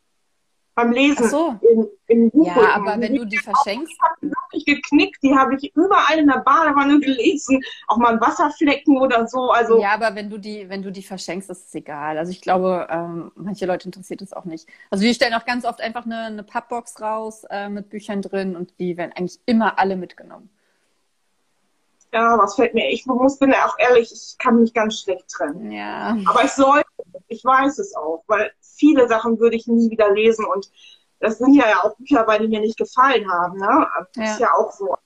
Beim 0.75 0.93
Lesen 0.93 1.25
Ach 1.27 1.31
so. 1.31 1.55
in, 1.61 1.89
in 2.07 2.31
Buch. 2.31 2.47
Ja, 2.47 2.75
aber 2.75 3.01
wenn 3.01 3.15
du 3.15 3.27
die 3.27 3.39
verschenkst. 3.39 3.93
Die 3.93 4.01
habe 4.01 4.15
ich 4.23 4.31
wirklich 4.31 4.65
geknickt. 4.67 5.23
Die 5.23 5.35
habe 5.35 5.57
ich 5.57 5.75
überall 5.75 6.19
in 6.19 6.27
der 6.29 6.39
Badewanne 6.39 7.01
gelesen. 7.01 7.63
Auch 7.89 7.97
mal 7.97 8.15
ein 8.15 8.21
Wasserflecken 8.21 8.97
oder 8.97 9.27
so. 9.27 9.51
Also 9.51 9.81
ja, 9.81 9.93
aber 9.93 10.15
wenn 10.15 10.31
du 10.31 10.39
die, 10.39 10.69
wenn 10.69 10.83
du 10.83 10.91
die 10.91 11.03
verschenkst, 11.03 11.51
ist 11.51 11.69
es 11.69 11.75
egal. 11.75 12.19
Also 12.19 12.31
ich 12.31 12.41
glaube, 12.41 12.87
ähm, 12.91 13.33
manche 13.35 13.67
Leute 13.67 13.87
interessiert 13.87 14.23
es 14.23 14.33
auch 14.33 14.45
nicht. 14.45 14.69
Also 14.91 15.05
wir 15.05 15.13
stellen 15.13 15.35
auch 15.35 15.45
ganz 15.45 15.65
oft 15.65 15.81
einfach 15.81 16.07
eine, 16.07 16.25
eine 16.25 16.43
Pappbox 16.45 17.01
raus 17.01 17.45
äh, 17.51 17.69
mit 17.69 17.91
Büchern 17.91 18.23
drin 18.23 18.57
und 18.57 18.73
die 18.79 18.97
werden 18.97 19.13
eigentlich 19.15 19.41
immer 19.47 19.79
alle 19.79 19.97
mitgenommen. 19.97 20.51
Ja, 22.13 22.37
was 22.39 22.57
fällt 22.57 22.75
mir? 22.75 22.91
Ich 22.91 23.07
muss, 23.07 23.39
bin 23.39 23.51
ja 23.51 23.67
auch 23.67 23.79
ehrlich, 23.79 24.11
ich 24.13 24.37
kann 24.39 24.61
mich 24.61 24.75
ganz 24.75 25.01
schlecht 25.01 25.29
trennen. 25.29 25.71
Ja. 25.71 26.17
Aber 26.27 26.45
ich 26.45 26.51
sollte, 26.51 26.89
ich 27.29 27.45
weiß 27.45 27.79
es 27.79 27.95
auch, 27.95 28.25
weil 28.27 28.53
viele 28.61 29.09
Sachen 29.09 29.39
würde 29.39 29.57
ich 29.57 29.67
nie 29.67 29.91
wieder 29.91 30.11
lesen 30.13 30.45
und 30.45 30.71
das 31.21 31.39
sind 31.39 31.55
ja 31.55 31.83
auch 31.83 31.97
Bücher, 31.97 32.25
bei 32.25 32.39
die 32.39 32.49
mir 32.49 32.61
nicht 32.61 32.79
gefallen 32.79 33.31
haben. 33.31 33.59
Ne? 33.59 33.87
Das 34.15 34.27
ja. 34.27 34.33
ist 34.33 34.41
ja 34.41 34.55
auch 34.55 34.73
so. 34.73 34.97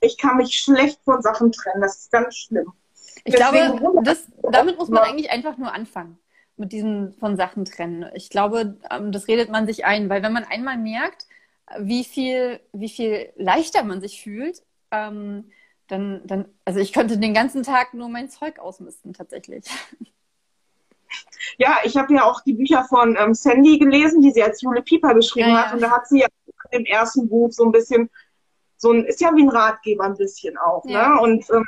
Ich 0.00 0.18
kann 0.18 0.38
mich 0.38 0.56
schlecht 0.56 1.00
von 1.04 1.22
Sachen 1.22 1.52
trennen, 1.52 1.80
das 1.80 2.00
ist 2.00 2.12
ganz 2.12 2.36
schlimm. 2.36 2.72
Ich 3.24 3.34
Deswegen 3.34 3.76
glaube, 3.76 4.02
das, 4.02 4.26
damit 4.50 4.78
muss 4.78 4.88
man 4.88 5.04
eigentlich 5.04 5.30
einfach 5.30 5.56
nur 5.58 5.72
anfangen, 5.72 6.18
mit 6.56 6.72
diesen 6.72 7.12
von 7.14 7.36
Sachen 7.36 7.64
trennen. 7.64 8.10
Ich 8.14 8.30
glaube, 8.30 8.76
ähm, 8.90 9.12
das 9.12 9.28
redet 9.28 9.50
man 9.50 9.66
sich 9.66 9.84
ein, 9.84 10.08
weil 10.08 10.22
wenn 10.22 10.32
man 10.32 10.44
einmal 10.44 10.78
merkt, 10.78 11.26
wie 11.78 12.04
viel, 12.04 12.60
wie 12.72 12.88
viel 12.88 13.30
leichter 13.36 13.84
man 13.84 14.00
sich 14.00 14.22
fühlt, 14.22 14.62
ähm, 14.90 15.50
dann, 15.86 16.26
dann, 16.26 16.46
also 16.64 16.80
ich 16.80 16.92
könnte 16.92 17.18
den 17.18 17.34
ganzen 17.34 17.62
Tag 17.62 17.94
nur 17.94 18.08
mein 18.08 18.30
Zeug 18.30 18.58
ausmisten, 18.58 19.12
tatsächlich. 19.12 19.66
Ja, 21.60 21.76
ich 21.84 21.94
habe 21.98 22.14
ja 22.14 22.24
auch 22.24 22.40
die 22.40 22.54
Bücher 22.54 22.84
von 22.84 23.18
ähm, 23.20 23.34
Sandy 23.34 23.78
gelesen, 23.78 24.22
die 24.22 24.30
sie 24.30 24.42
als 24.42 24.62
Jule 24.62 24.80
Pieper 24.80 25.12
geschrieben 25.12 25.50
ja, 25.50 25.66
hat. 25.66 25.74
Und 25.74 25.82
da 25.82 25.90
hat 25.90 26.08
sie 26.08 26.20
ja 26.20 26.26
im 26.70 26.86
ersten 26.86 27.28
Buch 27.28 27.52
so 27.52 27.66
ein 27.66 27.70
bisschen, 27.70 28.08
so 28.78 28.92
ein, 28.92 29.04
ist 29.04 29.20
ja 29.20 29.36
wie 29.36 29.42
ein 29.42 29.50
Ratgeber 29.50 30.04
ein 30.04 30.16
bisschen 30.16 30.56
auch. 30.56 30.82
Ne? 30.84 30.92
Ja. 30.92 31.08
Ne? 31.10 31.20
Und 31.20 31.50
ähm, 31.50 31.66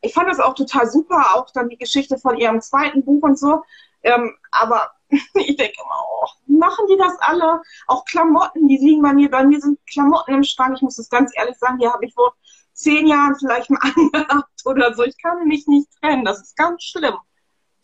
ich 0.00 0.14
fand 0.14 0.30
das 0.30 0.40
auch 0.40 0.54
total 0.54 0.88
super, 0.88 1.22
auch 1.34 1.50
dann 1.50 1.68
die 1.68 1.76
Geschichte 1.76 2.16
von 2.16 2.38
ihrem 2.38 2.62
zweiten 2.62 3.04
Buch 3.04 3.22
und 3.22 3.38
so. 3.38 3.62
Ähm, 4.02 4.34
aber 4.50 4.92
ich 5.10 5.56
denke 5.56 5.74
immer, 5.84 6.06
oh, 6.22 6.28
wie 6.46 6.56
machen 6.56 6.86
die 6.88 6.96
das 6.96 7.12
alle? 7.20 7.60
Auch 7.86 8.06
Klamotten, 8.06 8.68
die 8.68 8.78
liegen 8.78 9.02
bei 9.02 9.12
mir, 9.12 9.30
bei 9.30 9.44
mir 9.44 9.60
sind 9.60 9.78
Klamotten 9.86 10.32
im 10.32 10.44
Schrank. 10.44 10.76
Ich 10.76 10.82
muss 10.82 10.96
das 10.96 11.10
ganz 11.10 11.30
ehrlich 11.36 11.58
sagen, 11.58 11.76
die 11.76 11.88
habe 11.88 12.06
ich 12.06 12.14
vor 12.14 12.34
zehn 12.72 13.06
Jahren 13.06 13.36
vielleicht 13.38 13.68
mal 13.68 13.80
angehabt 13.82 14.62
oder 14.64 14.94
so. 14.94 15.02
Ich 15.04 15.20
kann 15.20 15.46
mich 15.46 15.66
nicht 15.66 15.90
trennen. 16.00 16.24
Das 16.24 16.40
ist 16.40 16.56
ganz 16.56 16.82
schlimm. 16.84 17.18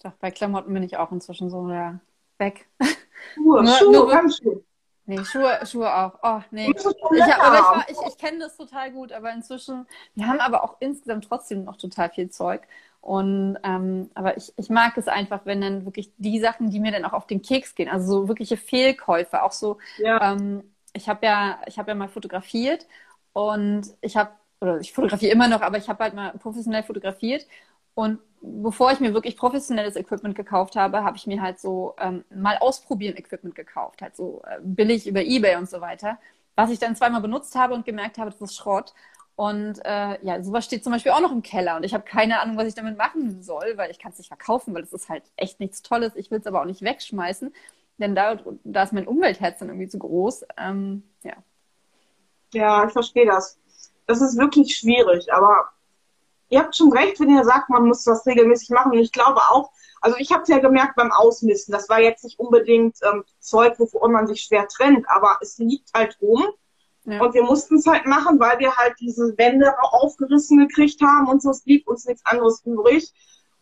Doch, 0.02 0.12
bei 0.12 0.30
Klamotten 0.30 0.72
bin 0.72 0.82
ich 0.82 0.96
auch 0.96 1.12
inzwischen 1.12 1.50
so 1.50 1.68
ja, 1.70 2.00
weg. 2.38 2.66
Schuhe, 3.34 3.62
nur, 3.62 3.66
Schuhe, 3.66 3.92
nur, 3.92 4.14
Handschuhe. 4.14 4.64
Nee, 5.06 5.24
Schuhe, 5.24 5.58
Schuhe 5.66 5.94
auch. 5.94 6.18
Oh, 6.22 6.40
nee. 6.50 6.70
Ich, 6.70 6.84
ich, 6.84 7.88
ich, 7.88 8.06
ich 8.06 8.18
kenne 8.18 8.38
das 8.38 8.56
total 8.56 8.92
gut, 8.92 9.12
aber 9.12 9.32
inzwischen, 9.32 9.86
wir 10.14 10.26
haben 10.26 10.40
aber 10.40 10.62
auch 10.62 10.76
insgesamt 10.80 11.26
trotzdem 11.26 11.64
noch 11.64 11.76
total 11.76 12.10
viel 12.10 12.30
Zeug. 12.30 12.62
Und 13.00 13.58
ähm, 13.64 14.10
aber 14.14 14.36
ich, 14.36 14.52
ich 14.56 14.68
mag 14.68 14.96
es 14.98 15.08
einfach, 15.08 15.46
wenn 15.46 15.60
dann 15.60 15.84
wirklich 15.84 16.12
die 16.18 16.38
Sachen, 16.38 16.70
die 16.70 16.80
mir 16.80 16.92
dann 16.92 17.04
auch 17.04 17.14
auf 17.14 17.26
den 17.26 17.42
Keks 17.42 17.74
gehen, 17.74 17.88
also 17.88 18.22
so 18.22 18.28
wirkliche 18.28 18.56
Fehlkäufe, 18.56 19.42
auch 19.42 19.52
so, 19.52 19.78
ja. 19.98 20.32
ähm, 20.32 20.74
ich 20.92 21.08
habe 21.08 21.24
ja, 21.24 21.60
ich 21.66 21.78
habe 21.78 21.90
ja 21.90 21.94
mal 21.94 22.08
fotografiert 22.08 22.86
und 23.32 23.86
ich 24.02 24.16
habe, 24.16 24.32
oder 24.60 24.80
ich 24.80 24.92
fotografiere 24.92 25.32
immer 25.32 25.48
noch, 25.48 25.62
aber 25.62 25.78
ich 25.78 25.88
habe 25.88 26.04
halt 26.04 26.14
mal 26.14 26.32
professionell 26.38 26.82
fotografiert 26.82 27.46
und 27.94 28.18
bevor 28.40 28.92
ich 28.92 29.00
mir 29.00 29.14
wirklich 29.14 29.36
professionelles 29.36 29.96
Equipment 29.96 30.34
gekauft 30.34 30.76
habe, 30.76 31.04
habe 31.04 31.16
ich 31.16 31.26
mir 31.26 31.42
halt 31.42 31.60
so 31.60 31.94
ähm, 31.98 32.24
mal 32.34 32.56
ausprobieren 32.58 33.16
Equipment 33.16 33.54
gekauft, 33.54 34.02
halt 34.02 34.16
so 34.16 34.42
äh, 34.46 34.58
billig 34.62 35.06
über 35.06 35.22
Ebay 35.22 35.56
und 35.56 35.68
so 35.68 35.80
weiter, 35.80 36.18
was 36.56 36.70
ich 36.70 36.78
dann 36.78 36.96
zweimal 36.96 37.20
benutzt 37.20 37.54
habe 37.54 37.74
und 37.74 37.84
gemerkt 37.84 38.18
habe, 38.18 38.30
das 38.30 38.40
ist 38.40 38.56
Schrott. 38.56 38.94
Und 39.36 39.80
äh, 39.84 40.22
ja, 40.22 40.42
sowas 40.42 40.66
steht 40.66 40.84
zum 40.84 40.92
Beispiel 40.92 41.12
auch 41.12 41.20
noch 41.20 41.32
im 41.32 41.42
Keller 41.42 41.76
und 41.76 41.84
ich 41.84 41.94
habe 41.94 42.04
keine 42.04 42.40
Ahnung, 42.40 42.58
was 42.58 42.68
ich 42.68 42.74
damit 42.74 42.98
machen 42.98 43.42
soll, 43.42 43.76
weil 43.76 43.90
ich 43.90 43.98
kann 43.98 44.12
es 44.12 44.18
nicht 44.18 44.28
verkaufen, 44.28 44.74
weil 44.74 44.82
es 44.82 44.92
ist 44.92 45.08
halt 45.08 45.24
echt 45.36 45.60
nichts 45.60 45.80
Tolles. 45.82 46.14
Ich 46.16 46.30
will 46.30 46.40
es 46.40 46.46
aber 46.46 46.60
auch 46.60 46.66
nicht 46.66 46.82
wegschmeißen, 46.82 47.54
denn 47.98 48.14
da, 48.14 48.38
da 48.64 48.82
ist 48.82 48.92
mein 48.92 49.06
Umweltherz 49.06 49.58
dann 49.58 49.68
irgendwie 49.68 49.88
zu 49.88 49.98
groß. 49.98 50.44
Ähm, 50.58 51.04
ja. 51.22 51.34
Ja, 52.52 52.84
ich 52.86 52.92
verstehe 52.92 53.26
das. 53.26 53.58
Das 54.06 54.20
ist 54.20 54.36
wirklich 54.36 54.76
schwierig, 54.76 55.32
aber 55.32 55.70
ihr 56.50 56.60
habt 56.60 56.76
schon 56.76 56.92
recht, 56.92 57.18
wenn 57.20 57.34
ihr 57.34 57.44
sagt, 57.44 57.70
man 57.70 57.86
muss 57.86 58.04
das 58.04 58.26
regelmäßig 58.26 58.70
machen. 58.70 58.92
Und 58.92 58.98
ich 58.98 59.12
glaube 59.12 59.40
auch, 59.48 59.70
also 60.00 60.16
ich 60.18 60.32
habe 60.32 60.42
es 60.42 60.48
ja 60.48 60.58
gemerkt 60.58 60.96
beim 60.96 61.12
Ausmisten, 61.12 61.72
das 61.72 61.88
war 61.88 62.00
jetzt 62.00 62.24
nicht 62.24 62.38
unbedingt 62.38 62.96
ähm, 63.02 63.24
Zeug, 63.38 63.78
wovon 63.78 64.12
man 64.12 64.26
sich 64.26 64.42
schwer 64.42 64.66
trennt, 64.68 65.08
aber 65.08 65.38
es 65.40 65.58
liegt 65.58 65.90
halt 65.94 66.18
rum. 66.20 66.44
Ja. 67.04 67.20
Und 67.22 67.34
wir 67.34 67.42
mussten 67.42 67.76
es 67.76 67.86
halt 67.86 68.06
machen, 68.06 68.38
weil 68.38 68.58
wir 68.58 68.76
halt 68.76 68.94
diese 69.00 69.36
Wände 69.38 69.72
aufgerissen 69.80 70.58
gekriegt 70.58 71.00
haben 71.00 71.28
und 71.28 71.40
so, 71.42 71.50
es 71.50 71.62
blieb 71.62 71.88
uns 71.88 72.04
nichts 72.04 72.24
anderes 72.26 72.62
übrig. 72.64 73.12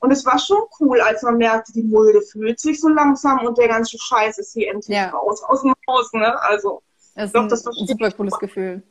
Und 0.01 0.13
es 0.13 0.25
war 0.25 0.39
schon 0.39 0.63
cool, 0.81 1.01
als 1.01 1.23
man 1.23 1.39
merkte, 1.39 1.73
die 1.73 1.83
Mulde 1.83 2.23
fühlt 2.23 2.61
sich 2.61 2.81
so 2.81 2.89
langsam 2.89 3.45
und 3.45 3.59
der 3.59 3.69
ganze 3.69 3.99
Scheiß 3.99 4.39
ist 4.39 4.53
hier 4.53 4.71
endlich 4.71 4.97
ja. 4.97 5.11
raus 5.11 5.43
aus 5.43 5.63
dem 5.63 5.75
Haus. 5.89 6.13
Ne? 6.13 6.41
Also, 6.43 6.83
das 7.15 7.27
ist 7.27 7.35
doch, 7.35 7.43
ein, 7.43 7.49
das 7.49 7.67
ein 7.67 7.87
super 7.87 8.11
cooles 8.13 8.39
Gefühl. 8.39 8.83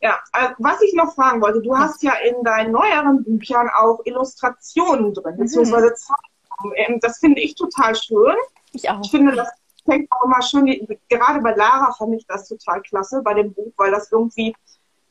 Ja, 0.00 0.18
also 0.32 0.54
was 0.58 0.80
ich 0.82 0.94
noch 0.94 1.14
fragen 1.14 1.40
wollte, 1.40 1.62
du 1.62 1.76
hast 1.76 2.02
ja 2.02 2.12
in 2.28 2.42
deinen 2.44 2.72
neueren 2.72 3.24
Büchern 3.24 3.70
auch 3.74 4.00
Illustrationen 4.04 5.14
drin, 5.14 5.34
mhm. 5.34 5.40
beziehungsweise 5.40 5.94
Zeichnungen. 5.94 6.76
Ähm, 6.76 7.00
das 7.00 7.18
finde 7.18 7.40
ich 7.40 7.54
total 7.54 7.94
schön. 7.94 8.36
Ich 8.72 8.88
auch. 8.90 9.00
Ich 9.02 9.10
finde, 9.10 9.34
das 9.34 9.48
fängt 9.84 10.10
auch 10.12 10.24
immer 10.24 10.42
schön, 10.42 10.66
gerade 11.08 11.40
bei 11.40 11.54
Lara 11.54 11.92
fand 11.92 12.14
ich 12.14 12.26
das 12.26 12.48
total 12.48 12.82
klasse 12.82 13.22
bei 13.22 13.34
dem 13.34 13.54
Buch, 13.54 13.72
weil 13.76 13.90
das 13.90 14.10
irgendwie 14.12 14.54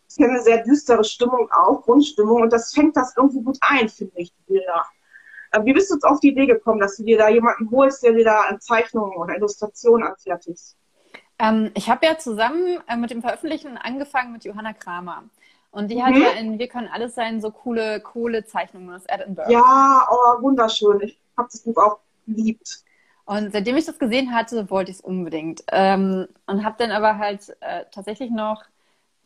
ist 0.07 0.21
eine 0.21 0.41
sehr 0.41 0.63
düstere 0.63 1.03
Stimmung 1.03 1.49
auch, 1.51 1.81
Grundstimmung, 1.81 2.43
und 2.43 2.53
das 2.53 2.73
fängt 2.73 2.95
das 2.95 3.15
irgendwie 3.17 3.41
gut 3.41 3.57
ein, 3.61 3.89
finde 3.89 4.13
ich, 4.17 4.31
die 4.33 4.53
Bilder. 4.53 4.85
Wie 5.63 5.73
bist 5.73 5.89
du 5.89 5.95
jetzt 5.95 6.03
auf 6.03 6.19
die 6.19 6.29
Idee 6.29 6.45
gekommen, 6.45 6.79
dass 6.79 6.97
du 6.97 7.03
dir 7.03 7.17
da 7.17 7.29
jemanden 7.29 7.71
holst, 7.71 8.03
der 8.03 8.11
dir 8.11 8.25
da 8.25 8.59
Zeichnungen 8.59 9.15
oder 9.15 9.35
Illustrationen 9.35 10.05
anfertigt? 10.05 10.75
Ähm, 11.39 11.71
ich 11.75 11.89
habe 11.89 12.05
ja 12.05 12.17
zusammen 12.17 12.79
äh, 12.87 12.95
mit 12.95 13.11
dem 13.11 13.21
Veröffentlichen 13.21 13.77
angefangen 13.77 14.31
mit 14.31 14.45
Johanna 14.45 14.73
Kramer. 14.73 15.23
Und 15.71 15.89
die 15.89 15.95
mhm. 15.95 16.05
hat 16.05 16.15
ja 16.15 16.29
in 16.39 16.57
Wir 16.57 16.67
können 16.67 16.87
alles 16.87 17.15
sein 17.15 17.41
so 17.41 17.51
coole 17.51 17.99
Kohlezeichnungen 17.99 18.95
aus 18.95 19.03
Edinburgh. 19.07 19.51
Ja, 19.51 20.07
oh, 20.09 20.41
wunderschön. 20.41 21.01
Ich 21.01 21.19
habe 21.35 21.49
das 21.51 21.61
Buch 21.61 21.77
auch 21.77 21.99
geliebt. 22.25 22.85
Und 23.25 23.51
seitdem 23.51 23.75
ich 23.75 23.85
das 23.85 23.99
gesehen 23.99 24.33
hatte, 24.33 24.69
wollte 24.69 24.91
ich 24.91 24.97
es 24.97 25.03
unbedingt. 25.03 25.63
Ähm, 25.71 26.27
und 26.45 26.63
habe 26.63 26.75
dann 26.77 26.91
aber 26.91 27.17
halt 27.17 27.57
äh, 27.59 27.85
tatsächlich 27.91 28.31
noch 28.31 28.63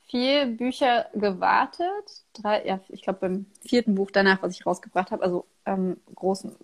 vier 0.07 0.47
Bücher 0.47 1.07
gewartet. 1.13 2.23
Drei, 2.33 2.65
ja, 2.65 2.79
ich 2.89 3.03
glaube 3.03 3.19
beim 3.19 3.45
vierten 3.61 3.95
Buch 3.95 4.09
danach, 4.11 4.41
was 4.41 4.53
ich 4.53 4.65
rausgebracht 4.65 5.11
habe, 5.11 5.23
also 5.23 5.45
ähm, 5.65 5.97
großen, 6.15 6.55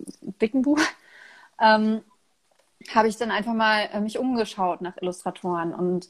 dicken 0.41 0.63
Buch, 0.63 0.79
ähm, 1.62 2.01
habe 2.93 3.08
ich 3.08 3.17
dann 3.17 3.32
einfach 3.32 3.54
mal 3.54 3.89
äh, 3.93 4.00
mich 4.00 4.19
umgeschaut 4.19 4.82
nach 4.82 4.98
Illustratoren 4.98 5.74
und 5.74 6.10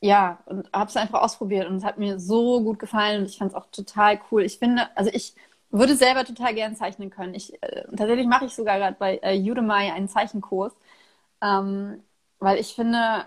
ja, 0.00 0.42
und 0.46 0.68
habe 0.72 0.90
es 0.90 0.96
einfach 0.96 1.22
ausprobiert 1.22 1.68
und 1.68 1.76
es 1.76 1.84
hat 1.84 1.98
mir 1.98 2.18
so 2.18 2.62
gut 2.62 2.78
gefallen 2.80 3.20
und 3.20 3.26
ich 3.28 3.38
fand 3.38 3.52
es 3.52 3.56
auch 3.56 3.66
total 3.70 4.20
cool. 4.30 4.42
Ich 4.42 4.58
finde, 4.58 4.88
also 4.96 5.10
ich 5.12 5.34
würde 5.70 5.96
selber 5.96 6.24
total 6.24 6.54
gern 6.54 6.76
zeichnen 6.76 7.10
können. 7.10 7.34
Ich, 7.34 7.62
äh, 7.62 7.84
tatsächlich 7.96 8.26
mache 8.26 8.46
ich 8.46 8.54
sogar 8.54 8.78
gerade 8.78 8.96
bei 8.98 9.20
äh, 9.22 9.38
Udemy 9.38 9.90
einen 9.92 10.08
Zeichenkurs, 10.08 10.72
ähm, 11.40 12.02
weil 12.40 12.58
ich 12.58 12.74
finde, 12.74 13.26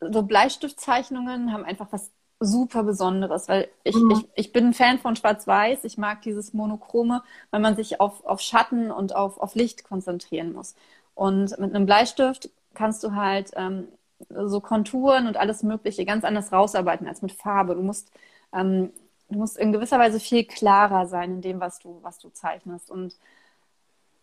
so 0.00 0.22
Bleistiftzeichnungen 0.22 1.52
haben 1.52 1.64
einfach 1.64 1.88
was 1.92 2.12
super 2.40 2.82
Besonderes, 2.82 3.48
weil 3.48 3.68
ich, 3.84 3.94
mhm. 3.96 4.10
ich, 4.10 4.28
ich 4.34 4.52
bin 4.52 4.66
ein 4.68 4.74
Fan 4.74 4.98
von 4.98 5.16
Schwarz-Weiß. 5.16 5.84
Ich 5.84 5.98
mag 5.98 6.22
dieses 6.22 6.52
Monochrome, 6.52 7.22
weil 7.50 7.60
man 7.60 7.76
sich 7.76 8.00
auf, 8.00 8.24
auf 8.24 8.40
Schatten 8.40 8.90
und 8.90 9.14
auf, 9.14 9.38
auf 9.38 9.54
Licht 9.54 9.84
konzentrieren 9.84 10.52
muss. 10.52 10.74
Und 11.14 11.58
mit 11.58 11.74
einem 11.74 11.86
Bleistift 11.86 12.50
kannst 12.74 13.04
du 13.04 13.14
halt 13.14 13.52
ähm, 13.56 13.88
so 14.28 14.60
Konturen 14.60 15.26
und 15.26 15.36
alles 15.36 15.62
Mögliche 15.62 16.04
ganz 16.04 16.24
anders 16.24 16.52
rausarbeiten 16.52 17.06
als 17.06 17.22
mit 17.22 17.32
Farbe. 17.32 17.74
Du 17.74 17.82
musst 17.82 18.10
ähm, 18.52 18.90
du 19.28 19.38
musst 19.38 19.56
in 19.56 19.72
gewisser 19.72 19.98
Weise 19.98 20.20
viel 20.20 20.44
klarer 20.44 21.06
sein 21.06 21.32
in 21.32 21.40
dem, 21.42 21.60
was 21.60 21.78
du, 21.78 21.98
was 22.02 22.18
du 22.18 22.30
zeichnest. 22.30 22.90
Und 22.90 23.14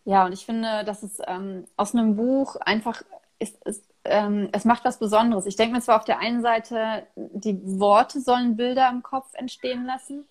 ja, 0.04 0.26
und 0.26 0.32
ich 0.32 0.44
finde, 0.44 0.84
dass 0.84 1.02
es 1.02 1.20
ähm, 1.26 1.66
aus 1.76 1.94
einem 1.94 2.16
Buch 2.16 2.56
einfach 2.56 3.02
ist, 3.38 3.62
ist 3.64 3.84
ähm, 4.04 4.48
es 4.52 4.64
macht 4.64 4.84
was 4.84 4.98
Besonderes. 4.98 5.46
Ich 5.46 5.56
denke 5.56 5.74
mir 5.76 5.80
zwar 5.80 5.98
auf 5.98 6.04
der 6.04 6.18
einen 6.18 6.42
Seite, 6.42 7.06
die 7.16 7.60
Worte 7.78 8.20
sollen 8.20 8.56
Bilder 8.56 8.88
im 8.90 9.02
Kopf 9.02 9.32
entstehen 9.34 9.86
lassen, 9.86 10.26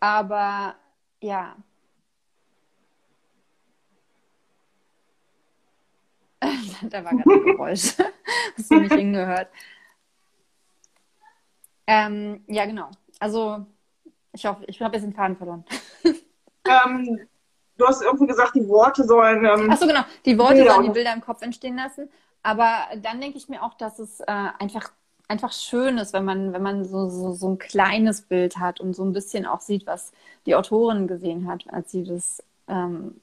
aber 0.00 0.74
ja. 1.20 1.54
da 6.90 7.04
war 7.04 7.12
gerade 7.12 7.30
ein 7.30 7.44
Geräusch. 7.44 7.94
Hast 8.56 8.70
du 8.70 8.80
nicht 8.80 8.92
hingehört? 8.92 9.48
Ähm, 11.86 12.44
ja, 12.46 12.66
genau. 12.66 12.90
Also, 13.18 13.66
ich 14.32 14.46
hoffe, 14.46 14.64
ich 14.66 14.80
habe 14.80 14.96
jetzt 14.96 15.04
den 15.04 15.14
Faden 15.14 15.36
verloren. 15.36 15.64
ähm, 16.04 17.20
du 17.76 17.86
hast 17.86 18.02
irgendwie 18.02 18.26
gesagt, 18.26 18.54
die 18.54 18.68
Worte 18.68 19.04
sollen. 19.04 19.44
Ähm, 19.44 19.70
Achso, 19.70 19.86
genau. 19.86 20.02
Die 20.24 20.38
Worte 20.38 20.54
Bilder 20.54 20.72
sollen 20.72 20.86
die 20.86 20.92
Bilder 20.92 21.12
im 21.12 21.20
Kopf 21.20 21.42
entstehen 21.42 21.76
lassen. 21.76 22.08
Aber 22.42 22.88
dann 23.00 23.20
denke 23.20 23.38
ich 23.38 23.48
mir 23.48 23.62
auch, 23.62 23.74
dass 23.74 23.98
es 23.98 24.20
äh, 24.20 24.24
einfach, 24.26 24.90
einfach 25.28 25.52
schön 25.52 25.98
ist, 25.98 26.12
wenn 26.12 26.24
man, 26.24 26.52
wenn 26.52 26.62
man 26.62 26.84
so, 26.84 27.08
so, 27.08 27.32
so 27.32 27.50
ein 27.50 27.58
kleines 27.58 28.22
Bild 28.22 28.58
hat 28.58 28.80
und 28.80 28.94
so 28.94 29.04
ein 29.04 29.12
bisschen 29.12 29.46
auch 29.46 29.60
sieht, 29.60 29.86
was 29.86 30.12
die 30.46 30.56
Autorin 30.56 31.06
gesehen 31.06 31.46
hat, 31.46 31.64
als 31.72 31.92
sie 31.92 32.02
das 32.04 32.42
ähm, 32.68 33.20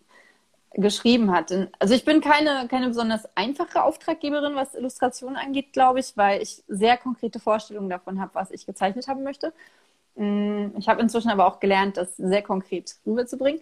geschrieben 0.73 1.31
hat. 1.31 1.51
Also 1.79 1.93
ich 1.93 2.05
bin 2.05 2.21
keine, 2.21 2.67
keine 2.67 2.87
besonders 2.87 3.27
einfache 3.35 3.83
Auftraggeberin, 3.83 4.55
was 4.55 4.75
Illustrationen 4.75 5.35
angeht, 5.35 5.73
glaube 5.73 5.99
ich, 5.99 6.15
weil 6.15 6.41
ich 6.41 6.63
sehr 6.67 6.97
konkrete 6.97 7.39
Vorstellungen 7.39 7.89
davon 7.89 8.21
habe, 8.21 8.35
was 8.35 8.51
ich 8.51 8.65
gezeichnet 8.65 9.07
haben 9.07 9.23
möchte. 9.23 9.53
Mm, 10.15 10.67
ich 10.77 10.87
habe 10.87 11.01
inzwischen 11.01 11.31
aber 11.31 11.47
auch 11.47 11.59
gelernt, 11.59 11.97
das 11.97 12.15
sehr 12.17 12.43
konkret 12.43 12.95
rüberzubringen. 13.05 13.61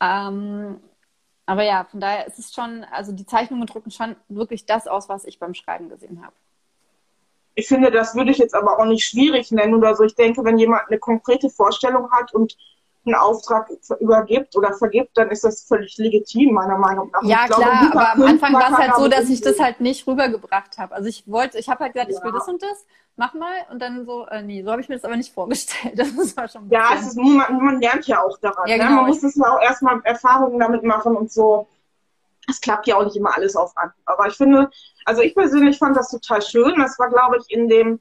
Ähm, 0.00 0.80
aber 1.46 1.64
ja, 1.64 1.84
von 1.84 2.00
daher 2.00 2.26
ist 2.26 2.38
es 2.38 2.52
schon, 2.52 2.84
also 2.84 3.12
die 3.12 3.26
Zeichnungen 3.26 3.66
drücken 3.66 3.90
schon 3.90 4.16
wirklich 4.28 4.66
das 4.66 4.86
aus, 4.86 5.08
was 5.08 5.24
ich 5.24 5.38
beim 5.38 5.54
Schreiben 5.54 5.88
gesehen 5.88 6.22
habe. 6.22 6.34
Ich 7.54 7.66
finde, 7.66 7.90
das 7.90 8.14
würde 8.14 8.30
ich 8.30 8.38
jetzt 8.38 8.54
aber 8.54 8.78
auch 8.78 8.84
nicht 8.84 9.04
schwierig 9.04 9.50
nennen 9.50 9.74
oder 9.74 9.96
so. 9.96 10.04
Ich 10.04 10.14
denke, 10.14 10.44
wenn 10.44 10.58
jemand 10.58 10.88
eine 10.88 10.98
konkrete 10.98 11.50
Vorstellung 11.50 12.12
hat 12.12 12.32
und 12.32 12.56
einen 13.08 13.20
Auftrag 13.20 13.68
übergibt 14.00 14.56
oder 14.56 14.72
vergibt, 14.72 15.16
dann 15.16 15.30
ist 15.30 15.44
das 15.44 15.62
völlig 15.62 15.96
legitim, 15.98 16.54
meiner 16.54 16.78
Meinung 16.78 17.10
nach. 17.12 17.22
Ja, 17.22 17.46
glaube, 17.46 17.62
klar, 17.62 17.90
aber 17.92 18.12
am 18.12 18.22
Anfang 18.22 18.52
war 18.52 18.70
es 18.70 18.76
halt 18.76 18.94
so, 18.96 19.08
dass 19.08 19.28
ich 19.28 19.40
das 19.40 19.58
halt 19.58 19.80
nicht 19.80 20.06
rübergebracht 20.06 20.78
habe. 20.78 20.94
Also 20.94 21.08
ich 21.08 21.24
wollte, 21.26 21.58
ich 21.58 21.68
habe 21.68 21.84
halt 21.84 21.94
gesagt, 21.94 22.10
ja. 22.10 22.18
ich 22.18 22.24
will 22.24 22.32
das 22.32 22.48
und 22.48 22.62
das, 22.62 22.86
mach 23.16 23.34
mal 23.34 23.66
und 23.70 23.80
dann 23.80 24.06
so, 24.06 24.26
äh, 24.26 24.42
nee, 24.42 24.62
so 24.62 24.70
habe 24.70 24.80
ich 24.80 24.88
mir 24.88 24.94
das 24.94 25.04
aber 25.04 25.16
nicht 25.16 25.34
vorgestellt. 25.34 25.98
Das 26.16 26.36
war 26.36 26.48
schon 26.48 26.70
ja, 26.70 26.90
es 26.94 27.08
ist, 27.08 27.16
man, 27.16 27.64
man 27.64 27.80
lernt 27.80 28.06
ja 28.06 28.22
auch 28.22 28.38
daran. 28.38 28.66
Ja, 28.68 28.76
ne? 28.76 28.84
genau. 28.84 28.96
Man 28.96 29.06
muss 29.06 29.20
das 29.20 29.34
ja 29.36 29.44
auch 29.54 29.60
erstmal 29.60 30.00
Erfahrungen 30.04 30.58
damit 30.58 30.82
machen 30.84 31.16
und 31.16 31.30
so. 31.30 31.66
Es 32.48 32.60
klappt 32.60 32.86
ja 32.86 32.96
auch 32.96 33.04
nicht 33.04 33.16
immer 33.16 33.34
alles 33.36 33.56
auf 33.56 33.76
an. 33.76 33.92
Aber 34.06 34.26
ich 34.26 34.34
finde, 34.34 34.70
also 35.04 35.20
ich 35.20 35.34
persönlich 35.34 35.78
fand 35.78 35.96
das 35.96 36.10
total 36.10 36.40
schön. 36.40 36.78
Das 36.78 36.98
war, 36.98 37.10
glaube 37.10 37.38
ich, 37.38 37.54
in 37.54 37.68
dem 37.68 38.00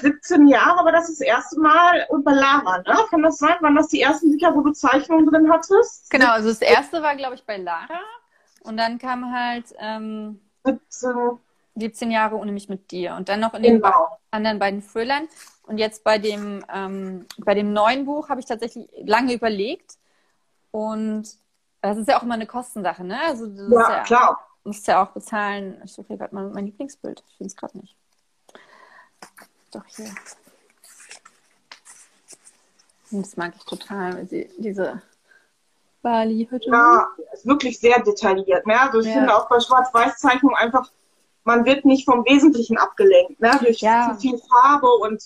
17 0.00 0.48
Jahre 0.48 0.84
war 0.84 0.92
das 0.92 1.06
das 1.08 1.20
erste 1.20 1.58
Mal 1.60 2.06
bei 2.24 2.32
Lara, 2.32 2.78
ne? 2.78 2.96
Kann 3.10 3.22
das 3.22 3.38
sein? 3.38 3.56
Waren 3.60 3.76
das 3.76 3.88
die 3.88 4.00
ersten 4.00 4.30
Bücher, 4.30 4.54
wo 4.54 4.60
du 4.60 4.72
Zeichnungen 4.72 5.26
drin 5.26 5.50
hattest? 5.50 6.10
Genau, 6.10 6.32
also 6.32 6.48
das 6.48 6.60
erste 6.60 7.02
war, 7.02 7.14
glaube 7.16 7.36
ich, 7.36 7.44
bei 7.44 7.56
Lara. 7.56 8.00
Und 8.62 8.76
dann 8.76 8.98
kam 8.98 9.32
halt 9.32 9.74
ähm, 9.78 10.40
17. 10.64 11.38
17 11.76 12.10
Jahre 12.10 12.36
ohne 12.36 12.50
mich 12.50 12.68
mit 12.68 12.90
dir. 12.90 13.14
Und 13.14 13.28
dann 13.28 13.38
noch 13.38 13.54
in 13.54 13.62
den 13.62 13.80
genau. 13.80 14.18
anderen 14.32 14.58
beiden 14.58 14.82
Thrillern. 14.84 15.28
Und 15.62 15.78
jetzt 15.78 16.02
bei 16.02 16.18
dem, 16.18 16.64
ähm, 16.72 17.26
bei 17.38 17.54
dem 17.54 17.72
neuen 17.72 18.04
Buch 18.04 18.28
habe 18.28 18.40
ich 18.40 18.46
tatsächlich 18.46 18.88
lange 19.04 19.32
überlegt. 19.32 19.96
Und 20.72 21.28
das 21.80 21.98
ist 21.98 22.08
ja 22.08 22.18
auch 22.18 22.24
immer 22.24 22.34
eine 22.34 22.46
Kostensache, 22.46 23.04
ne? 23.04 23.20
Also 23.26 23.46
ja, 23.46 23.90
ja, 23.90 24.02
klar. 24.02 24.44
Du 24.64 24.70
musst 24.70 24.88
ja 24.88 25.04
auch 25.04 25.12
bezahlen. 25.12 25.80
Ich 25.84 25.92
suche 25.92 26.08
hier 26.08 26.16
gerade 26.18 26.34
mal 26.34 26.50
mein 26.50 26.66
Lieblingsbild. 26.66 27.22
Ich 27.28 27.36
finde 27.36 27.46
es 27.46 27.56
gerade 27.56 27.78
nicht 27.78 27.96
doch 29.70 29.84
hier. 29.86 30.10
Das 33.10 33.36
mag 33.36 33.54
ich 33.56 33.64
total, 33.64 34.26
sie, 34.26 34.50
diese 34.58 35.00
Bali-Hütte. 36.02 36.70
Ja, 36.70 37.08
ist 37.32 37.46
wirklich 37.46 37.78
sehr 37.80 38.00
detailliert. 38.02 38.66
Ne? 38.66 38.78
Also 38.80 39.00
ich 39.00 39.06
ja. 39.06 39.12
finde 39.14 39.34
auch 39.34 39.48
bei 39.48 39.60
Schwarz-Weiß-Zeichnung 39.60 40.54
einfach, 40.54 40.90
man 41.44 41.64
wird 41.64 41.84
nicht 41.84 42.04
vom 42.04 42.24
Wesentlichen 42.26 42.76
abgelenkt, 42.76 43.40
ne? 43.40 43.58
durch 43.60 43.80
ja. 43.80 44.10
zu 44.12 44.20
viel 44.20 44.38
Farbe 44.38 44.88
und 44.88 45.22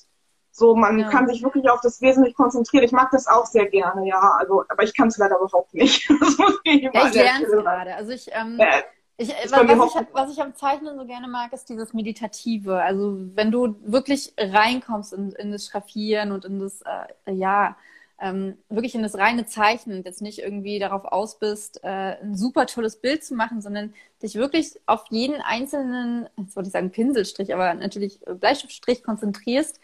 so, 0.54 0.76
man 0.76 0.98
ja. 0.98 1.08
kann 1.08 1.26
sich 1.26 1.42
wirklich 1.42 1.68
auf 1.70 1.80
das 1.80 2.02
Wesentliche 2.02 2.36
konzentrieren. 2.36 2.84
Ich 2.84 2.92
mag 2.92 3.10
das 3.10 3.26
auch 3.26 3.46
sehr 3.46 3.66
gerne, 3.66 4.06
ja. 4.06 4.20
Also, 4.38 4.64
aber 4.68 4.82
ich 4.82 4.94
kann 4.94 5.08
es 5.08 5.16
leider 5.16 5.38
überhaupt 5.38 5.72
nicht. 5.72 6.08
Das 6.20 6.36
muss 6.36 6.60
ich 6.64 6.82
lerne 6.92 7.46
es 7.46 7.50
gerade. 7.50 7.96
Also 7.96 8.12
ich, 8.12 8.28
ähm, 8.32 8.60
äh, 8.60 8.82
ich, 9.16 9.28
was, 9.28 9.94
ich, 9.94 10.06
was 10.12 10.32
ich 10.32 10.40
am 10.40 10.54
Zeichnen 10.54 10.98
so 10.98 11.04
gerne 11.04 11.28
mag, 11.28 11.52
ist 11.52 11.68
dieses 11.68 11.92
Meditative. 11.92 12.82
Also 12.82 13.18
wenn 13.34 13.50
du 13.50 13.76
wirklich 13.84 14.32
reinkommst 14.38 15.12
in, 15.12 15.32
in 15.32 15.52
das 15.52 15.66
Schraffieren 15.66 16.32
und 16.32 16.44
in 16.44 16.58
das, 16.58 16.82
äh, 16.82 17.32
ja, 17.32 17.76
ähm, 18.20 18.56
wirklich 18.68 18.94
in 18.94 19.02
das 19.02 19.18
reine 19.18 19.46
Zeichnen 19.46 19.98
und 19.98 20.06
jetzt 20.06 20.22
nicht 20.22 20.38
irgendwie 20.38 20.78
darauf 20.78 21.04
aus 21.04 21.38
bist, 21.38 21.82
äh, 21.82 22.16
ein 22.22 22.36
super 22.36 22.66
tolles 22.66 22.96
Bild 22.96 23.24
zu 23.24 23.34
machen, 23.34 23.60
sondern 23.60 23.94
dich 24.22 24.36
wirklich 24.36 24.80
auf 24.86 25.04
jeden 25.10 25.40
einzelnen, 25.40 26.28
jetzt 26.36 26.54
wollte 26.54 26.68
ich 26.68 26.72
sagen 26.72 26.90
Pinselstrich, 26.90 27.52
aber 27.52 27.74
natürlich 27.74 28.20
Bleistiftstrich 28.20 29.02
konzentrierst, 29.02 29.80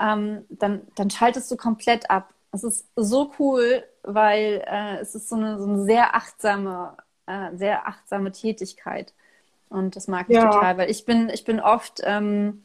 ähm, 0.00 0.44
dann, 0.48 0.82
dann 0.94 1.10
schaltest 1.10 1.50
du 1.50 1.56
komplett 1.56 2.08
ab. 2.08 2.32
Es 2.52 2.62
ist 2.64 2.86
so 2.94 3.32
cool, 3.38 3.82
weil 4.02 4.62
äh, 4.66 4.98
es 4.98 5.14
ist 5.14 5.28
so 5.28 5.36
eine, 5.36 5.58
so 5.58 5.66
eine 5.66 5.84
sehr 5.84 6.14
achtsame 6.14 6.96
äh, 7.26 7.54
sehr 7.56 7.86
achtsame 7.86 8.32
Tätigkeit. 8.32 9.12
Und 9.68 9.96
das 9.96 10.08
mag 10.08 10.26
ich 10.28 10.36
ja. 10.36 10.50
total, 10.50 10.76
weil 10.78 10.90
ich 10.90 11.04
bin, 11.04 11.30
ich 11.30 11.44
bin 11.44 11.58
oft, 11.58 12.02
ähm, 12.04 12.62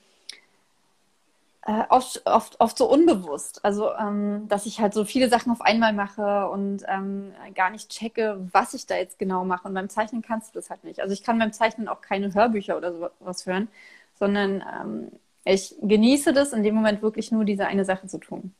äh, 1.61 1.83
oft, 1.89 2.21
oft, 2.25 2.59
oft 2.59 2.77
so 2.77 2.89
unbewusst. 2.89 3.63
Also, 3.63 3.93
ähm, 3.93 4.47
dass 4.49 4.65
ich 4.65 4.81
halt 4.81 4.93
so 4.93 5.05
viele 5.05 5.29
Sachen 5.29 5.51
auf 5.51 5.61
einmal 5.61 5.93
mache 5.93 6.49
und 6.49 6.83
ähm, 6.87 7.33
gar 7.55 7.69
nicht 7.69 7.89
checke, 7.89 8.47
was 8.51 8.73
ich 8.73 8.87
da 8.87 8.95
jetzt 8.95 9.19
genau 9.19 9.45
mache. 9.45 9.67
Und 9.67 9.73
beim 9.73 9.89
Zeichnen 9.89 10.21
kannst 10.21 10.53
du 10.53 10.59
das 10.59 10.69
halt 10.69 10.83
nicht. 10.83 10.99
Also 10.99 11.13
ich 11.13 11.23
kann 11.23 11.39
beim 11.39 11.53
Zeichnen 11.53 11.87
auch 11.87 12.01
keine 12.01 12.33
Hörbücher 12.33 12.77
oder 12.77 12.93
sowas 12.93 13.45
hören, 13.45 13.69
sondern 14.19 14.63
ähm, 14.81 15.11
ich 15.45 15.75
genieße 15.81 16.33
das 16.33 16.51
in 16.51 16.63
dem 16.63 16.75
Moment 16.75 17.01
wirklich 17.01 17.31
nur 17.31 17.45
diese 17.45 17.67
eine 17.67 17.85
Sache 17.85 18.07
zu 18.07 18.17
tun. 18.17 18.53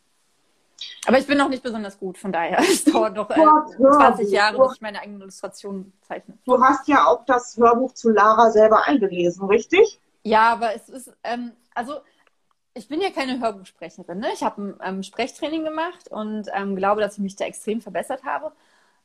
Aber 1.06 1.18
ich 1.18 1.28
bin 1.28 1.38
noch 1.38 1.50
nicht 1.50 1.64
besonders 1.64 1.98
gut, 1.98 2.18
von 2.18 2.32
daher. 2.32 2.60
Es 2.62 2.84
dauert 2.84 3.16
noch 3.16 3.30
äh, 3.30 3.36
20 3.78 4.30
Jahre, 4.32 4.60
bis 4.60 4.76
ich 4.76 4.82
meine 4.82 5.00
eigenen 5.00 5.22
Illustrationen 5.22 5.94
zeichne. 6.02 6.38
Du 6.46 6.62
hast 6.62 6.88
ja 6.88 7.06
auch 7.06 7.26
das 7.26 7.58
Hörbuch 7.58 7.94
zu 7.94 8.10
Lara 8.10 8.52
selber 8.52 8.86
eingelesen, 8.88 9.48
richtig? 9.48 10.00
Ja, 10.24 10.52
aber 10.52 10.76
es 10.76 10.90
ist, 10.90 11.14
ähm, 11.24 11.54
also 11.74 11.96
ich 12.74 12.88
bin 12.88 13.02
ja 13.02 13.10
keine 13.10 13.40
Hörbuchsprecherin. 13.40 14.20
Ne? 14.20 14.28
Ich 14.34 14.44
habe 14.44 14.62
ein 14.62 14.96
ähm, 14.98 15.04
Sprechtraining 15.04 15.64
gemacht 15.64 16.10
und 16.10 16.48
ähm, 16.54 16.76
glaube, 16.76 17.02
dass 17.02 17.14
ich 17.14 17.20
mich 17.20 17.36
da 17.36 17.46
extrem 17.46 17.82
verbessert 17.82 18.24
habe, 18.24 18.52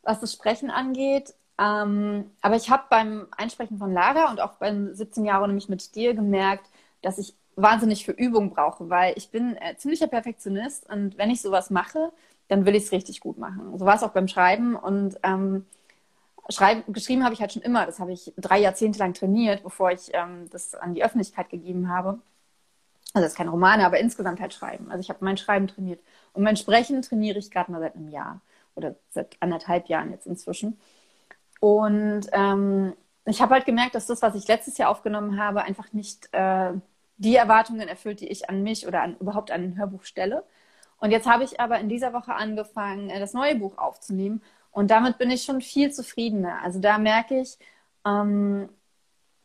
was 0.03 0.21
das 0.21 0.33
Sprechen 0.33 0.71
angeht. 0.71 1.35
Ähm, 1.59 2.31
aber 2.41 2.57
ich 2.57 2.71
habe 2.71 2.85
beim 2.91 3.29
Einsprechen 3.37 3.79
von 3.79 3.93
Lara 3.93 4.31
und 4.31 4.41
auch 4.41 4.55
beim 4.55 4.95
17 4.95 5.25
Jahre 5.25 5.47
nämlich 5.47 5.69
mit 5.69 5.95
dir 5.95 6.15
gemerkt, 6.15 6.69
dass 7.03 7.19
ich 7.19 7.35
wahnsinnig 7.57 8.05
für 8.05 8.13
Übung 8.13 8.51
brauche, 8.51 8.89
weil 8.91 9.15
ich 9.17 9.31
bin 9.31 9.57
äh, 9.57 9.77
ziemlicher 9.77 10.07
Perfektionist 10.07 10.89
und 10.89 11.19
wenn 11.19 11.31
ich 11.31 11.43
sowas 11.43 11.71
mache, 11.71 12.13
dann 12.49 12.67
will 12.67 12.75
ich 12.75 12.85
es 12.85 12.93
richtig 12.93 13.21
gut 13.21 13.39
machen. 13.39 13.79
So 13.79 13.85
war 13.87 13.95
es 13.97 14.03
auch 14.03 14.11
beim 14.13 14.29
Schreiben 14.29 14.77
und 14.77 15.19
ähm, 15.23 15.67
schreiben, 16.49 16.85
geschrieben 16.93 17.25
habe 17.25 17.35
ich 17.35 17.41
halt 17.41 17.53
schon 17.53 17.63
immer. 17.63 17.87
Das 17.87 18.01
habe 18.01 18.13
ich 18.13 18.33
drei 18.37 18.59
Jahrzehnte 18.59 18.99
lang 18.99 19.15
trainiert, 19.15 19.63
bevor 19.63 19.91
ich 19.91 20.11
ähm, 20.13 20.49
das 20.51 20.75
an 20.75 20.95
die 20.95 21.05
Öffentlichkeit 21.05 21.51
gegeben 21.51 21.89
habe. 21.89 22.19
Also 23.15 23.25
das 23.25 23.33
ist 23.33 23.39
kein 23.39 23.49
Romane, 23.49 23.85
aber 23.85 24.01
insgesamt 24.01 24.41
halt 24.41 24.55
Schreiben. 24.55 24.91
Also 24.91 25.01
ich 25.01 25.11
habe 25.11 25.25
mein 25.25 25.37
Schreiben 25.37 25.69
trainiert. 25.69 26.01
Und 26.33 26.43
mein 26.43 26.57
Sprechen 26.57 27.03
trainiere 27.03 27.39
ich 27.39 27.51
gerade 27.51 27.71
mal 27.71 27.81
seit 27.81 27.95
einem 27.95 28.09
Jahr 28.09 28.41
oder 28.75 28.97
seit 29.11 29.37
anderthalb 29.41 29.89
Jahren 29.89 30.11
jetzt 30.11 30.27
inzwischen. 30.27 30.79
Und 31.61 32.27
ähm, 32.33 32.95
ich 33.27 33.41
habe 33.41 33.55
halt 33.55 33.67
gemerkt, 33.67 33.95
dass 33.95 34.07
das, 34.07 34.23
was 34.23 34.35
ich 34.35 34.49
letztes 34.49 34.79
Jahr 34.79 34.91
aufgenommen 34.91 35.39
habe, 35.39 35.63
einfach 35.63 35.93
nicht 35.93 36.29
äh, 36.33 36.73
die 37.17 37.37
Erwartungen 37.37 37.89
erfüllt, 37.89 38.21
die 38.21 38.29
ich 38.29 38.49
an 38.51 38.63
mich 38.63 38.87
oder 38.87 39.03
an, 39.03 39.17
überhaupt 39.19 39.51
an 39.51 39.63
ein 39.63 39.79
Hörbuch 39.79 40.05
stelle. 40.05 40.45
Und 40.99 41.11
jetzt 41.11 41.29
habe 41.29 41.45
ich 41.45 41.61
aber 41.61 41.79
in 41.79 41.89
dieser 41.89 42.13
Woche 42.13 42.35
angefangen, 42.35 43.11
äh, 43.11 43.21
das 43.21 43.33
neue 43.33 43.57
Buch 43.57 43.79
aufzunehmen. 43.79 44.43
Und 44.71 44.91
damit 44.91 45.19
bin 45.19 45.31
ich 45.31 45.43
schon 45.43 45.61
viel 45.61 45.93
zufriedener. 45.93 46.61
Also 46.63 46.81
da 46.81 46.99
merke 46.99 47.41
ich, 47.41 47.59
ähm, 48.07 48.69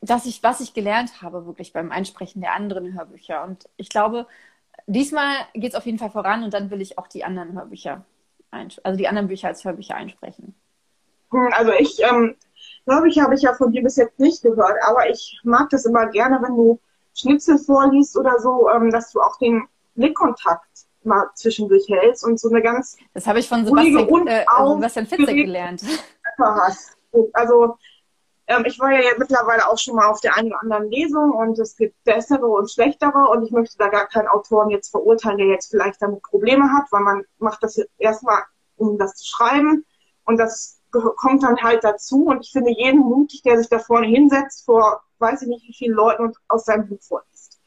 dass 0.02 0.26
ich, 0.26 0.44
was 0.44 0.62
ich 0.62 0.74
gelernt 0.74 1.22
habe, 1.22 1.46
wirklich 1.46 1.74
beim 1.74 1.92
Einsprechen 1.92 2.42
der 2.42 2.54
anderen 2.54 2.94
Hörbücher. 2.94 3.44
Und 3.44 3.68
ich 3.78 3.90
glaube, 3.90 4.28
diesmal 4.86 5.36
geht 5.54 5.72
es 5.74 5.76
auf 5.76 5.86
jeden 5.86 5.98
Fall 5.98 6.12
voran 6.12 6.44
und 6.44 6.54
dann 6.54 6.70
will 6.70 6.82
ich 6.82 6.98
auch 6.98 7.08
die 7.08 7.24
anderen 7.24 7.54
Hörbücher, 7.54 8.06
also 8.52 8.98
die 8.98 9.08
anderen 9.08 9.28
Bücher 9.28 9.50
als 9.50 9.66
Hörbücher 9.66 9.96
einsprechen. 9.96 10.56
Hm, 11.32 11.50
also 11.54 11.72
ich 11.74 12.02
ähm, 12.04 12.36
glaube 12.86 13.10
ich, 13.10 13.20
habe 13.20 13.36
ich 13.36 13.42
ja 13.42 13.54
von 13.54 13.72
dir 13.72 13.84
bis 13.84 13.98
jetzt 13.98 14.20
nicht 14.20 14.42
gehört, 14.42 14.78
aber 14.84 15.10
ich 15.10 15.40
mag 15.44 15.70
das 15.70 15.86
immer 15.86 16.08
gerne, 16.08 16.42
wenn 16.42 16.56
du 16.56 16.80
Schnitzel 17.18 17.58
vorliest 17.58 18.18
oder 18.18 18.40
so, 18.40 18.70
ähm, 18.70 18.92
dass 18.92 19.12
du 19.12 19.22
auch 19.22 19.38
den 19.38 19.68
Blickkontakt 19.96 20.68
mal 21.04 21.30
zwischendurch 21.36 21.88
hältst 21.88 22.24
und 22.24 22.40
so 22.40 22.50
eine 22.50 22.62
ganz. 22.62 22.98
Das 23.14 23.26
habe 23.26 23.40
ich 23.40 23.48
von 23.48 23.66
Sebastian, 23.66 24.28
äh, 24.28 24.46
Sebastian 24.46 25.08
Fitzek 25.08 25.36
gelernt. 25.36 25.84
Hast. 26.40 26.98
Also 27.34 27.78
ähm, 28.48 28.64
ich 28.66 28.80
war 28.80 28.92
ja 28.92 29.12
mittlerweile 29.18 29.68
auch 29.68 29.78
schon 29.78 29.96
mal 29.96 30.08
auf 30.08 30.22
der 30.22 30.38
einen 30.38 30.50
oder 30.50 30.62
anderen 30.62 30.92
Lesung 30.92 31.32
und 31.32 31.58
es 31.58 31.76
gibt 31.76 32.02
bessere 32.04 32.46
und 32.46 32.70
schlechtere 32.70 33.30
und 33.32 33.44
ich 33.44 33.52
möchte 33.52 33.78
da 33.78 33.88
gar 33.88 34.08
keinen 34.08 34.28
Autoren 34.28 34.70
jetzt 34.70 34.90
verurteilen, 34.90 35.38
der 35.38 35.48
jetzt 35.48 35.72
vielleicht 35.72 36.02
damit 36.02 36.22
Probleme 36.22 36.72
hat, 36.72 36.86
weil 36.92 37.02
man 37.02 37.24
macht 37.40 37.64
das 37.64 37.82
erstmal, 37.98 38.44
um 38.76 38.98
das 38.98 39.16
zu 39.16 39.26
schreiben 39.26 39.86
und 40.26 40.38
das 40.38 40.77
kommt 41.16 41.44
dann 41.44 41.58
halt 41.62 41.84
dazu 41.84 42.26
und 42.26 42.46
ich 42.46 42.52
finde 42.52 42.72
jeden 42.72 43.00
mutig, 43.00 43.42
der 43.44 43.58
sich 43.58 43.70
da 43.70 43.80
vorne 43.80 44.08
hinsetzt 44.08 44.66
vor 44.66 45.02
weiß 45.20 45.42
ich 45.42 45.48
nicht 45.48 45.68
wie 45.68 45.74
vielen 45.74 45.96
Leuten 45.96 46.24
und 46.24 46.38
aus 46.48 46.66
seinem 46.66 46.88
Buch 46.88 47.02
vorliest. 47.02 47.60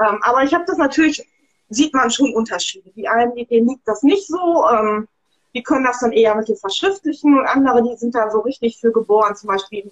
Ähm, 0.00 0.18
aber 0.22 0.42
ich 0.44 0.54
habe 0.54 0.64
das 0.66 0.78
natürlich, 0.78 1.28
sieht 1.68 1.94
man 1.94 2.10
schon 2.10 2.34
Unterschiede. 2.34 2.90
Die 2.92 3.08
einen, 3.08 3.34
denen 3.34 3.68
liegt 3.68 3.86
das 3.86 4.02
nicht 4.02 4.26
so, 4.26 4.66
ähm, 4.68 5.08
die 5.54 5.62
können 5.62 5.84
das 5.84 6.00
dann 6.00 6.12
eher 6.12 6.34
mit 6.34 6.48
dem 6.48 6.56
Verschriftlichen 6.56 7.38
und 7.38 7.46
andere, 7.46 7.82
die 7.82 7.96
sind 7.96 8.14
da 8.14 8.30
so 8.30 8.40
richtig 8.40 8.78
für 8.80 8.92
geboren. 8.92 9.36
Zum 9.36 9.48
Beispiel 9.48 9.90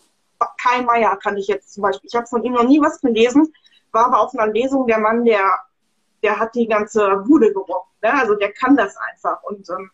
Kai 0.63 0.83
Meier 0.83 1.17
kann 1.17 1.37
ich 1.37 1.49
jetzt 1.49 1.75
zum 1.75 1.83
Beispiel, 1.83 2.09
ich 2.09 2.17
habe 2.17 2.27
von 2.27 2.45
ihm 2.45 2.53
noch 2.53 2.65
nie 2.65 2.81
was 2.81 3.01
gelesen, 3.01 3.53
war 3.93 4.07
aber 4.07 4.21
auf 4.21 4.35
einer 4.35 4.53
Lesung 4.53 4.87
der 4.87 4.99
Mann, 4.99 5.25
der, 5.25 5.51
der 6.23 6.39
hat 6.39 6.55
die 6.55 6.67
ganze 6.67 7.25
Bude 7.27 7.53
gerochen. 7.53 7.91
Ne? 8.03 8.13
Also 8.13 8.35
der 8.35 8.53
kann 8.53 8.77
das 8.77 8.97
einfach 8.97 9.43
und 9.43 9.69
ähm, 9.71 9.91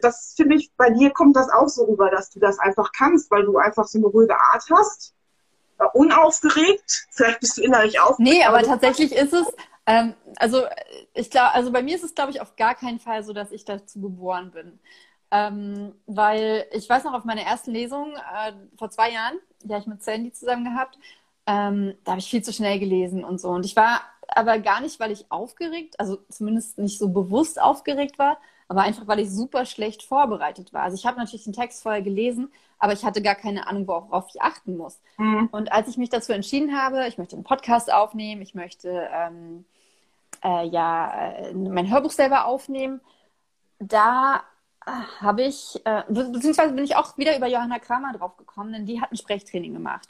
das 0.00 0.34
finde 0.36 0.56
ich, 0.56 0.72
bei 0.76 0.90
dir 0.90 1.10
kommt 1.10 1.36
das 1.36 1.50
auch 1.50 1.68
so 1.68 1.84
rüber, 1.84 2.10
dass 2.10 2.30
du 2.30 2.40
das 2.40 2.58
einfach 2.58 2.90
kannst, 2.96 3.30
weil 3.30 3.44
du 3.44 3.58
einfach 3.58 3.86
so 3.86 3.98
eine 3.98 4.06
ruhige 4.06 4.34
Art 4.34 4.64
hast. 4.70 5.14
Unaufgeregt. 5.94 7.08
Vielleicht 7.10 7.40
bist 7.40 7.58
du 7.58 7.62
innerlich 7.62 8.00
aufgeregt. 8.00 8.20
Nee, 8.20 8.44
aber, 8.44 8.58
aber 8.58 8.66
tatsächlich 8.66 9.12
ist 9.12 9.32
es, 9.32 9.46
ähm, 9.86 10.14
also 10.36 10.62
ich 11.14 11.30
glaube, 11.30 11.52
also 11.52 11.72
bei 11.72 11.82
mir 11.82 11.96
ist 11.96 12.04
es, 12.04 12.14
glaube 12.14 12.30
ich, 12.30 12.40
auf 12.40 12.56
gar 12.56 12.74
keinen 12.74 13.00
Fall 13.00 13.24
so, 13.24 13.32
dass 13.32 13.50
ich 13.50 13.64
dazu 13.64 14.00
geboren 14.00 14.52
bin. 14.52 14.78
Ähm, 15.30 15.94
weil 16.06 16.66
ich 16.72 16.88
weiß 16.88 17.04
noch, 17.04 17.14
auf 17.14 17.24
meiner 17.24 17.42
ersten 17.42 17.72
Lesung 17.72 18.14
äh, 18.14 18.52
vor 18.76 18.90
zwei 18.90 19.10
Jahren, 19.10 19.38
die 19.62 19.72
habe 19.72 19.80
ich 19.80 19.88
mit 19.88 20.02
Sandy 20.02 20.30
zusammen 20.30 20.64
gehabt, 20.64 20.98
ähm, 21.46 21.94
da 22.04 22.12
habe 22.12 22.20
ich 22.20 22.30
viel 22.30 22.42
zu 22.42 22.52
schnell 22.52 22.78
gelesen 22.78 23.24
und 23.24 23.40
so. 23.40 23.48
Und 23.48 23.64
ich 23.64 23.74
war 23.74 24.02
aber 24.28 24.58
gar 24.58 24.80
nicht, 24.80 25.00
weil 25.00 25.10
ich 25.10 25.30
aufgeregt, 25.30 25.98
also 25.98 26.18
zumindest 26.28 26.78
nicht 26.78 26.98
so 26.98 27.08
bewusst 27.08 27.60
aufgeregt 27.60 28.18
war, 28.18 28.38
aber 28.72 28.84
einfach, 28.84 29.06
weil 29.06 29.20
ich 29.20 29.30
super 29.30 29.66
schlecht 29.66 30.02
vorbereitet 30.02 30.72
war. 30.72 30.84
Also 30.84 30.96
ich 30.96 31.04
habe 31.04 31.18
natürlich 31.18 31.44
den 31.44 31.52
Text 31.52 31.82
vorher 31.82 32.00
gelesen, 32.00 32.50
aber 32.78 32.94
ich 32.94 33.04
hatte 33.04 33.20
gar 33.20 33.34
keine 33.34 33.66
Ahnung, 33.66 33.86
worauf 33.86 34.30
ich 34.34 34.40
achten 34.40 34.78
muss. 34.78 34.98
Mhm. 35.18 35.50
Und 35.52 35.70
als 35.70 35.88
ich 35.88 35.98
mich 35.98 36.08
dazu 36.08 36.32
entschieden 36.32 36.74
habe, 36.74 37.06
ich 37.06 37.18
möchte 37.18 37.36
einen 37.36 37.44
Podcast 37.44 37.92
aufnehmen, 37.92 38.40
ich 38.40 38.54
möchte 38.54 39.10
ähm, 39.12 39.66
äh, 40.42 40.66
ja 40.66 41.34
äh, 41.34 41.52
mein 41.52 41.90
Hörbuch 41.90 42.12
selber 42.12 42.46
aufnehmen, 42.46 43.02
da 43.78 44.42
äh, 44.86 44.90
habe 45.20 45.42
ich, 45.42 45.78
äh, 45.84 46.04
beziehungsweise 46.08 46.72
bin 46.72 46.84
ich 46.84 46.96
auch 46.96 47.18
wieder 47.18 47.36
über 47.36 47.48
Johanna 47.48 47.78
Kramer 47.78 48.14
drauf 48.14 48.38
gekommen, 48.38 48.72
denn 48.72 48.86
die 48.86 49.02
hat 49.02 49.12
ein 49.12 49.18
Sprechtraining 49.18 49.74
gemacht. 49.74 50.08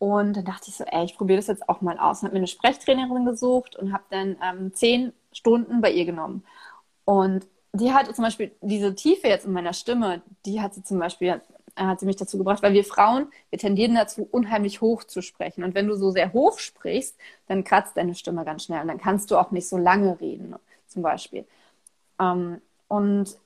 Und 0.00 0.36
dann 0.36 0.44
dachte 0.44 0.70
ich 0.70 0.74
so, 0.74 0.82
ey, 0.82 1.04
ich 1.04 1.16
probiere 1.16 1.36
das 1.36 1.46
jetzt 1.46 1.68
auch 1.68 1.82
mal 1.82 2.00
aus. 2.00 2.18
Und 2.18 2.26
habe 2.26 2.34
mir 2.34 2.40
eine 2.40 2.48
Sprechtrainerin 2.48 3.26
gesucht 3.26 3.76
und 3.76 3.92
habe 3.92 4.02
dann 4.10 4.36
ähm, 4.42 4.74
zehn 4.74 5.12
Stunden 5.32 5.80
bei 5.80 5.92
ihr 5.92 6.04
genommen. 6.04 6.44
Und 7.04 7.46
die 7.72 7.92
hat 7.92 8.14
zum 8.14 8.24
Beispiel 8.24 8.52
diese 8.60 8.94
Tiefe 8.94 9.28
jetzt 9.28 9.46
in 9.46 9.52
meiner 9.52 9.72
Stimme, 9.72 10.22
die 10.44 10.60
hat 10.60 10.74
sie 10.74 10.82
zum 10.82 10.98
Beispiel, 10.98 11.28
äh, 11.28 11.40
hat 11.82 12.00
sie 12.00 12.06
mich 12.06 12.16
dazu 12.16 12.36
gebracht, 12.38 12.62
weil 12.62 12.74
wir 12.74 12.84
Frauen, 12.84 13.28
wir 13.50 13.58
tendieren 13.58 13.94
dazu, 13.94 14.28
unheimlich 14.30 14.80
hoch 14.80 15.04
zu 15.04 15.22
sprechen. 15.22 15.64
Und 15.64 15.74
wenn 15.74 15.86
du 15.86 15.96
so 15.96 16.10
sehr 16.10 16.32
hoch 16.32 16.58
sprichst, 16.58 17.16
dann 17.46 17.64
kratzt 17.64 17.96
deine 17.96 18.14
Stimme 18.14 18.44
ganz 18.44 18.64
schnell 18.64 18.82
und 18.82 18.88
dann 18.88 18.98
kannst 18.98 19.30
du 19.30 19.38
auch 19.38 19.50
nicht 19.50 19.68
so 19.68 19.78
lange 19.78 20.20
reden, 20.20 20.54
zum 20.86 21.02
Beispiel. 21.02 21.46
Ähm, 22.20 22.60
und 22.88 23.36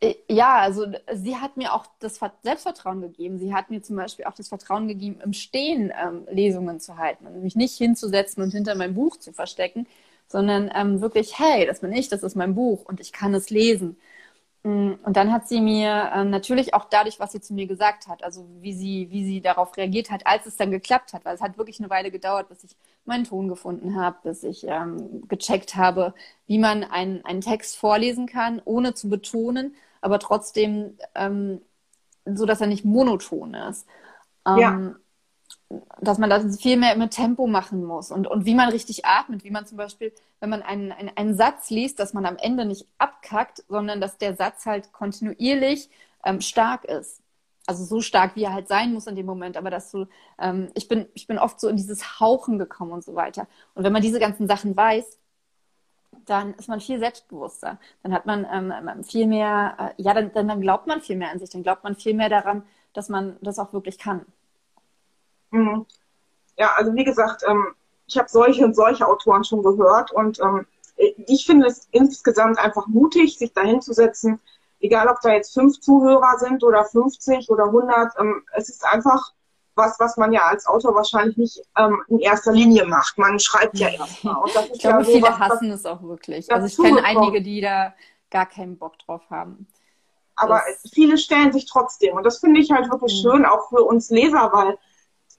äh, 0.00 0.14
ja, 0.28 0.56
also 0.56 0.86
sie 1.12 1.36
hat 1.36 1.56
mir 1.58 1.74
auch 1.74 1.86
das 2.00 2.18
Selbstvertrauen 2.42 3.02
gegeben. 3.02 3.38
Sie 3.38 3.54
hat 3.54 3.70
mir 3.70 3.82
zum 3.82 3.96
Beispiel 3.96 4.24
auch 4.24 4.34
das 4.34 4.48
Vertrauen 4.48 4.88
gegeben, 4.88 5.20
im 5.22 5.34
Stehen 5.34 5.92
ähm, 6.02 6.26
Lesungen 6.30 6.80
zu 6.80 6.96
halten 6.96 7.26
und 7.26 7.42
mich 7.42 7.56
nicht 7.56 7.76
hinzusetzen 7.76 8.42
und 8.42 8.52
hinter 8.52 8.74
meinem 8.74 8.94
Buch 8.94 9.18
zu 9.18 9.32
verstecken, 9.34 9.86
sondern 10.32 10.70
ähm, 10.74 11.00
wirklich, 11.00 11.38
hey, 11.38 11.66
das 11.66 11.80
bin 11.80 11.92
ich, 11.92 12.08
das 12.08 12.22
ist 12.22 12.34
mein 12.34 12.54
Buch 12.54 12.84
und 12.86 13.00
ich 13.00 13.12
kann 13.12 13.34
es 13.34 13.50
lesen. 13.50 13.96
Mm, 14.64 14.92
und 15.04 15.16
dann 15.16 15.32
hat 15.32 15.48
sie 15.48 15.60
mir 15.60 16.10
ähm, 16.14 16.30
natürlich 16.30 16.74
auch 16.74 16.86
dadurch, 16.86 17.20
was 17.20 17.32
sie 17.32 17.40
zu 17.40 17.54
mir 17.54 17.66
gesagt 17.66 18.08
hat, 18.08 18.24
also 18.24 18.46
wie 18.60 18.72
sie, 18.72 19.08
wie 19.10 19.24
sie 19.24 19.40
darauf 19.40 19.76
reagiert 19.76 20.10
hat, 20.10 20.26
als 20.26 20.46
es 20.46 20.56
dann 20.56 20.70
geklappt 20.70 21.12
hat, 21.12 21.24
weil 21.24 21.34
es 21.34 21.42
hat 21.42 21.58
wirklich 21.58 21.78
eine 21.80 21.90
Weile 21.90 22.10
gedauert, 22.10 22.48
bis 22.48 22.64
ich 22.64 22.76
meinen 23.04 23.24
Ton 23.24 23.48
gefunden 23.48 23.96
habe, 24.00 24.16
bis 24.24 24.42
ich 24.42 24.64
ähm, 24.66 25.28
gecheckt 25.28 25.76
habe, 25.76 26.14
wie 26.46 26.58
man 26.58 26.84
einen, 26.84 27.24
einen 27.24 27.40
Text 27.42 27.76
vorlesen 27.76 28.26
kann, 28.26 28.62
ohne 28.64 28.94
zu 28.94 29.08
betonen, 29.08 29.74
aber 30.00 30.18
trotzdem 30.18 30.96
ähm, 31.14 31.60
so, 32.24 32.46
dass 32.46 32.60
er 32.60 32.68
nicht 32.68 32.84
monoton 32.84 33.54
ist. 33.54 33.86
Ähm, 34.46 34.58
ja 34.58 34.94
dass 36.00 36.18
man 36.18 36.30
das 36.30 36.60
viel 36.60 36.76
mehr 36.76 36.96
mit 36.96 37.12
Tempo 37.12 37.46
machen 37.46 37.84
muss 37.84 38.10
und, 38.10 38.26
und 38.26 38.44
wie 38.44 38.54
man 38.54 38.68
richtig 38.68 39.04
atmet, 39.04 39.44
wie 39.44 39.50
man 39.50 39.66
zum 39.66 39.76
Beispiel, 39.78 40.12
wenn 40.40 40.50
man 40.50 40.62
einen, 40.62 40.92
einen, 40.92 41.10
einen 41.16 41.36
Satz 41.36 41.70
liest, 41.70 41.98
dass 41.98 42.12
man 42.12 42.26
am 42.26 42.36
Ende 42.36 42.64
nicht 42.64 42.86
abkackt, 42.98 43.64
sondern 43.68 44.00
dass 44.00 44.18
der 44.18 44.34
Satz 44.36 44.66
halt 44.66 44.92
kontinuierlich 44.92 45.88
ähm, 46.24 46.40
stark 46.40 46.84
ist. 46.84 47.20
Also 47.66 47.84
so 47.84 48.00
stark, 48.00 48.34
wie 48.34 48.42
er 48.42 48.52
halt 48.52 48.68
sein 48.68 48.92
muss 48.92 49.06
in 49.06 49.14
dem 49.14 49.26
Moment, 49.26 49.56
aber 49.56 49.70
dass 49.70 49.90
du, 49.90 50.06
ähm, 50.38 50.70
ich 50.74 50.88
bin, 50.88 51.06
ich 51.14 51.26
bin 51.26 51.38
oft 51.38 51.60
so 51.60 51.68
in 51.68 51.76
dieses 51.76 52.20
Hauchen 52.20 52.58
gekommen 52.58 52.92
und 52.92 53.04
so 53.04 53.14
weiter. 53.14 53.46
Und 53.74 53.84
wenn 53.84 53.92
man 53.92 54.02
diese 54.02 54.18
ganzen 54.18 54.48
Sachen 54.48 54.76
weiß, 54.76 55.18
dann 56.26 56.54
ist 56.54 56.68
man 56.68 56.80
viel 56.80 56.98
selbstbewusster. 56.98 57.78
Dann 58.02 58.12
hat 58.12 58.26
man 58.26 58.46
ähm, 58.52 59.04
viel 59.04 59.26
mehr, 59.26 59.94
äh, 59.96 60.02
ja, 60.02 60.12
dann, 60.14 60.32
dann 60.32 60.60
glaubt 60.60 60.86
man 60.86 61.00
viel 61.00 61.16
mehr 61.16 61.30
an 61.30 61.38
sich, 61.38 61.50
dann 61.50 61.62
glaubt 61.62 61.84
man 61.84 61.94
viel 61.94 62.14
mehr 62.14 62.28
daran, 62.28 62.64
dass 62.92 63.08
man 63.08 63.36
das 63.40 63.58
auch 63.58 63.72
wirklich 63.72 63.98
kann. 63.98 64.26
Mhm. 65.52 65.86
Ja, 66.58 66.72
also 66.76 66.94
wie 66.94 67.04
gesagt, 67.04 67.42
ähm, 67.48 67.74
ich 68.06 68.18
habe 68.18 68.28
solche 68.28 68.64
und 68.64 68.74
solche 68.74 69.06
Autoren 69.06 69.44
schon 69.44 69.62
gehört 69.62 70.12
und 70.12 70.40
ähm, 70.40 70.66
ich 70.96 71.46
finde 71.46 71.66
es 71.66 71.88
insgesamt 71.90 72.58
einfach 72.58 72.86
mutig, 72.86 73.38
sich 73.38 73.52
dahin 73.52 73.80
zu 73.80 73.92
setzen, 73.92 74.40
egal 74.80 75.08
ob 75.08 75.20
da 75.22 75.32
jetzt 75.32 75.54
fünf 75.54 75.80
Zuhörer 75.80 76.38
sind 76.38 76.62
oder 76.62 76.84
50 76.84 77.48
oder 77.50 77.64
100. 77.64 78.12
Ähm, 78.18 78.42
es 78.54 78.68
ist 78.68 78.84
einfach 78.84 79.32
was, 79.74 79.98
was 79.98 80.16
man 80.16 80.32
ja 80.32 80.42
als 80.42 80.66
Autor 80.66 80.94
wahrscheinlich 80.94 81.36
nicht 81.36 81.62
ähm, 81.78 82.02
in 82.08 82.18
erster 82.18 82.52
Linie 82.52 82.84
macht. 82.84 83.16
Man 83.16 83.40
schreibt 83.40 83.78
ja 83.78 83.88
erstmal. 83.88 84.36
ich 84.46 84.80
glaube, 84.80 84.98
ja 84.98 85.04
so 85.04 85.10
viele 85.10 85.28
was, 85.28 85.38
hassen 85.38 85.70
es 85.70 85.86
auch 85.86 86.02
wirklich. 86.02 86.52
Also 86.52 86.66
ich 86.66 86.76
kenne 86.76 87.04
einige, 87.04 87.40
die 87.40 87.60
da 87.60 87.94
gar 88.30 88.46
keinen 88.46 88.76
Bock 88.76 88.98
drauf 88.98 89.22
haben. 89.30 89.66
Aber 90.36 90.60
das 90.66 90.90
viele 90.92 91.16
stellen 91.16 91.52
sich 91.52 91.66
trotzdem. 91.66 92.16
Und 92.16 92.24
das 92.24 92.38
finde 92.38 92.60
ich 92.60 92.70
halt 92.70 92.90
wirklich 92.90 93.22
mhm. 93.24 93.30
schön, 93.30 93.46
auch 93.46 93.68
für 93.68 93.82
uns 93.82 94.10
Leser, 94.10 94.50
weil 94.52 94.76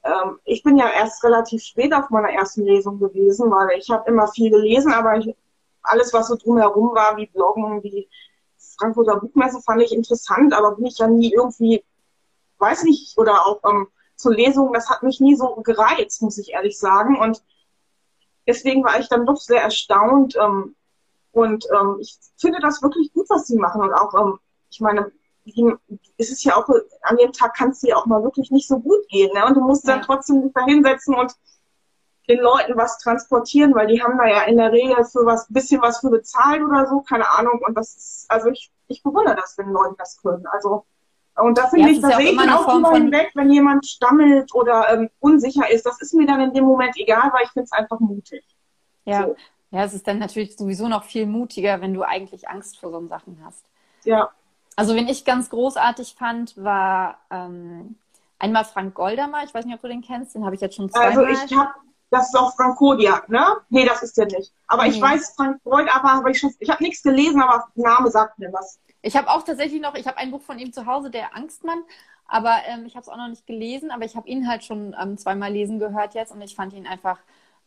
ähm, 0.03 0.39
ich 0.43 0.63
bin 0.63 0.77
ja 0.77 0.89
erst 0.89 1.23
relativ 1.23 1.63
spät 1.63 1.93
auf 1.93 2.09
meiner 2.09 2.29
ersten 2.29 2.65
Lesung 2.65 2.99
gewesen, 2.99 3.49
weil 3.51 3.77
ich 3.77 3.89
habe 3.89 4.09
immer 4.09 4.27
viel 4.27 4.49
gelesen, 4.49 4.93
aber 4.93 5.17
ich, 5.17 5.35
alles, 5.81 6.13
was 6.13 6.27
so 6.27 6.35
drumherum 6.35 6.93
war, 6.93 7.17
wie 7.17 7.27
Bloggen, 7.27 7.83
wie 7.83 8.09
Frankfurter 8.77 9.19
Buchmesse, 9.19 9.61
fand 9.61 9.81
ich 9.81 9.93
interessant, 9.93 10.53
aber 10.53 10.75
bin 10.75 10.85
ich 10.85 10.97
ja 10.97 11.07
nie 11.07 11.33
irgendwie, 11.33 11.83
weiß 12.59 12.83
nicht, 12.83 13.17
oder 13.17 13.45
auch 13.45 13.61
ähm, 13.69 13.87
zur 14.15 14.33
Lesung, 14.33 14.73
das 14.73 14.89
hat 14.89 15.03
mich 15.03 15.19
nie 15.19 15.35
so 15.35 15.55
gereizt, 15.63 16.21
muss 16.21 16.37
ich 16.37 16.51
ehrlich 16.53 16.79
sagen. 16.79 17.19
Und 17.19 17.43
deswegen 18.47 18.83
war 18.83 18.99
ich 18.99 19.09
dann 19.09 19.25
doch 19.25 19.37
sehr 19.37 19.61
erstaunt. 19.61 20.35
Ähm, 20.35 20.75
und 21.31 21.65
ähm, 21.71 21.97
ich 21.99 22.17
finde 22.37 22.59
das 22.61 22.81
wirklich 22.81 23.11
gut, 23.13 23.29
was 23.29 23.47
sie 23.47 23.57
machen. 23.57 23.81
Und 23.81 23.93
auch, 23.93 24.13
ähm, 24.13 24.39
ich 24.69 24.79
meine, 24.79 25.11
es 26.17 26.31
ist 26.31 26.43
ja 26.43 26.55
auch, 26.55 26.67
an 27.01 27.17
dem 27.17 27.31
Tag 27.33 27.55
kann 27.55 27.69
es 27.69 27.79
dir 27.79 27.97
auch 27.97 28.05
mal 28.05 28.23
wirklich 28.23 28.51
nicht 28.51 28.67
so 28.67 28.79
gut 28.79 29.07
gehen. 29.09 29.31
Ne? 29.33 29.45
Und 29.45 29.55
du 29.55 29.61
musst 29.61 29.87
dann 29.87 30.01
trotzdem 30.01 30.41
dich 30.41 30.53
da 30.53 30.65
hinsetzen 30.65 31.15
und 31.15 31.33
den 32.29 32.39
Leuten 32.39 32.77
was 32.77 32.99
transportieren, 32.99 33.75
weil 33.75 33.87
die 33.87 34.01
haben 34.01 34.17
da 34.17 34.25
ja 34.25 34.43
in 34.43 34.57
der 34.57 34.71
Regel 34.71 35.03
für 35.03 35.25
was 35.25 35.45
bisschen 35.49 35.81
was 35.81 35.99
für 35.99 36.09
bezahlt 36.09 36.61
oder 36.61 36.87
so, 36.87 37.01
keine 37.01 37.29
Ahnung. 37.29 37.59
Und 37.65 37.77
das 37.77 37.95
ist, 37.95 38.25
also 38.29 38.49
ich, 38.49 38.71
ich 38.87 39.03
bewundere 39.03 39.35
das, 39.35 39.57
wenn 39.57 39.71
Leute 39.71 39.95
das 39.97 40.21
können. 40.21 40.45
Also 40.47 40.85
und 41.35 41.57
da 41.57 41.67
finde 41.67 41.87
ja, 41.87 41.93
ich, 41.95 42.01
da 42.01 42.11
sehe 42.11 42.31
ich 42.31 42.37
dann 42.37 42.49
auch 42.51 42.75
immer 42.75 42.93
hinweg, 42.93 43.31
wenn 43.33 43.51
jemand 43.51 43.85
stammelt 43.87 44.53
oder 44.53 44.93
ähm, 44.93 45.09
unsicher 45.19 45.69
ist. 45.69 45.85
Das 45.85 45.99
ist 45.99 46.13
mir 46.13 46.27
dann 46.27 46.39
in 46.41 46.53
dem 46.53 46.63
Moment 46.63 46.95
egal, 46.95 47.31
weil 47.33 47.43
ich 47.45 47.49
finde 47.49 47.65
es 47.65 47.71
einfach 47.71 47.99
mutig. 47.99 48.43
Ja. 49.05 49.23
So. 49.23 49.35
ja, 49.71 49.83
es 49.83 49.93
ist 49.95 50.07
dann 50.07 50.19
natürlich 50.19 50.55
sowieso 50.55 50.87
noch 50.87 51.03
viel 51.03 51.25
mutiger, 51.25 51.81
wenn 51.81 51.93
du 51.93 52.03
eigentlich 52.03 52.47
Angst 52.47 52.79
vor 52.79 52.91
so 52.91 53.07
Sachen 53.07 53.39
hast. 53.43 53.65
Ja. 54.03 54.29
Also, 54.75 54.95
wenn 54.95 55.07
ich 55.07 55.25
ganz 55.25 55.49
großartig 55.49 56.15
fand, 56.17 56.57
war 56.57 57.19
ähm, 57.29 57.95
einmal 58.39 58.65
Frank 58.65 58.93
Goldamer. 58.95 59.43
Ich 59.43 59.53
weiß 59.53 59.65
nicht, 59.65 59.75
ob 59.75 59.81
du 59.81 59.87
den 59.87 60.01
kennst. 60.01 60.35
Den 60.35 60.45
habe 60.45 60.55
ich 60.55 60.61
jetzt 60.61 60.75
schon 60.75 60.89
zweimal. 60.89 61.25
Also, 61.25 61.45
ich 61.45 61.57
habe 61.57 61.71
das 62.13 62.27
ist 62.27 62.35
auch 62.35 62.55
Frank 62.55 62.77
Kodiak, 62.77 63.27
ne? 63.27 63.43
Nee, 63.69 63.85
das 63.85 64.03
ist 64.03 64.15
der 64.17 64.27
nicht. 64.27 64.53
Aber 64.67 64.83
mhm. 64.83 64.89
ich 64.89 65.01
weiß, 65.01 65.33
Frank 65.35 65.63
Goldamer 65.63 66.13
habe 66.13 66.29
ich 66.29 66.39
schon, 66.39 66.53
ich 66.59 66.69
habe 66.69 66.83
nichts 66.83 67.01
gelesen, 67.01 67.41
aber 67.41 67.65
der 67.75 67.85
Name 67.85 68.11
sagt 68.11 68.37
mir 68.37 68.53
was. 68.53 68.79
Ich 69.01 69.17
habe 69.17 69.29
auch 69.29 69.41
tatsächlich 69.41 69.81
noch, 69.81 69.95
ich 69.95 70.05
habe 70.05 70.17
ein 70.17 70.29
Buch 70.29 70.43
von 70.43 70.59
ihm 70.59 70.71
zu 70.71 70.85
Hause, 70.85 71.09
der 71.09 71.35
Angstmann, 71.35 71.83
aber 72.27 72.55
ähm, 72.67 72.85
ich 72.85 72.95
habe 72.95 73.01
es 73.01 73.09
auch 73.09 73.17
noch 73.17 73.29
nicht 73.29 73.47
gelesen, 73.47 73.89
aber 73.89 74.05
ich 74.05 74.15
habe 74.15 74.29
ihn 74.29 74.47
halt 74.47 74.63
schon 74.63 74.95
ähm, 75.01 75.17
zweimal 75.17 75.51
lesen 75.51 75.79
gehört 75.79 76.13
jetzt 76.13 76.31
und 76.31 76.41
ich 76.41 76.55
fand 76.55 76.73
ihn 76.73 76.85
einfach 76.85 77.17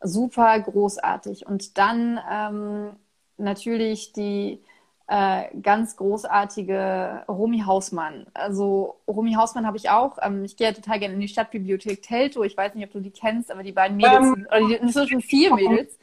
super 0.00 0.58
großartig. 0.60 1.44
Und 1.46 1.76
dann 1.76 2.20
ähm, 2.30 2.96
natürlich 3.38 4.12
die 4.12 4.62
äh, 5.08 5.44
ganz 5.60 5.96
großartige 5.96 7.24
Romy 7.28 7.60
Hausmann. 7.60 8.26
Also 8.34 8.96
Romy 9.06 9.34
Hausmann 9.34 9.66
habe 9.66 9.76
ich 9.76 9.88
auch. 9.88 10.18
Ähm, 10.20 10.44
ich 10.44 10.56
gehe 10.56 10.68
ja 10.68 10.72
total 10.72 10.98
gerne 10.98 11.14
in 11.14 11.20
die 11.20 11.28
Stadtbibliothek 11.28 12.02
Telto. 12.02 12.42
Ich 12.42 12.56
weiß 12.56 12.74
nicht, 12.74 12.86
ob 12.86 12.92
du 12.92 13.00
die 13.00 13.12
kennst, 13.12 13.50
aber 13.50 13.62
die 13.62 13.72
beiden 13.72 13.96
Mädels, 13.96 14.26
ähm, 14.26 14.46
oder 14.48 14.66
die, 14.66 14.78
das 14.78 14.94
sind 14.94 15.10
schon 15.10 15.20
vier 15.20 15.54
Mädels. 15.54 15.98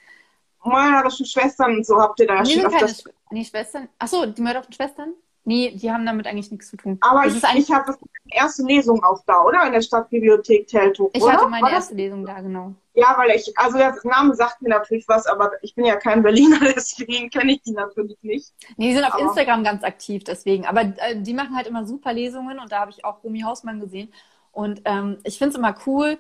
Mörderischen 0.64 1.26
Schwestern 1.26 1.76
und 1.76 1.86
so 1.86 2.00
habt 2.00 2.20
ihr 2.22 2.28
da 2.28 2.42
nee, 2.42 2.62
schon 2.62 2.72
keine 2.72 2.88
Sch 2.88 3.04
nee, 3.32 3.44
Schwestern. 3.44 3.90
Achso, 4.00 4.26
die 4.26 4.42
mörderischen 4.42 4.74
Schwestern? 4.74 5.14
Nee, 5.46 5.76
die 5.76 5.92
haben 5.92 6.06
damit 6.06 6.26
eigentlich 6.26 6.52
nichts 6.52 6.70
zu 6.70 6.78
tun. 6.78 6.98
Aber 7.02 7.24
das 7.24 7.36
ich, 7.36 7.68
ich 7.68 7.72
habe 7.72 7.88
eine 7.88 7.98
erste 8.32 8.64
Lesung 8.64 9.04
auch 9.04 9.22
da, 9.26 9.42
oder? 9.42 9.66
In 9.66 9.74
der 9.74 9.82
Stadtbibliothek 9.82 10.68
Teltow. 10.68 11.10
Ich 11.14 11.22
oder? 11.22 11.34
hatte 11.34 11.48
meine 11.48 11.70
erste 11.70 11.96
Lesung 11.96 12.26
da, 12.26 12.40
genau. 12.40 12.74
Ja, 12.94 13.16
weil 13.18 13.32
ich, 13.32 13.52
also 13.58 13.78
der 13.78 13.96
Name 14.04 14.36
sagt 14.36 14.62
mir 14.62 14.70
natürlich 14.70 15.08
was, 15.08 15.26
aber 15.26 15.52
ich 15.62 15.76
bin 15.76 15.86
ja 15.86 15.96
kein 15.96 16.24
Berliner, 16.24 16.60
deswegen 16.76 17.30
kenne 17.30 17.54
ich 17.54 17.62
die 17.64 17.72
natürlich 17.72 18.18
nicht. 18.22 18.54
Nee, 18.78 18.90
die 18.90 18.94
sind 18.94 19.04
auf 19.04 19.16
aber, 19.16 19.24
Instagram 19.24 19.64
ganz 19.64 19.84
aktiv, 19.84 20.24
deswegen. 20.24 20.66
Aber 20.66 20.82
äh, 20.82 21.20
die 21.20 21.34
machen 21.34 21.56
halt 21.56 21.68
immer 21.68 21.86
super 21.86 22.14
Lesungen 22.14 22.60
und 22.60 22.72
da 22.72 22.82
habe 22.82 22.92
ich 22.92 23.04
auch 23.04 23.24
Romy 23.24 23.42
Hausmann 23.42 23.80
gesehen. 23.80 24.14
Und 24.52 24.82
ähm, 24.86 25.18
ich 25.24 25.38
finde 25.38 25.54
es 25.54 25.58
immer 25.58 25.76
cool, 25.88 26.18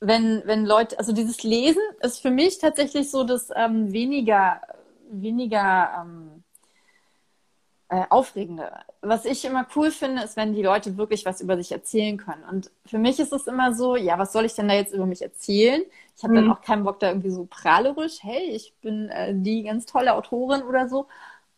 wenn, 0.00 0.42
wenn 0.46 0.66
Leute, 0.66 0.98
also 0.98 1.12
dieses 1.12 1.42
Lesen 1.42 1.82
ist 2.00 2.20
für 2.20 2.30
mich 2.30 2.58
tatsächlich 2.58 3.10
so 3.10 3.24
das 3.24 3.50
ähm, 3.54 3.92
weniger, 3.92 4.60
weniger 5.10 6.02
ähm, 6.02 6.43
äh, 7.94 8.06
Aufregende. 8.10 8.72
Was 9.02 9.24
ich 9.24 9.44
immer 9.44 9.66
cool 9.76 9.92
finde, 9.92 10.22
ist, 10.22 10.36
wenn 10.36 10.52
die 10.52 10.62
Leute 10.62 10.96
wirklich 10.96 11.24
was 11.24 11.40
über 11.40 11.56
sich 11.56 11.70
erzählen 11.70 12.16
können. 12.16 12.42
Und 12.50 12.72
für 12.86 12.98
mich 12.98 13.20
ist 13.20 13.32
es 13.32 13.46
immer 13.46 13.72
so, 13.72 13.94
ja, 13.94 14.18
was 14.18 14.32
soll 14.32 14.44
ich 14.44 14.54
denn 14.54 14.66
da 14.66 14.74
jetzt 14.74 14.92
über 14.92 15.06
mich 15.06 15.22
erzählen? 15.22 15.82
Ich 16.16 16.24
habe 16.24 16.32
mhm. 16.32 16.36
dann 16.36 16.52
auch 16.52 16.60
keinen 16.60 16.82
Bock 16.82 16.98
da 16.98 17.08
irgendwie 17.08 17.30
so 17.30 17.46
prahlerisch, 17.48 18.18
hey, 18.22 18.50
ich 18.50 18.74
bin 18.82 19.10
äh, 19.10 19.32
die 19.36 19.62
ganz 19.62 19.86
tolle 19.86 20.14
Autorin 20.14 20.62
oder 20.62 20.88
so. 20.88 21.06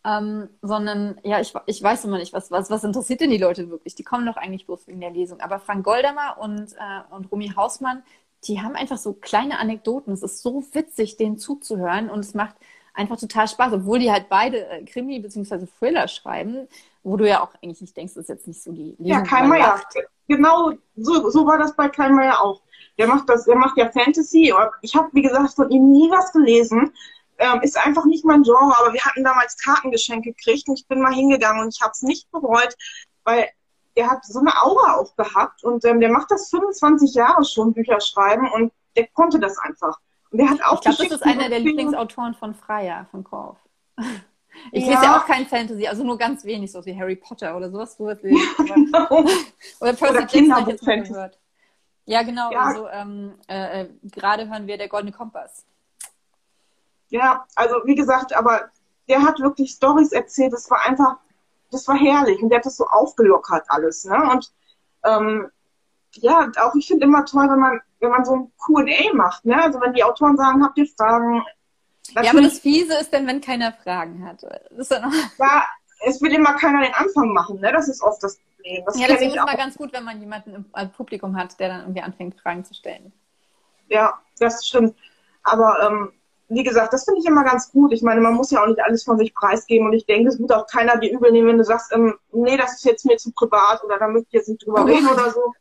Ähm, 0.05 0.49
sondern 0.61 1.19
ja, 1.23 1.39
ich, 1.41 1.53
ich 1.65 1.81
weiß 1.81 2.05
immer 2.05 2.19
nicht, 2.19 2.33
was, 2.33 2.51
was, 2.51 2.69
was 2.69 2.83
interessiert 2.83 3.21
denn 3.21 3.31
die 3.31 3.37
Leute 3.39 3.69
wirklich? 3.71 3.95
Die 3.95 4.03
kommen 4.03 4.27
doch 4.27 4.37
eigentlich 4.37 4.67
bloß 4.67 4.87
wegen 4.87 5.01
der 5.01 5.11
Lesung. 5.11 5.41
Aber 5.41 5.59
Frank 5.59 5.83
Goldamer 5.83 6.37
und, 6.39 6.73
äh, 6.73 7.15
und 7.15 7.31
Romy 7.31 7.51
Hausmann, 7.55 8.03
die 8.43 8.61
haben 8.61 8.75
einfach 8.75 8.99
so 8.99 9.13
kleine 9.13 9.57
Anekdoten. 9.57 10.13
Es 10.13 10.21
ist 10.21 10.43
so 10.43 10.63
witzig, 10.73 11.17
denen 11.17 11.39
zuzuhören 11.39 12.11
und 12.11 12.19
es 12.19 12.35
macht 12.35 12.55
einfach 12.97 13.17
total 13.17 13.47
Spaß, 13.47 13.73
obwohl 13.73 13.99
die 13.99 14.11
halt 14.11 14.27
beide 14.29 14.67
äh, 14.67 14.83
Krimi 14.83 15.19
bzw. 15.19 15.67
Thriller 15.79 16.07
schreiben, 16.07 16.67
wo 17.03 17.15
du 17.15 17.27
ja 17.27 17.41
auch 17.41 17.53
eigentlich 17.61 17.81
nicht 17.81 17.95
denkst, 17.95 18.15
das 18.15 18.23
ist 18.23 18.29
jetzt 18.29 18.47
nicht 18.47 18.63
so 18.63 18.71
die 18.71 18.95
Lesung 18.97 19.05
Ja, 19.05 19.21
Kai 19.21 19.43
Meier. 19.43 19.81
Genau, 20.27 20.73
so, 20.95 21.29
so 21.29 21.45
war 21.45 21.57
das 21.57 21.75
bei 21.75 21.87
Kai 21.87 22.09
Meier 22.09 22.41
auch. 22.41 22.61
Der 22.97 23.07
macht 23.07 23.29
das, 23.29 23.45
der 23.45 23.55
macht 23.55 23.77
ja 23.77 23.89
Fantasy. 23.91 24.53
Ich 24.81 24.95
habe, 24.95 25.09
wie 25.13 25.21
gesagt, 25.21 25.53
von 25.53 25.69
ihm 25.69 25.91
nie 25.91 26.09
was 26.09 26.33
gelesen. 26.33 26.91
Ähm, 27.39 27.61
ist 27.61 27.77
einfach 27.77 28.05
nicht 28.05 28.25
mein 28.25 28.41
Genre, 28.41 28.73
aber 28.79 28.93
wir 28.93 29.05
hatten 29.05 29.23
damals 29.23 29.57
Kartengeschenke 29.57 30.33
gekriegt 30.33 30.67
und 30.67 30.79
ich 30.79 30.87
bin 30.87 30.99
mal 30.99 31.13
hingegangen 31.13 31.61
und 31.61 31.75
ich 31.75 31.81
habe 31.81 31.91
es 31.91 32.01
nicht 32.01 32.31
bereut, 32.31 32.75
weil 33.23 33.47
der 33.95 34.09
hat 34.09 34.25
so 34.25 34.39
eine 34.39 34.59
Aura 34.59 34.95
auch 34.95 35.15
gehabt 35.15 35.63
und 35.63 35.85
ähm, 35.85 35.99
der 35.99 36.09
macht 36.09 36.31
das 36.31 36.49
25 36.49 37.13
Jahre 37.13 37.45
schon, 37.45 37.73
Bücher 37.73 38.01
schreiben 38.01 38.51
und 38.51 38.73
der 38.95 39.07
konnte 39.13 39.39
das 39.39 39.59
einfach. 39.59 39.99
Der 40.37 40.49
hat 40.49 40.63
auch 40.63 40.75
ich 40.75 40.81
glaube, 40.81 41.09
das 41.09 41.11
ist 41.19 41.23
einer 41.23 41.49
der 41.49 41.59
Lieblingsautoren 41.59 42.35
von 42.35 42.53
Freier, 42.53 43.07
von 43.11 43.23
Korf. 43.23 43.57
Ich 44.71 44.85
ja. 44.85 44.93
lese 44.93 45.03
ja 45.03 45.17
auch 45.19 45.27
kein 45.27 45.45
Fantasy, 45.45 45.87
also 45.87 46.03
nur 46.03 46.17
ganz 46.17 46.43
wenig, 46.43 46.71
so 46.71 46.83
wie 46.83 46.99
Harry 46.99 47.15
Potter 47.15 47.55
oder 47.55 47.69
sowas. 47.69 47.95
Du 47.95 48.09
hast 48.09 48.23
ja, 48.23 48.31
genau. 48.57 49.07
oder 49.79 49.93
Percy 49.93 50.47
Jackson 50.47 51.03
gehört. 51.03 51.37
Ja, 52.05 52.23
genau. 52.23 52.51
Ja. 52.51 52.61
Also 52.61 52.87
ähm, 52.87 53.35
äh, 53.47 53.81
äh, 53.81 53.89
gerade 54.03 54.49
hören 54.49 54.65
wir 54.65 54.79
der 54.79 54.87
Goldene 54.87 55.11
Kompass. 55.11 55.63
Ja, 57.09 57.45
also 57.53 57.75
wie 57.85 57.93
gesagt, 57.93 58.35
aber 58.35 58.71
der 59.07 59.21
hat 59.21 59.39
wirklich 59.39 59.71
Stories 59.71 60.11
erzählt. 60.11 60.53
Das 60.53 60.71
war 60.71 60.81
einfach, 60.85 61.17
das 61.69 61.87
war 61.87 61.95
herrlich 61.95 62.41
und 62.41 62.49
der 62.49 62.59
hat 62.59 62.65
das 62.65 62.77
so 62.77 62.87
aufgelockert 62.87 63.65
alles. 63.67 64.05
Ne? 64.05 64.17
Und 64.31 64.51
ähm, 65.03 65.51
ja, 66.13 66.49
auch 66.61 66.73
ich 66.75 66.87
finde 66.87 67.05
immer 67.05 67.25
toll, 67.25 67.47
wenn 67.49 67.59
man, 67.59 67.81
wenn 67.99 68.09
man 68.09 68.25
so 68.25 68.35
ein 68.35 68.51
Q&A 68.57 69.13
macht, 69.13 69.45
ne? 69.45 69.61
Also 69.61 69.81
wenn 69.81 69.93
die 69.93 70.03
Autoren 70.03 70.37
sagen, 70.37 70.63
habt 70.63 70.77
ihr 70.77 70.87
Fragen? 70.87 71.43
Ja, 72.11 72.31
aber 72.31 72.41
das 72.41 72.59
Fiese 72.59 72.93
ist 72.99 73.11
denn, 73.11 73.27
wenn 73.27 73.41
keiner 73.41 73.73
Fragen 73.73 74.25
hat. 74.25 74.45
Das 74.71 74.89
ja, 75.39 75.63
es 76.05 76.21
will 76.21 76.33
immer 76.33 76.53
keiner 76.53 76.81
den 76.81 76.93
Anfang 76.93 77.33
machen, 77.33 77.59
ne? 77.59 77.71
Das 77.71 77.87
ist 77.87 78.01
oft 78.01 78.21
das 78.23 78.37
Problem. 78.37 78.83
Das 78.85 78.99
ja, 78.99 79.07
deswegen 79.07 79.31
ist 79.31 79.37
immer 79.37 79.57
ganz 79.57 79.75
gut, 79.75 79.93
wenn 79.93 80.03
man 80.03 80.19
jemanden 80.19 80.53
im 80.53 80.65
äh, 80.73 80.87
Publikum 80.87 81.35
hat, 81.35 81.59
der 81.59 81.69
dann 81.69 81.81
irgendwie 81.81 82.01
anfängt, 82.01 82.39
Fragen 82.39 82.63
zu 82.63 82.73
stellen. 82.73 83.11
Ja, 83.89 84.19
das 84.39 84.65
stimmt. 84.65 84.95
Aber 85.43 85.79
ähm, 85.87 86.11
wie 86.49 86.63
gesagt, 86.63 86.93
das 86.93 87.05
finde 87.05 87.21
ich 87.21 87.25
immer 87.25 87.43
ganz 87.43 87.71
gut. 87.71 87.91
Ich 87.91 88.01
meine, 88.01 88.21
man 88.21 88.33
muss 88.33 88.51
ja 88.51 88.61
auch 88.61 88.67
nicht 88.67 88.81
alles 88.81 89.03
von 89.03 89.17
sich 89.17 89.33
preisgeben 89.33 89.87
und 89.87 89.93
ich 89.93 90.05
denke, 90.05 90.29
es 90.29 90.39
wird 90.39 90.53
auch 90.53 90.67
keiner 90.67 90.97
dir 90.97 91.11
übel 91.11 91.31
nehmen, 91.31 91.47
wenn 91.49 91.57
du 91.57 91.63
sagst, 91.63 91.91
ähm, 91.93 92.15
nee, 92.31 92.57
das 92.57 92.75
ist 92.75 92.85
jetzt 92.85 93.05
mir 93.05 93.17
zu 93.17 93.31
privat 93.31 93.83
oder 93.83 93.97
da 93.97 94.07
möchte 94.07 94.27
ich 94.27 94.33
jetzt 94.33 94.49
nicht 94.49 94.65
drüber 94.65 94.85
reden 94.87 95.07
oder 95.07 95.31
so. 95.31 95.53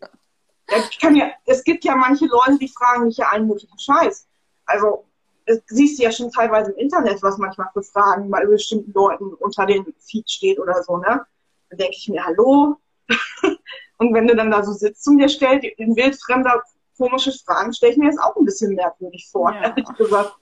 Ich 0.69 0.99
kann 0.99 1.15
ja, 1.15 1.31
es 1.45 1.63
gibt 1.63 1.85
ja 1.85 1.95
manche 1.95 2.27
Leute, 2.27 2.59
die 2.59 2.69
fragen 2.69 3.05
mich 3.05 3.19
ja 3.19 3.29
allen 3.29 3.47
möglichen 3.47 3.79
Scheiß. 3.79 4.27
Also, 4.65 5.05
es 5.45 5.63
siehst 5.67 5.99
du 5.99 6.03
ja 6.03 6.11
schon 6.11 6.31
teilweise 6.33 6.73
im 6.73 6.79
Internet, 6.79 7.23
was 7.23 7.39
manchmal 7.39 7.69
für 7.73 7.83
Fragen 7.83 8.31
bei 8.31 8.45
bestimmten 8.45 8.93
Leuten 8.93 9.33
unter 9.35 9.65
den 9.65 9.95
Feed 10.01 10.29
steht 10.29 10.59
oder 10.59 10.83
so, 10.83 10.97
ne? 10.97 11.25
Da 11.71 11.77
denke 11.77 11.97
ich 11.97 12.09
mir, 12.09 12.25
hallo? 12.25 12.77
und 13.99 14.13
wenn 14.13 14.27
du 14.27 14.35
dann 14.35 14.51
da 14.51 14.65
so 14.65 14.73
sitzt 14.73 15.07
und 15.07 15.19
dir 15.19 15.29
stellt, 15.29 15.65
in 15.65 15.95
wildfremder 15.95 16.63
komische 16.97 17.33
Fragen, 17.33 17.73
stelle 17.73 17.93
ich 17.93 17.99
mir 17.99 18.07
jetzt 18.07 18.21
auch 18.21 18.35
ein 18.37 18.45
bisschen 18.45 18.75
merkwürdig 18.75 19.29
vor, 19.31 19.53
ja. 19.53 19.63
ehrlich 19.63 19.87
gesagt. 19.97 20.35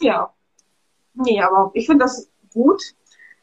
Ja. 0.00 0.34
Nee, 1.14 1.40
aber 1.40 1.70
ich 1.74 1.86
finde 1.86 2.04
das 2.04 2.28
gut 2.52 2.82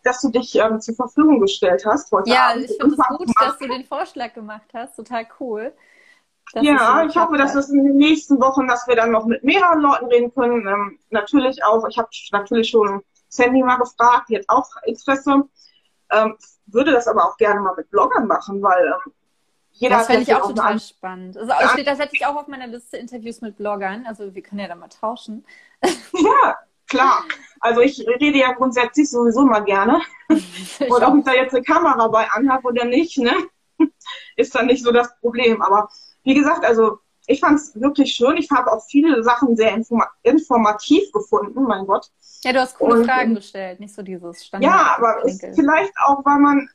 dass 0.04 0.22
du 0.22 0.30
dich 0.30 0.56
ähm, 0.56 0.80
zur 0.82 0.96
Verfügung 0.96 1.40
gestellt 1.40 1.86
hast 1.86 2.12
heute 2.12 2.30
Ja, 2.30 2.50
Abend. 2.52 2.66
ich 2.66 2.78
finde 2.78 2.96
es 2.96 3.18
gut, 3.18 3.30
dass 3.40 3.58
du 3.58 3.68
den 3.68 3.86
Vorschlag 3.86 4.34
gemacht 4.34 4.70
hast. 4.74 4.96
Total 4.96 5.28
cool. 5.40 5.74
Ja, 6.56 7.06
ich 7.06 7.16
hoffe, 7.16 7.38
dass 7.38 7.54
es 7.54 7.70
in 7.70 7.84
den 7.84 7.98
nächsten 7.98 8.40
Wochen, 8.42 8.68
dass 8.68 8.88
wir 8.88 8.96
dann 8.96 9.12
noch 9.12 9.26
mit 9.26 9.44
mehreren 9.44 9.82
Leuten 9.82 10.06
reden 10.06 10.34
können. 10.34 10.68
Ähm, 10.68 11.00
natürlich 11.12 11.64
auch, 11.64 11.88
ich 11.88 11.98
habe 11.98 12.10
natürlich 12.32 12.70
schon 12.70 13.04
Sandy 13.28 13.62
mal 13.62 13.78
gefragt, 13.78 14.30
die 14.30 14.38
hat 14.38 14.46
auch 14.48 14.68
Interesse. 14.86 15.44
Ähm, 16.12 16.38
würde 16.66 16.92
das 16.92 17.08
aber 17.08 17.26
auch 17.26 17.38
gerne 17.38 17.62
mal 17.62 17.76
mit 17.76 17.90
Bloggern 17.92 18.26
machen, 18.26 18.62
weil 18.64 18.88
ähm, 18.88 19.14
jeder 19.72 19.98
Das 19.98 20.08
fände 20.08 20.24
ich 20.24 20.34
auch 20.34 20.48
total 20.48 20.72
eine... 20.72 20.80
spannend. 20.80 21.38
Also, 21.38 21.52
ja. 21.52 21.70
steht, 21.70 21.88
das 21.88 22.00
hätte 22.00 22.16
ich 22.16 22.26
auch 22.26 22.36
auf 22.36 22.48
meiner 22.48 22.68
Liste 22.68 22.98
Interviews 22.98 23.42
mit 23.42 23.58
Bloggern. 23.58 24.06
Also 24.08 24.34
wir 24.34 24.42
können 24.42 24.60
ja 24.60 24.68
da 24.68 24.76
mal 24.76 24.90
tauschen. 24.90 25.46
Ja, 25.84 26.58
klar. 26.90 27.24
Also 27.60 27.82
ich 27.82 28.06
rede 28.08 28.38
ja 28.38 28.54
grundsätzlich 28.54 29.10
sowieso 29.10 29.46
mal 29.46 29.64
gerne. 29.64 30.02
Und 30.30 31.04
ob 31.04 31.18
ich 31.18 31.24
da 31.24 31.34
jetzt 31.34 31.54
eine 31.54 31.64
Kamera 31.64 32.08
bei 32.08 32.30
anhabe 32.32 32.68
oder 32.68 32.86
nicht, 32.86 33.18
ne, 33.18 33.34
ist 34.36 34.56
dann 34.56 34.68
nicht 34.68 34.84
so 34.84 34.92
das 34.92 35.18
Problem. 35.20 35.62
Aber 35.62 35.90
wie 36.24 36.34
gesagt, 36.34 36.66
also 36.66 37.00
ich 37.28 37.40
fand 37.40 37.60
es 37.60 37.80
wirklich 37.80 38.14
schön. 38.14 38.38
Ich 38.38 38.50
habe 38.50 38.72
auch 38.72 38.84
viele 38.88 39.24
Sachen 39.24 39.56
sehr 39.56 39.74
informa 39.74 40.08
informativ 40.24 41.12
gefunden, 41.12 41.64
mein 41.64 41.86
Gott. 41.86 42.08
Ja, 42.44 42.54
du 42.54 42.62
hast 42.62 42.78
coole 42.78 43.00
Und, 43.00 43.06
Fragen 43.06 43.36
gestellt, 43.36 43.80
nicht 43.80 43.94
so 43.94 44.02
dieses 44.02 44.46
Standard. 44.46 44.72
Ja, 44.72 44.96
aber 44.98 45.22
vielleicht 45.54 45.94
auch, 46.04 46.26
weil 46.26 46.40
man 46.40 46.70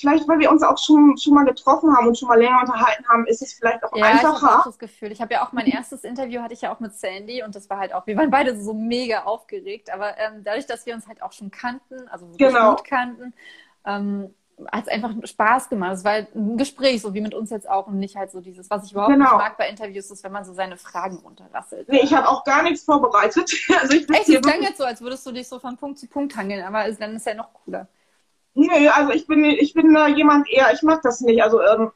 vielleicht, 0.00 0.26
weil 0.26 0.38
wir 0.38 0.50
uns 0.50 0.62
auch 0.62 0.78
schon, 0.78 1.16
schon 1.18 1.34
mal 1.34 1.44
getroffen 1.44 1.94
haben 1.94 2.08
und 2.08 2.18
schon 2.18 2.28
mal 2.28 2.38
länger 2.38 2.60
unterhalten 2.60 3.06
haben, 3.08 3.26
ist 3.26 3.42
es 3.42 3.52
vielleicht 3.52 3.84
auch 3.84 3.94
ja, 3.94 4.06
einfacher. 4.06 4.36
Ich 4.36 4.42
habe 4.42 4.58
auch 4.60 4.64
das 4.64 4.78
Gefühl. 4.78 5.12
Ich 5.12 5.20
habe 5.20 5.34
ja 5.34 5.46
auch 5.46 5.52
mein 5.52 5.66
erstes 5.66 6.04
Interview 6.04 6.40
hatte 6.40 6.54
ich 6.54 6.62
ja 6.62 6.74
auch 6.74 6.80
mit 6.80 6.94
Sandy 6.94 7.42
und 7.42 7.54
das 7.54 7.68
war 7.68 7.78
halt 7.78 7.92
auch, 7.92 8.06
wir 8.06 8.16
waren 8.16 8.30
beide 8.30 8.60
so 8.60 8.72
mega 8.72 9.24
aufgeregt, 9.24 9.92
aber 9.92 10.18
ähm, 10.18 10.42
dadurch, 10.42 10.66
dass 10.66 10.86
wir 10.86 10.94
uns 10.94 11.06
halt 11.06 11.22
auch 11.22 11.32
schon 11.32 11.50
kannten, 11.50 12.08
also 12.08 12.26
genau. 12.38 12.76
gut 12.76 12.84
kannten, 12.84 13.34
ähm, 13.84 14.34
hat 14.72 14.86
es 14.86 14.88
einfach 14.88 15.10
Spaß 15.24 15.68
gemacht. 15.68 15.94
Es 15.94 16.04
war 16.04 16.12
halt 16.12 16.34
ein 16.34 16.56
Gespräch, 16.56 17.00
so 17.00 17.14
wie 17.14 17.20
mit 17.20 17.34
uns 17.34 17.50
jetzt 17.50 17.68
auch 17.68 17.86
und 17.86 17.98
nicht 17.98 18.16
halt 18.16 18.30
so 18.30 18.40
dieses, 18.40 18.68
was 18.70 18.84
ich 18.84 18.92
überhaupt 18.92 19.12
Genau. 19.12 19.24
nicht 19.24 19.38
mag 19.38 19.56
bei 19.56 19.68
Interviews, 19.68 20.10
ist, 20.10 20.22
wenn 20.24 20.32
man 20.32 20.44
so 20.44 20.52
seine 20.52 20.76
Fragen 20.76 21.16
runterrasselt. 21.16 21.88
Nee, 21.88 22.00
ich 22.02 22.12
habe 22.12 22.28
auch 22.28 22.44
gar 22.44 22.62
nichts 22.62 22.84
vorbereitet. 22.84 23.50
Also 23.80 23.94
ich 23.94 24.08
Echt, 24.10 24.28
es 24.28 24.42
klang 24.42 24.62
jetzt 24.62 24.78
so, 24.78 24.84
als 24.84 25.00
würdest 25.00 25.24
du 25.26 25.32
dich 25.32 25.48
so 25.48 25.58
von 25.58 25.76
Punkt 25.76 25.98
zu 25.98 26.06
Punkt 26.06 26.36
hangeln, 26.36 26.64
aber 26.64 26.86
es, 26.86 26.98
dann 26.98 27.16
ist 27.16 27.26
ja 27.26 27.34
noch 27.34 27.52
cooler. 27.54 27.88
Nee, 28.54 28.88
also 28.88 29.12
ich 29.12 29.26
bin, 29.26 29.44
ich 29.44 29.74
bin 29.74 29.92
da 29.94 30.08
jemand 30.08 30.48
eher, 30.50 30.72
ich 30.72 30.82
mag 30.82 31.02
das 31.02 31.20
nicht. 31.20 31.42
Also 31.42 31.60
ähm, 31.62 31.92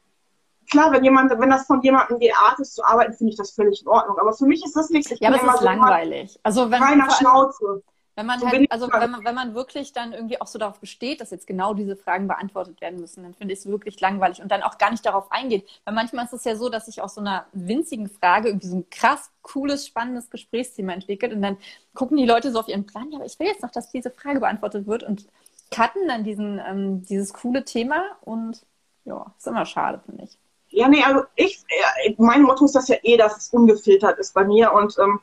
klar, 0.69 0.91
wenn 0.91 1.03
jemand, 1.03 1.31
wenn 1.39 1.49
das 1.49 1.65
von 1.65 1.81
jemandem 1.81 2.19
die 2.19 2.33
Art 2.33 2.59
ist 2.59 2.75
zu 2.75 2.83
arbeiten, 2.83 3.13
finde 3.13 3.31
ich 3.31 3.37
das 3.37 3.51
völlig 3.51 3.81
in 3.81 3.87
Ordnung. 3.87 4.17
Aber 4.19 4.33
für 4.33 4.45
mich 4.45 4.63
ist 4.63 4.75
das 4.75 4.89
nichts. 4.89 5.11
Ich 5.11 5.19
Ja, 5.19 5.29
aber 5.29 5.37
es 5.37 5.55
ist 5.55 5.61
langweilig. 5.61 6.39
Also 6.43 6.71
wenn, 6.71 6.81
allem, 6.81 7.09
Schnauze. 7.11 7.83
wenn 8.15 8.25
man 8.25 8.39
So 8.39 8.47
halt, 8.47 8.71
also 8.71 8.91
wenn 8.91 9.11
man, 9.11 9.25
wenn 9.25 9.35
man 9.35 9.55
wirklich 9.55 9.93
dann 9.93 10.13
irgendwie 10.13 10.39
auch 10.41 10.47
so 10.47 10.57
darauf 10.57 10.79
besteht, 10.79 11.21
dass 11.21 11.31
jetzt 11.31 11.47
genau 11.47 11.73
diese 11.73 11.95
Fragen 11.95 12.27
beantwortet 12.27 12.81
werden 12.81 12.99
müssen, 12.99 13.23
dann 13.23 13.33
finde 13.33 13.53
ich 13.53 13.59
es 13.59 13.65
wirklich 13.65 13.99
langweilig 13.99 14.41
und 14.41 14.51
dann 14.51 14.63
auch 14.63 14.77
gar 14.77 14.91
nicht 14.91 15.05
darauf 15.05 15.31
eingeht. 15.31 15.67
Weil 15.83 15.93
manchmal 15.93 16.25
ist 16.25 16.33
es 16.33 16.43
ja 16.43 16.55
so, 16.55 16.69
dass 16.69 16.85
sich 16.85 17.01
aus 17.01 17.15
so 17.15 17.21
einer 17.21 17.45
winzigen 17.51 18.09
Frage 18.09 18.49
irgendwie 18.49 18.67
so 18.67 18.77
ein 18.77 18.89
krass 18.89 19.31
cooles, 19.41 19.85
spannendes 19.85 20.29
Gesprächsthema 20.29 20.93
entwickelt 20.93 21.33
und 21.33 21.41
dann 21.41 21.57
gucken 21.93 22.17
die 22.17 22.25
Leute 22.25 22.51
so 22.51 22.59
auf 22.59 22.67
ihren 22.67 22.85
Plan, 22.85 23.11
ja, 23.11 23.17
aber 23.17 23.25
ich 23.25 23.39
will 23.39 23.47
jetzt 23.47 23.61
noch, 23.61 23.71
dass 23.71 23.91
diese 23.91 24.09
Frage 24.09 24.39
beantwortet 24.39 24.87
wird 24.87 25.03
und 25.03 25.27
cutten 25.71 26.07
dann 26.07 26.23
diesen, 26.23 26.59
ähm, 26.59 27.03
dieses 27.03 27.33
coole 27.33 27.65
Thema 27.65 28.03
und 28.21 28.65
ja, 29.05 29.33
ist 29.37 29.47
immer 29.47 29.65
schade, 29.65 30.01
finde 30.05 30.25
ich. 30.25 30.37
Ja, 30.69 30.87
nee, 30.87 31.03
also 31.03 31.23
ich, 31.35 31.63
äh, 32.03 32.15
mein 32.17 32.41
Motto 32.41 32.65
ist 32.65 32.75
das 32.75 32.87
ja 32.87 32.97
eh, 33.03 33.17
dass 33.17 33.37
es 33.37 33.49
ungefiltert 33.49 34.19
ist 34.19 34.33
bei 34.33 34.43
mir 34.43 34.73
und 34.73 34.97
ähm, 34.99 35.19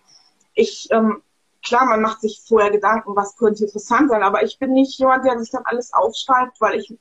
ich, 0.55 0.88
ähm, 0.90 1.22
klar, 1.64 1.84
man 1.86 2.01
macht 2.01 2.20
sich 2.20 2.43
vorher 2.47 2.70
Gedanken, 2.70 3.16
was 3.16 3.36
könnte 3.36 3.64
interessant 3.64 4.11
sein, 4.11 4.22
aber 4.22 4.43
ich 4.43 4.59
bin 4.59 4.72
nicht 4.72 4.99
jemand, 4.99 5.24
der 5.24 5.38
sich 5.38 5.51
dann 5.51 5.64
alles 5.64 5.93
aufschreibt, 5.93 6.61
weil 6.61 6.80
ich, 6.80 6.97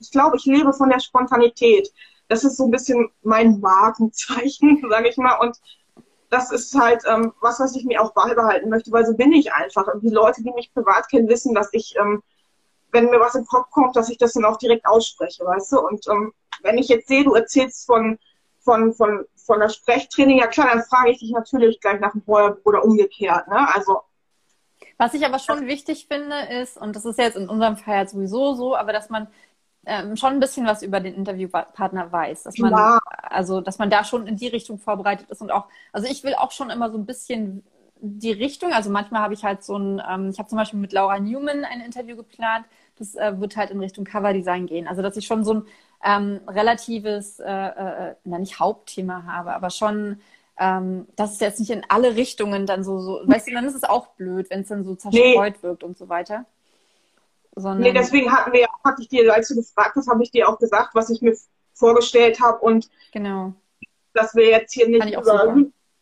ich 0.00 0.10
glaube, 0.10 0.36
ich 0.36 0.44
lebe 0.44 0.72
von 0.72 0.90
der 0.90 1.00
Spontanität. 1.00 1.92
Das 2.28 2.44
ist 2.44 2.56
so 2.56 2.66
ein 2.66 2.70
bisschen 2.70 3.10
mein 3.22 3.60
Markenzeichen, 3.60 4.84
sage 4.90 5.08
ich 5.08 5.16
mal, 5.16 5.38
und 5.40 5.58
das 6.30 6.52
ist 6.52 6.78
halt 6.78 7.04
ähm, 7.06 7.32
was, 7.40 7.58
was 7.58 7.74
ich 7.74 7.84
mir 7.84 8.02
auch 8.02 8.12
beibehalten 8.12 8.68
möchte, 8.68 8.92
weil 8.92 9.06
so 9.06 9.14
bin 9.14 9.32
ich 9.32 9.52
einfach. 9.54 9.86
Und 9.86 10.02
die 10.02 10.10
Leute, 10.10 10.42
die 10.42 10.52
mich 10.52 10.72
privat 10.74 11.08
kennen, 11.08 11.28
wissen, 11.28 11.54
dass 11.54 11.70
ich, 11.72 11.94
ähm, 11.98 12.22
wenn 12.92 13.06
mir 13.10 13.20
was 13.20 13.34
im 13.34 13.46
Kopf 13.46 13.70
kommt, 13.70 13.96
dass 13.96 14.08
ich 14.10 14.18
das 14.18 14.32
dann 14.32 14.44
auch 14.44 14.56
direkt 14.58 14.86
ausspreche, 14.86 15.44
weißt 15.44 15.72
du? 15.72 15.80
Und 15.80 16.06
ähm, 16.08 16.32
wenn 16.62 16.78
ich 16.78 16.88
jetzt 16.88 17.08
sehe, 17.08 17.24
du 17.24 17.34
erzählst 17.34 17.86
von, 17.86 18.18
von, 18.60 18.92
von, 18.94 19.24
von 19.36 19.60
der 19.60 19.68
Sprechtraining, 19.68 20.38
ja 20.38 20.46
klar, 20.46 20.68
dann 20.72 20.82
frage 20.82 21.10
ich 21.10 21.18
dich 21.20 21.30
natürlich 21.32 21.80
gleich 21.80 22.00
nach 22.00 22.12
dem 22.12 22.22
Feuer 22.22 22.56
oder 22.64 22.84
umgekehrt, 22.84 23.48
ne? 23.48 23.68
Also, 23.74 24.00
Was 24.98 25.14
ich 25.14 25.24
aber 25.24 25.38
schon 25.38 25.66
wichtig 25.66 26.06
finde, 26.08 26.36
ist, 26.60 26.76
und 26.76 26.96
das 26.96 27.04
ist 27.04 27.18
jetzt 27.18 27.36
in 27.36 27.48
unserem 27.48 27.76
Fall 27.76 27.96
ja 27.96 28.06
sowieso 28.06 28.54
so, 28.54 28.76
aber 28.76 28.92
dass 28.92 29.10
man 29.10 29.28
ähm, 29.86 30.16
schon 30.16 30.34
ein 30.34 30.40
bisschen 30.40 30.66
was 30.66 30.82
über 30.82 31.00
den 31.00 31.14
Interviewpartner 31.14 32.10
weiß. 32.12 32.42
Dass 32.44 32.58
man, 32.58 32.72
Ja. 32.72 32.98
also, 33.22 33.60
dass 33.60 33.78
man 33.78 33.90
da 33.90 34.04
schon 34.04 34.26
in 34.26 34.36
die 34.36 34.48
Richtung 34.48 34.78
vorbereitet 34.78 35.30
ist 35.30 35.40
und 35.40 35.50
auch, 35.50 35.66
also 35.92 36.08
ich 36.10 36.24
will 36.24 36.34
auch 36.34 36.50
schon 36.52 36.70
immer 36.70 36.90
so 36.90 36.98
ein 36.98 37.06
bisschen 37.06 37.64
die 38.00 38.32
Richtung, 38.32 38.72
also 38.72 38.90
manchmal 38.90 39.22
habe 39.22 39.34
ich 39.34 39.44
halt 39.44 39.62
so 39.62 39.76
ein, 39.76 40.02
ähm, 40.08 40.30
ich 40.30 40.38
habe 40.38 40.48
zum 40.48 40.58
Beispiel 40.58 40.78
mit 40.78 40.92
Laura 40.92 41.18
Newman 41.18 41.64
ein 41.64 41.80
Interview 41.80 42.16
geplant, 42.16 42.64
das 42.98 43.14
äh, 43.14 43.40
wird 43.40 43.56
halt 43.56 43.70
in 43.70 43.80
Richtung 43.80 44.04
Coverdesign 44.04 44.66
gehen. 44.66 44.86
Also, 44.86 45.02
dass 45.02 45.16
ich 45.16 45.26
schon 45.26 45.44
so 45.44 45.54
ein 45.54 45.66
ähm, 46.04 46.40
relatives, 46.46 47.40
äh, 47.40 47.44
äh, 47.44 48.14
na 48.24 48.38
nicht 48.38 48.60
Hauptthema 48.60 49.24
habe, 49.24 49.52
aber 49.52 49.70
schon, 49.70 50.20
ähm, 50.58 51.06
dass 51.16 51.32
es 51.32 51.40
jetzt 51.40 51.60
nicht 51.60 51.70
in 51.70 51.84
alle 51.88 52.16
Richtungen 52.16 52.66
dann 52.66 52.84
so, 52.84 53.00
so 53.00 53.20
weißt 53.24 53.48
du, 53.48 53.52
dann 53.52 53.66
ist 53.66 53.74
es 53.74 53.84
auch 53.84 54.08
blöd, 54.08 54.50
wenn 54.50 54.60
es 54.60 54.68
dann 54.68 54.84
so 54.84 54.94
zerstreut 54.94 55.62
wirkt 55.62 55.84
und 55.84 55.96
so 55.96 56.08
weiter. 56.08 56.44
Sondern, 57.54 57.82
nee, 57.82 57.92
deswegen 57.92 58.32
hatten 58.32 58.52
wir, 58.52 58.66
hatte 58.84 59.02
ich 59.02 59.08
dir, 59.08 59.32
als 59.32 59.48
du 59.48 59.56
gefragt 59.56 59.96
hast, 59.96 60.08
habe 60.08 60.22
ich 60.22 60.30
dir 60.30 60.48
auch 60.48 60.58
gesagt, 60.58 60.94
was 60.94 61.10
ich 61.10 61.22
mir 61.22 61.36
vorgestellt 61.74 62.40
habe 62.40 62.58
und 62.58 62.88
genau. 63.12 63.52
dass 64.14 64.34
wir 64.34 64.48
jetzt 64.48 64.72
hier 64.72 64.88
nicht 64.88 65.12
über. 65.12 65.56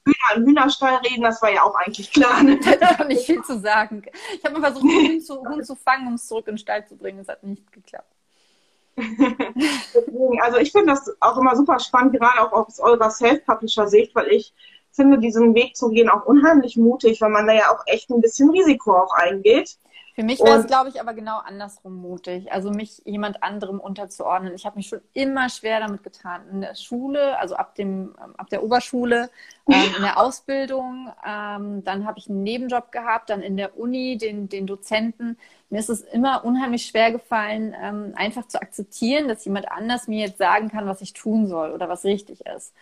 Hühner 0.06 0.36
im 0.36 0.46
Hühnerstall 0.46 0.96
reden, 0.96 1.22
das 1.22 1.42
war 1.42 1.52
ja 1.52 1.62
auch 1.62 1.74
eigentlich 1.74 2.12
klar. 2.12 2.42
Ne? 2.42 2.58
Da 2.80 2.98
hat 2.98 3.08
nicht 3.08 3.26
viel 3.26 3.42
zu 3.42 3.58
sagen. 3.58 4.02
Ich 4.34 4.44
habe 4.44 4.58
mal 4.58 4.72
versucht, 4.72 4.84
einen 4.84 5.08
Huhn 5.08 5.20
zu, 5.20 5.44
Huhn 5.44 5.64
zu 5.64 5.74
fangen, 5.74 6.06
um 6.06 6.14
es 6.14 6.26
zurück 6.26 6.46
in 6.46 6.54
den 6.54 6.58
Stall 6.58 6.86
zu 6.86 6.96
bringen. 6.96 7.18
Es 7.18 7.28
hat 7.28 7.42
nicht 7.42 7.70
geklappt. 7.72 8.12
Deswegen, 8.96 10.40
also 10.40 10.58
ich 10.58 10.72
finde 10.72 10.86
das 10.86 11.14
auch 11.20 11.36
immer 11.36 11.54
super 11.54 11.78
spannend, 11.80 12.14
gerade 12.14 12.40
auch 12.40 12.52
aus 12.52 12.80
eurer 12.80 13.10
Self-Publisher-Sicht, 13.10 14.14
weil 14.14 14.28
ich 14.28 14.54
finde 14.92 15.18
diesen 15.18 15.54
Weg 15.54 15.76
zu 15.76 15.90
gehen 15.90 16.08
auch 16.08 16.24
unheimlich 16.24 16.76
mutig, 16.76 17.20
weil 17.20 17.28
man 17.28 17.46
da 17.46 17.52
ja 17.52 17.70
auch 17.70 17.82
echt 17.86 18.08
ein 18.10 18.22
bisschen 18.22 18.48
Risiko 18.50 18.96
auch 18.96 19.12
eingeht. 19.12 19.76
Für 20.16 20.22
mich 20.22 20.40
wäre 20.40 20.60
es, 20.60 20.66
glaube 20.66 20.88
ich, 20.88 20.98
aber 20.98 21.12
genau 21.12 21.40
andersrum 21.40 21.96
mutig. 21.96 22.50
Also 22.50 22.70
mich 22.70 23.02
jemand 23.04 23.42
anderem 23.42 23.78
unterzuordnen. 23.78 24.54
Ich 24.54 24.64
habe 24.64 24.76
mich 24.76 24.88
schon 24.88 25.02
immer 25.12 25.50
schwer 25.50 25.78
damit 25.78 26.02
getan. 26.02 26.48
In 26.50 26.62
der 26.62 26.74
Schule, 26.74 27.38
also 27.38 27.54
ab 27.54 27.74
dem, 27.74 28.14
ähm, 28.24 28.34
ab 28.38 28.48
der 28.48 28.64
Oberschule, 28.64 29.28
ähm, 29.70 29.94
in 29.94 30.02
der 30.02 30.18
Ausbildung, 30.18 31.12
ähm, 31.22 31.84
dann 31.84 32.06
habe 32.06 32.18
ich 32.18 32.30
einen 32.30 32.42
Nebenjob 32.44 32.92
gehabt, 32.92 33.28
dann 33.28 33.42
in 33.42 33.58
der 33.58 33.78
Uni, 33.78 34.16
den, 34.16 34.48
den 34.48 34.66
Dozenten. 34.66 35.36
Mir 35.68 35.80
ist 35.80 35.90
es 35.90 36.00
immer 36.00 36.46
unheimlich 36.46 36.86
schwer 36.86 37.12
gefallen, 37.12 37.76
ähm, 37.78 38.14
einfach 38.16 38.48
zu 38.48 38.62
akzeptieren, 38.62 39.28
dass 39.28 39.44
jemand 39.44 39.70
anders 39.70 40.08
mir 40.08 40.20
jetzt 40.26 40.38
sagen 40.38 40.70
kann, 40.70 40.86
was 40.86 41.02
ich 41.02 41.12
tun 41.12 41.46
soll 41.46 41.72
oder 41.72 41.90
was 41.90 42.04
richtig 42.04 42.46
ist. 42.46 42.72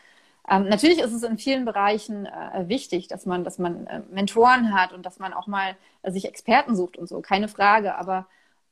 Ähm, 0.49 0.69
natürlich 0.69 0.99
ist 1.01 1.13
es 1.13 1.23
in 1.23 1.39
vielen 1.39 1.65
Bereichen 1.65 2.27
äh, 2.27 2.69
wichtig, 2.69 3.09
dass 3.09 3.27
man, 3.27 3.45
dass 3.45 3.59
man 3.59 3.87
äh, 3.87 4.03
Mentoren 4.11 4.75
hat 4.75 4.93
und 4.93 5.07
dass 5.07 5.19
man 5.19 5.33
auch 5.33 5.47
mal 5.47 5.77
äh, 6.03 6.11
sich 6.13 6.27
Experten 6.27 6.77
sucht 6.77 6.97
und 6.99 7.09
so, 7.09 7.21
keine 7.23 7.49
Frage. 7.49 7.97
Aber 7.97 8.27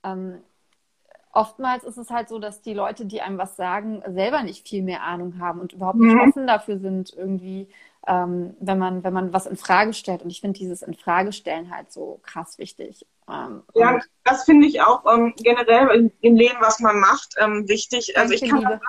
ähm, 0.04 0.38
oftmals 1.32 1.84
ist 1.84 1.96
es 1.98 2.10
halt 2.10 2.28
so, 2.28 2.38
dass 2.38 2.62
die 2.62 2.74
Leute, 2.74 3.06
die 3.06 3.22
einem 3.22 3.38
was 3.38 3.56
sagen, 3.56 4.02
selber 4.08 4.42
nicht 4.42 4.68
viel 4.68 4.82
mehr 4.82 5.02
Ahnung 5.02 5.38
haben 5.40 5.60
und 5.60 5.72
überhaupt 5.72 6.00
nicht 6.00 6.12
Mhm. 6.12 6.20
offen 6.20 6.46
dafür 6.46 6.78
sind, 6.78 7.12
irgendwie, 7.14 7.68
ähm, 8.06 8.54
wenn 8.60 8.78
man, 8.78 9.04
wenn 9.04 9.12
man 9.14 9.32
was 9.32 9.46
in 9.46 9.56
Frage 9.56 9.94
stellt. 9.94 10.22
Und 10.22 10.30
ich 10.30 10.40
finde 10.40 10.58
dieses 10.58 10.82
Infragestellen 10.82 11.74
halt 11.74 11.92
so 11.92 12.20
krass 12.22 12.58
wichtig. 12.58 13.06
Ähm, 13.28 13.62
Ja, 13.74 13.98
das 14.24 14.44
finde 14.44 14.66
ich 14.66 14.80
auch 14.82 15.04
ähm, 15.06 15.34
generell 15.36 15.88
im, 15.96 16.12
im 16.20 16.36
Leben, 16.36 16.56
was 16.60 16.80
man 16.80 16.98
macht, 17.00 17.34
ähm, 17.38 17.68
wichtig. 17.68 18.16
Also 18.18 18.34
ich 18.34 18.44
kann 18.44 18.60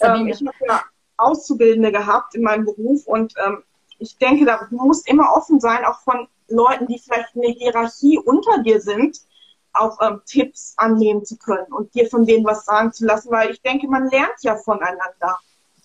Sabine. 0.02 0.30
ich 0.30 0.44
habe 0.46 0.56
ja 0.68 0.82
Auszubildende 1.24 1.92
gehabt 1.92 2.34
in 2.34 2.42
meinem 2.42 2.64
Beruf 2.64 3.06
und 3.06 3.34
ähm, 3.44 3.62
ich 3.98 4.16
denke, 4.18 4.44
da 4.44 4.66
du 4.68 4.76
musst 4.76 5.08
immer 5.08 5.34
offen 5.34 5.60
sein, 5.60 5.84
auch 5.84 6.00
von 6.00 6.28
Leuten, 6.48 6.86
die 6.86 6.98
vielleicht 6.98 7.34
eine 7.34 7.48
Hierarchie 7.48 8.18
unter 8.18 8.58
dir 8.62 8.80
sind, 8.80 9.18
auch 9.72 9.98
ähm, 10.00 10.20
Tipps 10.26 10.74
annehmen 10.76 11.24
zu 11.24 11.36
können 11.36 11.72
und 11.72 11.94
dir 11.94 12.08
von 12.08 12.26
denen 12.26 12.44
was 12.44 12.64
sagen 12.64 12.92
zu 12.92 13.04
lassen, 13.04 13.30
weil 13.30 13.50
ich 13.50 13.62
denke, 13.62 13.88
man 13.88 14.08
lernt 14.08 14.42
ja 14.42 14.56
voneinander. 14.56 15.38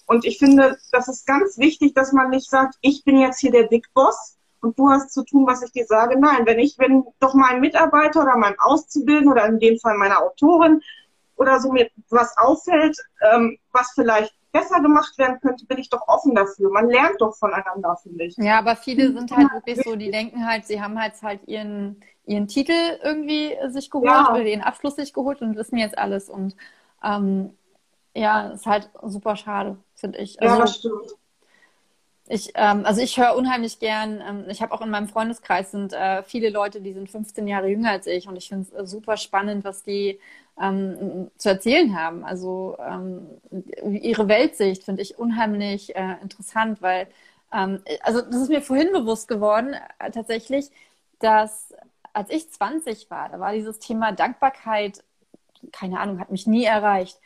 Und 0.06 0.26
ich 0.26 0.38
finde, 0.38 0.78
das 0.92 1.08
ist 1.08 1.26
ganz 1.28 1.58
wichtig, 1.58 1.94
dass 1.94 2.14
man 2.14 2.30
nicht 2.30 2.50
sagt, 2.50 2.76
ich 2.82 3.04
bin 3.04 3.20
jetzt 3.20 3.40
hier 3.40 3.52
der 3.52 3.64
Big 3.64 3.86
Boss 3.94 4.38
und 4.62 4.78
du 4.78 4.90
hast 4.90 5.12
zu 5.12 5.24
tun, 5.24 5.46
was 5.48 5.62
ich 5.62 5.72
dir 5.72 5.86
sage. 5.86 6.20
Nein, 6.20 6.46
wenn 6.46 6.60
ich, 6.60 6.78
wenn 6.78 7.06
doch 7.20 7.34
mein 7.34 7.62
Mitarbeiter 7.62 8.24
oder 8.24 8.38
mein 8.38 8.58
Auszubildender 8.60 9.34
oder 9.34 9.46
in 9.46 9.60
dem 9.60 9.80
Fall 9.80 9.98
meine 9.98 10.20
Autorin 10.20 10.82
oder 11.36 11.60
so 11.60 11.72
mir 11.72 11.90
was 12.10 12.38
auffällt, 12.38 12.98
ähm, 13.32 13.58
was 13.72 13.92
vielleicht 13.96 14.34
besser 14.52 14.82
gemacht 14.82 15.18
werden 15.18 15.40
könnte, 15.42 15.66
bin 15.66 15.78
ich 15.78 15.90
doch 15.90 16.08
offen 16.08 16.36
dafür. 16.36 16.72
Man 16.72 16.90
lernt 16.90 17.20
doch 17.22 17.36
voneinander, 17.36 17.98
finde 18.02 18.26
ich. 18.26 18.36
Ja, 18.38 18.60
aber 18.60 18.76
viele 18.76 19.12
sind 19.14 19.32
halt 19.32 19.52
wirklich 19.52 19.78
so, 19.84 19.96
die 19.96 20.12
denken 20.12 20.48
halt, 20.48 20.66
sie 20.66 20.82
haben 20.82 21.00
halt 21.00 21.22
halt 21.22 21.48
ihren, 21.48 22.02
ihren 22.26 22.48
Titel 22.48 22.74
irgendwie 23.04 23.56
sich 23.70 23.90
geholt 23.90 24.08
Ja. 24.08 24.30
oder 24.30 24.44
ihren 24.46 24.62
Abschluss 24.62 24.96
sich 24.96 25.14
geholt 25.14 25.42
und 25.42 25.56
wissen 25.56 25.78
jetzt 25.78 25.98
alles. 25.98 26.30
Und 26.30 26.56
ähm, 27.04 27.58
ja, 28.16 28.50
ist 28.52 28.66
halt 28.66 28.90
super 29.04 29.36
schade, 29.36 29.78
finde 29.96 30.20
ich. 30.20 30.42
Ja, 30.42 30.56
Also 30.56 30.58
das 30.58 30.76
stimmt. 30.78 31.16
Ich, 32.30 32.52
ähm, 32.56 32.86
also 32.86 33.02
ich 33.02 33.18
höre 33.18 33.36
unheimlich 33.36 33.80
gern, 33.80 34.22
ähm, 34.22 34.46
ich 34.50 34.62
habe 34.62 34.74
auch 34.74 34.82
in 34.82 34.90
meinem 34.92 35.10
Freundeskreis 35.10 35.72
sind 35.72 35.94
äh, 35.94 36.24
viele 36.24 36.50
Leute, 36.52 36.82
die 36.82 36.94
sind 36.94 37.10
15 37.10 37.48
Jahre 37.48 37.68
jünger 37.70 37.92
als 37.92 38.08
ich 38.08 38.28
und 38.28 38.36
ich 38.38 38.50
finde 38.50 38.68
es 38.72 38.74
äh, 38.74 38.86
super 38.88 39.18
spannend, 39.18 39.64
was 39.66 39.84
die 39.84 40.20
ähm, 40.62 41.32
zu 41.38 41.50
erzählen 41.50 41.96
haben. 42.00 42.24
Also 42.24 42.78
ähm, 42.80 43.28
ihre 44.02 44.28
Weltsicht 44.28 44.84
finde 44.84 45.02
ich 45.02 45.18
unheimlich 45.20 45.96
äh, 45.96 46.16
interessant, 46.22 46.82
weil, 46.82 47.08
ähm, 47.54 47.82
also 48.04 48.22
das 48.22 48.36
ist 48.44 48.50
mir 48.50 48.62
vorhin 48.62 48.92
bewusst 48.94 49.28
geworden, 49.28 49.76
äh, 50.00 50.12
tatsächlich, 50.12 50.70
dass 51.20 51.74
als 52.14 52.30
ich 52.32 52.50
20 52.52 53.10
war, 53.10 53.30
da 53.30 53.40
war 53.40 53.54
dieses 53.54 53.80
Thema 53.80 54.12
Dankbarkeit, 54.12 55.04
keine 55.72 56.00
Ahnung, 56.00 56.20
hat 56.20 56.32
mich 56.32 56.48
nie 56.48 56.66
erreicht. 56.66 57.20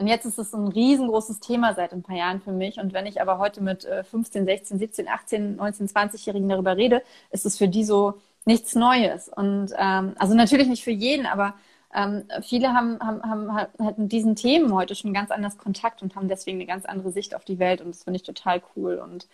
Und 0.00 0.06
jetzt 0.06 0.24
ist 0.24 0.38
es 0.38 0.54
ein 0.54 0.66
riesengroßes 0.68 1.40
Thema 1.40 1.74
seit 1.74 1.92
ein 1.92 2.02
paar 2.02 2.16
Jahren 2.16 2.40
für 2.40 2.52
mich. 2.52 2.78
Und 2.78 2.94
wenn 2.94 3.04
ich 3.04 3.20
aber 3.20 3.38
heute 3.38 3.60
mit 3.62 3.84
äh, 3.84 4.02
15, 4.02 4.46
16, 4.46 4.78
17, 4.78 5.08
18, 5.08 5.56
19, 5.56 5.88
20-Jährigen 5.88 6.48
darüber 6.48 6.76
rede, 6.76 7.02
ist 7.30 7.44
es 7.44 7.58
für 7.58 7.68
die 7.68 7.84
so 7.84 8.14
nichts 8.46 8.74
Neues. 8.74 9.28
Und 9.28 9.72
ähm, 9.78 10.14
also 10.18 10.34
natürlich 10.34 10.68
nicht 10.68 10.82
für 10.82 10.90
jeden, 10.90 11.26
aber 11.26 11.54
ähm, 11.94 12.24
viele 12.40 12.72
haben, 12.72 12.98
haben, 13.00 13.22
haben 13.52 13.68
mit 13.98 14.10
diesen 14.12 14.36
Themen 14.36 14.72
heute 14.72 14.94
schon 14.94 15.12
ganz 15.12 15.30
anders 15.30 15.58
Kontakt 15.58 16.02
und 16.02 16.16
haben 16.16 16.28
deswegen 16.28 16.56
eine 16.56 16.66
ganz 16.66 16.86
andere 16.86 17.10
Sicht 17.12 17.34
auf 17.34 17.44
die 17.44 17.58
Welt. 17.58 17.82
Und 17.82 17.88
das 17.94 18.04
finde 18.04 18.16
ich 18.16 18.22
total 18.22 18.62
cool. 18.76 18.94
Und 18.94 19.26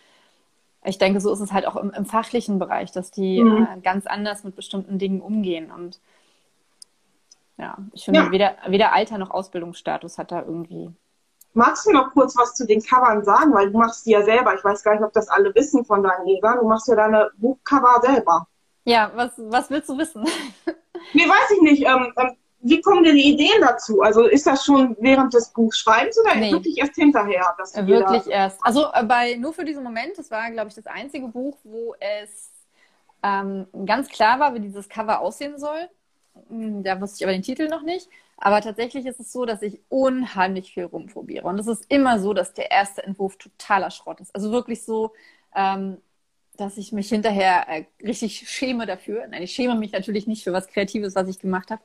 ich 0.83 0.97
denke, 0.97 1.21
so 1.21 1.31
ist 1.31 1.39
es 1.39 1.53
halt 1.53 1.65
auch 1.65 1.77
im, 1.77 1.91
im 1.91 2.05
fachlichen 2.05 2.59
Bereich, 2.59 2.91
dass 2.91 3.09
die 3.11 3.41
Mhm. 3.41 3.67
äh, 3.77 3.79
ganz 3.81 4.05
anders 4.05 4.43
mit 4.43 4.55
bestimmten 4.57 4.99
Dingen 4.99 5.21
umgehen. 5.21 5.71
Und 5.71 5.99
Ja, 7.57 7.77
ich 7.93 8.05
finde, 8.05 8.19
ja. 8.19 8.31
weder, 8.31 8.55
weder 8.67 8.93
Alter 8.93 9.17
noch 9.17 9.31
Ausbildungsstatus 9.31 10.17
hat 10.17 10.31
da 10.31 10.41
irgendwie. 10.41 10.91
Magst 11.53 11.87
du 11.87 11.91
noch 11.91 12.11
kurz 12.11 12.37
was 12.37 12.53
zu 12.53 12.67
den 12.67 12.83
Covern 12.83 13.23
sagen? 13.23 13.53
Weil 13.53 13.71
du 13.71 13.79
machst 13.79 14.05
die 14.05 14.11
ja 14.11 14.21
selber. 14.21 14.53
Ich 14.53 14.63
weiß 14.63 14.83
gar 14.83 14.93
nicht, 14.93 15.03
ob 15.03 15.13
das 15.13 15.27
alle 15.27 15.53
wissen 15.55 15.83
von 15.85 16.03
deinen 16.03 16.27
Lesern. 16.27 16.59
Du 16.59 16.67
machst 16.67 16.87
ja 16.87 16.95
deine 16.95 17.31
Buchcover 17.37 17.99
selber. 18.01 18.47
Ja, 18.83 19.11
was, 19.15 19.31
was 19.37 19.69
willst 19.71 19.89
du 19.89 19.97
wissen? 19.97 20.23
nee, 21.13 21.27
weiß 21.27 21.51
ich 21.55 21.61
nicht. 21.61 21.83
Ähm, 21.83 22.13
ähm, 22.15 22.37
wie 22.59 22.81
kommen 22.81 23.03
denn 23.03 23.15
die 23.15 23.33
Ideen 23.33 23.61
dazu? 23.61 24.01
Also 24.01 24.27
ist 24.27 24.45
das 24.45 24.65
schon 24.65 24.95
während 24.99 25.33
des 25.33 25.49
Buchschreibens 25.49 26.19
oder 26.19 26.35
nee. 26.35 26.51
wirklich 26.51 26.77
erst 26.77 26.95
hinterher? 26.95 27.55
Dass 27.57 27.75
wirklich 27.87 28.27
erst. 28.27 28.59
Also 28.63 28.85
äh, 28.93 29.03
bei 29.03 29.35
nur 29.35 29.53
für 29.53 29.65
diesen 29.65 29.83
Moment, 29.83 30.17
das 30.17 30.29
war, 30.29 30.51
glaube 30.51 30.69
ich, 30.69 30.75
das 30.75 30.85
einzige 30.85 31.27
Buch, 31.27 31.57
wo 31.63 31.95
es 31.99 32.51
ähm, 33.23 33.67
ganz 33.85 34.09
klar 34.09 34.39
war, 34.39 34.53
wie 34.53 34.59
dieses 34.59 34.87
Cover 34.89 35.19
aussehen 35.21 35.57
soll. 35.57 35.89
Hm, 36.49 36.83
da 36.83 36.99
wusste 37.01 37.17
ich 37.17 37.23
aber 37.25 37.33
den 37.33 37.41
Titel 37.43 37.67
noch 37.67 37.83
nicht. 37.83 38.09
Aber 38.37 38.61
tatsächlich 38.61 39.05
ist 39.05 39.19
es 39.19 39.31
so, 39.31 39.45
dass 39.45 39.61
ich 39.61 39.81
unheimlich 39.89 40.73
viel 40.73 40.85
rumprobiere. 40.85 41.47
Und 41.47 41.59
es 41.59 41.67
ist 41.67 41.85
immer 41.89 42.19
so, 42.19 42.33
dass 42.33 42.53
der 42.53 42.71
erste 42.71 43.03
Entwurf 43.03 43.37
totaler 43.37 43.91
Schrott 43.91 44.19
ist. 44.21 44.33
Also 44.35 44.51
wirklich 44.51 44.83
so, 44.83 45.13
ähm, 45.55 45.97
dass 46.57 46.77
ich 46.77 46.91
mich 46.91 47.09
hinterher 47.09 47.67
äh, 47.69 47.85
richtig 48.03 48.49
schäme 48.49 48.85
dafür. 48.85 49.27
Nein, 49.27 49.43
ich 49.43 49.53
schäme 49.53 49.75
mich 49.75 49.91
natürlich 49.91 50.27
nicht 50.27 50.43
für 50.43 50.53
was 50.53 50.67
Kreatives, 50.67 51.15
was 51.15 51.27
ich 51.29 51.39
gemacht 51.39 51.71
habe. 51.71 51.81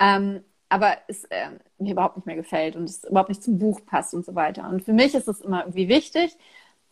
Ähm, 0.00 0.44
aber 0.68 0.98
es 1.08 1.24
äh, 1.24 1.50
mir 1.78 1.92
überhaupt 1.92 2.16
nicht 2.16 2.26
mehr 2.26 2.36
gefällt 2.36 2.76
und 2.76 2.84
es 2.84 3.04
überhaupt 3.04 3.28
nicht 3.28 3.42
zum 3.42 3.58
Buch 3.58 3.80
passt 3.86 4.14
und 4.14 4.24
so 4.26 4.34
weiter. 4.34 4.68
Und 4.68 4.84
für 4.84 4.92
mich 4.92 5.14
ist 5.14 5.28
es 5.28 5.40
immer 5.40 5.60
irgendwie 5.62 5.88
wichtig, 5.88 6.36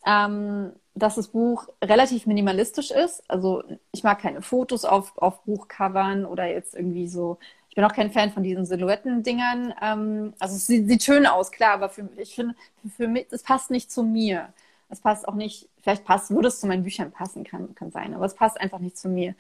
ähm, 0.07 0.73
dass 0.95 1.17
das 1.17 1.29
Buch 1.29 1.69
relativ 1.83 2.27
minimalistisch 2.27 2.91
ist. 2.91 3.23
Also 3.29 3.63
ich 3.93 4.05
mag 4.05 4.21
keine 4.21 4.43
Fotos 4.43 4.85
auf, 4.85 5.17
auf 5.19 5.43
Buchcovern 5.43 6.25
oder 6.25 6.47
jetzt 6.47 6.75
irgendwie 6.75 7.09
so. 7.09 7.39
Ich 7.69 7.75
bin 7.75 7.85
auch 7.85 7.93
kein 7.93 8.13
Fan 8.13 8.31
von 8.31 8.45
diesen 8.45 8.65
Silhouetten-Dingern. 8.65 9.75
Ähm, 9.83 10.35
also 10.39 10.55
es 10.55 10.67
sieht, 10.67 10.89
sieht, 10.89 11.03
schön 11.03 11.27
aus, 11.27 11.51
klar, 11.51 11.73
aber 11.73 11.89
für, 11.89 12.09
ich 12.17 12.35
finde, 12.37 12.55
für, 12.83 12.89
für 12.89 13.09
mich, 13.09 13.27
es 13.31 13.43
passt 13.43 13.71
nicht 13.71 13.91
zu 13.91 14.05
mir. 14.05 14.53
Es 14.89 15.01
passt 15.01 15.27
auch 15.27 15.35
nicht, 15.35 15.69
vielleicht 15.83 16.05
passt, 16.05 16.31
würde 16.31 16.49
es 16.49 16.61
zu 16.61 16.69
meinen 16.69 16.85
Büchern 16.85 17.11
passen, 17.11 17.43
kann, 17.43 17.75
kann 17.75 17.91
sein, 17.91 18.15
aber 18.15 18.27
es 18.27 18.35
passt 18.35 18.61
einfach 18.61 18.79
nicht 18.79 18.97
zu 18.97 19.09
mir. 19.09 19.35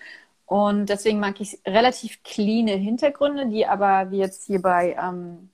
Und 0.46 0.86
deswegen 0.86 1.20
mag 1.20 1.40
ich 1.40 1.60
relativ 1.64 2.22
cleane 2.24 2.72
Hintergründe, 2.72 3.46
die 3.46 3.66
aber 3.66 4.10
wie 4.10 4.18
jetzt 4.18 4.46
hier 4.46 4.60
bei, 4.60 4.96
ähm, 5.00 5.50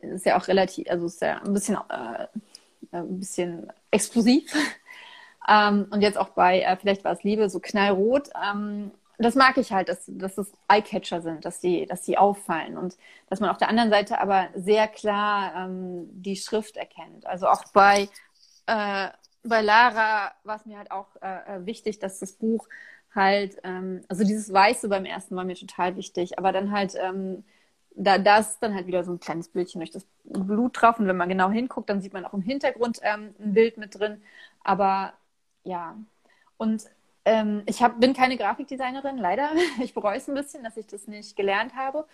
ist 0.00 0.26
ja 0.26 0.38
auch 0.38 0.48
relativ, 0.48 0.90
also 0.90 1.06
ist 1.06 1.20
ja 1.22 1.40
ein 1.42 1.52
bisschen, 1.52 1.76
äh, 1.88 2.26
ein 2.92 3.18
bisschen 3.18 3.72
explosiv. 3.90 4.52
Ähm, 5.48 5.86
und 5.90 6.02
jetzt 6.02 6.18
auch 6.18 6.30
bei, 6.30 6.60
äh, 6.60 6.76
vielleicht 6.76 7.04
war 7.04 7.12
es 7.12 7.22
Liebe, 7.22 7.48
so 7.48 7.60
knallrot. 7.60 8.30
Ähm, 8.42 8.90
das 9.18 9.34
mag 9.34 9.58
ich 9.58 9.72
halt, 9.72 9.88
dass, 9.88 10.04
dass 10.06 10.38
es 10.38 10.52
Eyecatcher 10.68 11.20
sind, 11.20 11.44
dass 11.44 11.60
die, 11.60 11.86
dass 11.86 12.02
die 12.02 12.16
auffallen 12.16 12.78
und 12.78 12.96
dass 13.28 13.40
man 13.40 13.50
auf 13.50 13.58
der 13.58 13.68
anderen 13.68 13.90
Seite 13.90 14.18
aber 14.18 14.48
sehr 14.54 14.88
klar 14.88 15.52
ähm, 15.56 16.08
die 16.12 16.36
Schrift 16.36 16.76
erkennt. 16.76 17.26
Also 17.26 17.46
auch 17.46 17.62
bei, 17.72 18.08
äh, 18.66 19.08
bei 19.42 19.60
Lara 19.60 20.32
war 20.44 20.56
es 20.56 20.66
mir 20.66 20.78
halt 20.78 20.90
auch 20.90 21.08
äh, 21.20 21.56
äh, 21.56 21.66
wichtig, 21.66 21.98
dass 21.98 22.18
das 22.18 22.32
Buch 22.32 22.66
halt, 23.14 23.58
ähm, 23.64 24.02
also 24.08 24.24
dieses 24.24 24.52
Weiße 24.52 24.88
beim 24.88 25.04
ersten 25.04 25.36
war 25.36 25.44
mir 25.44 25.56
total 25.56 25.96
wichtig, 25.96 26.38
aber 26.38 26.52
dann 26.52 26.72
halt 26.72 26.94
ähm, 26.98 27.44
da, 27.94 28.18
da 28.18 28.38
ist 28.38 28.58
dann 28.60 28.74
halt 28.74 28.86
wieder 28.86 29.04
so 29.04 29.12
ein 29.12 29.20
kleines 29.20 29.48
Bildchen 29.48 29.80
durch 29.80 29.90
das 29.90 30.06
Blut 30.24 30.80
drauf. 30.80 30.98
Und 30.98 31.06
wenn 31.06 31.16
man 31.16 31.28
genau 31.28 31.50
hinguckt, 31.50 31.90
dann 31.90 32.00
sieht 32.00 32.12
man 32.12 32.24
auch 32.24 32.34
im 32.34 32.42
Hintergrund 32.42 33.00
ähm, 33.02 33.34
ein 33.38 33.52
Bild 33.52 33.76
mit 33.78 33.98
drin. 33.98 34.22
Aber 34.62 35.12
ja. 35.64 35.96
Und 36.56 36.84
ähm, 37.24 37.62
ich 37.66 37.82
hab, 37.82 38.00
bin 38.00 38.14
keine 38.14 38.36
Grafikdesignerin, 38.36 39.18
leider. 39.18 39.50
Ich 39.82 39.94
bereue 39.94 40.16
es 40.16 40.28
ein 40.28 40.34
bisschen, 40.34 40.64
dass 40.64 40.76
ich 40.76 40.86
das 40.86 41.06
nicht 41.06 41.36
gelernt 41.36 41.74
habe. 41.74 42.06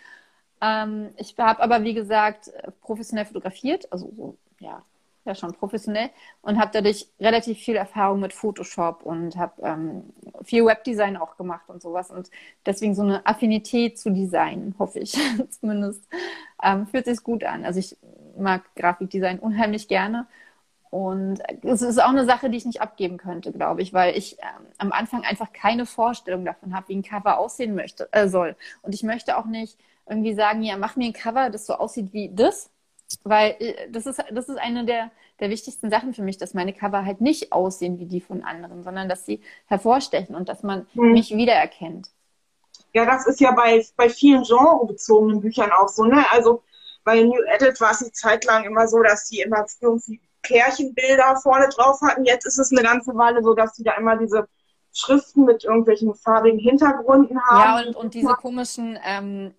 Ähm, 0.61 1.11
ich 1.17 1.35
habe 1.39 1.63
aber, 1.63 1.83
wie 1.85 1.95
gesagt, 1.95 2.51
professionell 2.81 3.27
fotografiert, 3.27 3.91
also 3.93 4.11
so, 4.15 4.37
ja, 4.61 4.83
ja 5.27 5.35
schon 5.35 5.53
professionell 5.53 6.11
und 6.41 6.59
habe 6.59 6.71
dadurch 6.73 7.09
relativ 7.21 7.59
viel 7.59 7.77
Erfahrung 7.77 8.21
mit 8.21 8.33
Photoshop 8.33 9.03
und 9.03 9.37
habe 9.37 9.61
ähm, 9.63 10.05
viel 10.45 10.65
Webdesign 10.65 11.17
auch 11.17 11.37
gemacht 11.37 11.69
und 11.69 11.83
sowas 11.83 12.11
und 12.11 12.31
deswegen 12.65 12.95
so 12.95 13.03
eine 13.03 13.27
Affinität 13.27 13.99
zu 13.99 14.11
Design, 14.11 14.75
hoffe 14.79 15.01
ich 15.01 15.19
zumindest. 15.51 16.03
Ähm, 16.63 16.87
fühlt 16.87 17.05
sich 17.05 17.23
gut 17.23 17.45
an. 17.45 17.65
Also 17.65 17.81
ich 17.81 17.97
mag 18.39 18.63
Grafikdesign 18.77 19.39
unheimlich 19.39 19.89
gerne 19.89 20.27
und 20.91 21.43
es 21.63 21.83
ist 21.83 22.01
auch 22.01 22.09
eine 22.09 22.25
Sache, 22.25 22.49
die 22.49 22.57
ich 22.57 22.65
nicht 22.65 22.81
abgeben 22.81 23.17
könnte, 23.17 23.53
glaube 23.53 23.83
ich, 23.83 23.93
weil 23.93 24.17
ich 24.17 24.39
ähm, 24.39 24.67
am 24.79 24.93
Anfang 24.93 25.25
einfach 25.25 25.53
keine 25.53 25.87
Vorstellung 25.87 26.45
davon 26.45 26.75
habe, 26.75 26.89
wie 26.89 26.97
ein 26.97 27.03
Cover 27.03 27.39
aussehen 27.39 27.75
möchte, 27.75 28.09
äh, 28.13 28.29
soll. 28.29 28.57
Und 28.83 28.95
ich 28.95 29.03
möchte 29.03 29.37
auch 29.37 29.47
nicht 29.47 29.79
irgendwie 30.09 30.35
sagen, 30.35 30.63
ja, 30.63 30.77
mach 30.77 30.97
mir 30.97 31.07
ein 31.07 31.13
Cover, 31.13 31.51
das 31.51 31.67
so 31.67 31.75
aussieht 31.75 32.13
wie 32.13 32.31
das, 32.33 32.71
weil 33.25 33.57
äh, 33.59 33.91
das 33.91 34.07
ist, 34.07 34.23
das 34.31 34.49
ist 34.49 34.59
eine 34.59 34.85
der, 34.85 35.11
der 35.41 35.51
wichtigsten 35.51 35.91
Sachen 35.91 36.15
für 36.15 36.23
mich, 36.23 36.39
dass 36.39 36.55
meine 36.55 36.73
Cover 36.73 37.05
halt 37.05 37.21
nicht 37.21 37.53
aussehen 37.53 37.99
wie 37.99 38.07
die 38.07 38.21
von 38.21 38.43
anderen, 38.43 38.85
sondern 38.85 39.09
dass 39.09 39.27
sie 39.27 39.41
hervorstechen 39.67 40.35
und 40.35 40.49
dass 40.49 40.63
man 40.63 40.87
mhm. 40.95 41.13
mich 41.13 41.37
wiedererkennt. 41.37 42.11
Ja, 42.95 43.05
das 43.05 43.27
ist 43.27 43.41
ja 43.41 43.51
bei, 43.53 43.85
bei 43.97 44.09
vielen 44.09 44.45
genrebezogenen 44.45 45.41
Büchern 45.41 45.71
auch 45.73 45.89
so, 45.89 46.05
ne? 46.05 46.25
Also 46.31 46.63
bei 47.05 47.23
New 47.23 47.43
Edit 47.55 47.81
war 47.81 47.91
es 47.91 48.03
eine 48.03 48.13
Zeit 48.13 48.45
lang 48.45 48.65
immer 48.65 48.89
so, 48.89 49.03
dass 49.03 49.29
die 49.29 49.41
immer 49.41 49.67
irgendwie 49.81 50.21
Pärchenbilder 50.47 51.37
vorne 51.43 51.69
drauf 51.69 52.01
hatten. 52.03 52.25
Jetzt 52.25 52.47
ist 52.47 52.59
es 52.59 52.73
eine 52.73 52.83
ganze 52.83 53.15
Weile 53.15 53.43
so, 53.43 53.55
dass 53.55 53.73
die 53.75 53.83
da 53.83 53.93
immer 53.93 54.17
diese 54.17 54.49
Schriften 54.93 55.45
mit 55.45 55.65
irgendwelchen 55.65 56.15
farbigen 56.15 56.59
Hintergründen 56.59 57.41
haben. 57.45 57.61
Ja, 57.61 57.87
und, 57.87 57.97
und 57.97 58.15
diese 58.15 58.35
komischen, 58.35 58.99
ähm, 59.05 59.55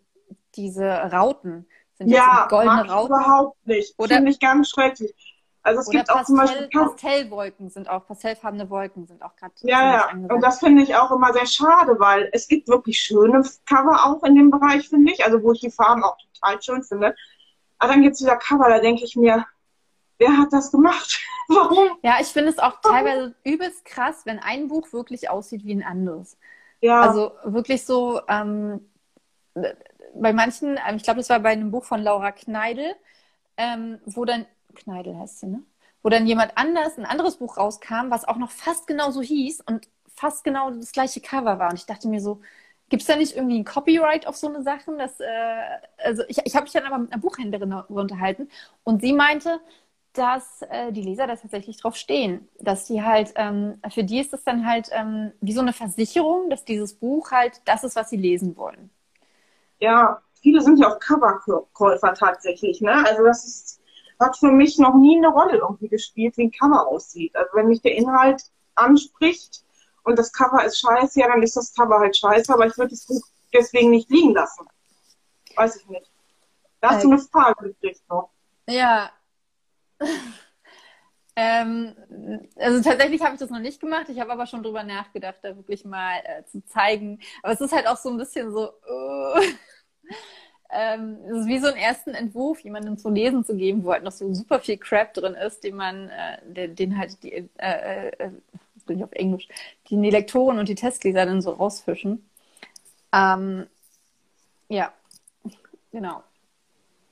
diese 0.55 0.85
Rauten. 0.85 1.67
Sind 1.97 2.09
ja, 2.09 2.47
goldene 2.49 2.88
Rauten? 2.88 3.07
überhaupt 3.07 3.67
nicht. 3.67 3.93
Oder 3.97 4.15
Finde 4.15 4.31
ich 4.31 4.39
ganz 4.39 4.69
schrecklich. 4.69 5.13
Also 5.67 5.81
es 5.81 5.89
gibt 5.89 6.07
Pastell, 6.07 6.21
auch 6.21 6.25
zum 6.25 6.38
Beispiel 6.38 6.69
Pastellwolken 6.69 7.69
sind 7.69 7.89
auch, 7.89 8.07
pastellfarbene 8.07 8.69
Wolken 8.69 9.05
sind 9.05 9.21
auch 9.21 9.35
gerade. 9.35 9.53
Ja, 9.63 9.95
ja. 9.95 10.09
Und 10.11 10.41
das 10.41 10.59
finde 10.59 10.81
ich 10.81 10.95
auch 10.95 11.11
immer 11.11 11.33
sehr 11.33 11.45
schade, 11.45 11.99
weil 11.99 12.29
es 12.31 12.47
gibt 12.47 12.69
wirklich 12.69 12.99
schöne 12.99 13.43
Cover 13.65 14.05
auch 14.05 14.23
in 14.23 14.35
dem 14.35 14.49
Bereich, 14.49 14.88
finde 14.88 15.11
ich. 15.11 15.25
Also 15.25 15.43
wo 15.43 15.51
ich 15.51 15.59
die 15.59 15.71
Farben 15.71 16.03
auch 16.03 16.15
total 16.33 16.61
schön 16.61 16.83
finde. 16.83 17.15
Aber 17.79 17.91
dann 17.91 18.01
gibt 18.01 18.15
es 18.15 18.21
wieder 18.21 18.38
Cover, 18.38 18.69
da 18.69 18.79
denke 18.79 19.03
ich 19.03 19.17
mir, 19.17 19.45
wer 20.18 20.38
hat 20.38 20.51
das 20.51 20.72
gemacht? 20.72 21.20
Warum? 21.47 21.97
Ja, 22.03 22.18
ich 22.20 22.28
finde 22.28 22.49
es 22.49 22.59
auch 22.59 22.82
teilweise 22.82 23.36
übelst 23.43 23.86
krass, 23.86 24.26
wenn 24.26 24.39
ein 24.39 24.68
Buch 24.68 24.91
wirklich 24.93 25.30
aussieht 25.30 25.63
wie 25.63 25.74
ein 25.74 25.84
anderes. 25.84 26.38
Ja. 26.82 27.01
Also 27.01 27.32
wirklich 27.45 27.86
so, 27.86 28.22
ähm, 28.28 28.82
bei 30.13 30.34
manchen, 30.34 30.80
ähm, 30.88 30.97
ich 30.97 31.03
glaube, 31.03 31.20
das 31.20 31.30
war 31.30 31.39
bei 31.39 31.49
einem 31.49 31.72
Buch 31.72 31.86
von 31.86 32.01
Laura 32.01 32.32
Kneidel, 32.32 32.95
ähm, 33.57 33.99
wo 34.05 34.26
dann, 34.26 34.45
Kneidel 34.76 35.18
heißt 35.18 35.39
sie, 35.39 35.47
ne? 35.47 35.63
Wo 36.03 36.09
dann 36.09 36.28
jemand 36.28 36.57
anders, 36.57 36.97
ein 36.97 37.05
anderes 37.05 37.38
Buch 37.38 37.57
rauskam, 37.57 38.09
was 38.09 38.26
auch 38.28 38.38
noch 38.38 38.51
fast 38.51 38.88
genauso 38.88 39.22
hieß 39.22 39.61
und 39.61 39.89
fast 40.15 40.43
genau 40.43 40.72
das 40.72 40.91
gleiche 40.91 41.22
Cover 41.22 41.59
war. 41.59 41.70
Und 41.72 41.80
ich 41.80 41.86
dachte 41.86 42.07
mir 42.07 42.22
so, 42.22 42.41
gibt 42.89 43.01
es 43.01 43.07
da 43.07 43.15
nicht 43.15 43.36
irgendwie 43.36 43.59
ein 43.59 43.65
Copyright 43.65 44.28
auf 44.28 44.38
so 44.38 44.47
eine 44.47 44.61
Sachen? 44.63 44.97
Dass, 44.97 45.20
äh, 45.20 45.26
also 45.97 46.24
ich, 46.28 46.38
ich 46.45 46.55
habe 46.55 46.63
mich 46.63 46.74
dann 46.74 46.86
aber 46.86 46.99
mit 46.99 47.11
einer 47.11 47.22
Buchhändlerin 47.22 47.74
unterhalten 47.74 48.49
und 48.84 49.01
sie 49.01 49.13
meinte, 49.13 49.59
dass 50.18 50.61
äh, 50.63 50.91
die 50.91 51.01
Leser 51.01 51.28
da 51.28 51.36
tatsächlich 51.36 51.78
drauf 51.78 51.95
stehen. 51.95 52.47
Dass 52.59 52.86
die 52.86 53.03
halt, 53.03 53.34
ähm, 53.36 53.82
für 53.93 54.03
die 54.03 54.20
ist 54.20 54.34
es 54.34 54.43
dann 54.43 54.65
halt 54.65 54.89
ähm, 54.91 55.32
wie 55.41 55.53
so 55.53 55.61
eine 55.61 55.74
Versicherung, 55.74 56.49
dass 56.49 56.65
dieses 56.65 56.93
Buch 56.93 57.32
halt 57.32 57.61
das 57.65 57.84
ist, 57.84 57.95
was 57.95 58.09
sie 58.09 58.18
lesen 58.18 58.57
wollen. 58.57 58.89
Ja, 59.80 60.22
viele 60.41 60.61
sind 60.61 60.80
ja 60.80 60.91
auch 60.91 60.99
Coverkäufer 60.99 62.13
tatsächlich. 62.13 62.82
Ne? 62.82 62.93
Also 63.05 63.24
das 63.24 63.45
ist, 63.45 63.82
hat 64.20 64.38
für 64.38 64.51
mich 64.51 64.78
noch 64.80 64.95
nie 64.95 65.18
eine 65.18 65.30
Rolle 65.30 65.57
irgendwie 65.57 65.89
gespielt, 65.89 66.38
wie 66.38 66.45
ein 66.45 66.51
Cover 66.51 66.88
aussieht. 66.88 67.36
Also 67.36 67.49
wenn 67.53 67.68
mich 67.68 67.82
der 67.82 67.95
Inhalt 67.95 68.43
anspricht 68.76 69.63
und 70.03 70.18
das 70.18 70.34
Cover 70.34 70.63
ist 70.63 70.80
scheiße, 70.80 71.20
ja, 71.20 71.28
dann 71.28 71.43
ist 71.43 71.57
das 71.57 71.74
Cover 71.74 71.99
halt 71.99 72.18
scheiße, 72.18 72.53
aber 72.53 72.65
ich 72.65 72.78
würde 72.78 72.91
das 72.91 73.05
Buch 73.05 73.24
deswegen 73.53 73.91
nicht 73.91 74.09
liegen 74.09 74.34
lassen. 74.34 74.65
Weiß 75.55 75.76
ich 75.78 75.88
nicht. 75.88 76.09
Da 76.82 76.89
hast 76.89 76.99
äh, 76.99 77.03
du 77.03 77.11
eine 77.11 77.20
Frage 77.20 77.74
gekriegt 77.74 78.01
noch. 78.09 78.30
Ja. 78.68 79.11
ähm, 81.36 81.95
also 82.56 82.82
tatsächlich 82.82 83.22
habe 83.22 83.34
ich 83.34 83.39
das 83.39 83.50
noch 83.50 83.60
nicht 83.60 83.80
gemacht. 83.80 84.10
Ich 84.10 84.20
habe 84.20 84.32
aber 84.32 84.45
schon 84.45 84.64
drüber 84.64 84.84
nachgedacht, 84.84 85.39
da 85.41 85.56
wirklich 85.56 85.86
mal 85.86 86.18
äh, 86.24 86.43
zu 86.45 86.64
zeigen. 86.66 87.20
Aber 87.43 87.54
es 87.54 87.62
ist 87.62 87.74
halt 87.74 87.88
auch 87.88 87.98
so 87.98 88.10
ein 88.10 88.18
bisschen 88.18 88.52
so. 88.52 88.70
Uh, 88.89 89.41
ähm, 90.70 91.18
es 91.30 91.38
ist 91.39 91.48
wie 91.48 91.60
so 91.60 91.68
einen 91.68 91.78
ersten 91.78 92.12
Entwurf 92.12 92.60
jemandem 92.62 92.98
zu 92.98 93.10
lesen 93.10 93.43
zu 93.43 93.56
geben, 93.56 93.84
wo 93.84 93.91
halt 93.91 94.04
noch 94.04 94.12
so 94.12 94.34
super 94.34 94.60
viel 94.60 94.78
Crap 94.78 95.14
drin 95.14 95.34
ist, 95.34 95.64
den 95.64 95.76
man, 95.76 96.10
äh, 96.10 96.38
den, 96.45 96.76
den, 96.76 96.98
halt 96.98 97.22
die, 97.24 97.34
äh, 97.34 97.48
äh, 97.58 98.10
äh 98.18 98.32
bin 98.88 98.98
ich 98.98 99.04
auf 99.04 99.12
Englisch, 99.12 99.48
die 99.89 100.02
die 100.02 100.10
Lektoren 100.10 100.58
und 100.58 100.70
die 100.70 100.76
Testleser 100.76 101.26
dann 101.26 101.41
so 101.41 101.52
rausfischen. 101.52 102.28
Ähm, 103.14 103.68
ja, 104.70 104.93
genau. 105.91 106.24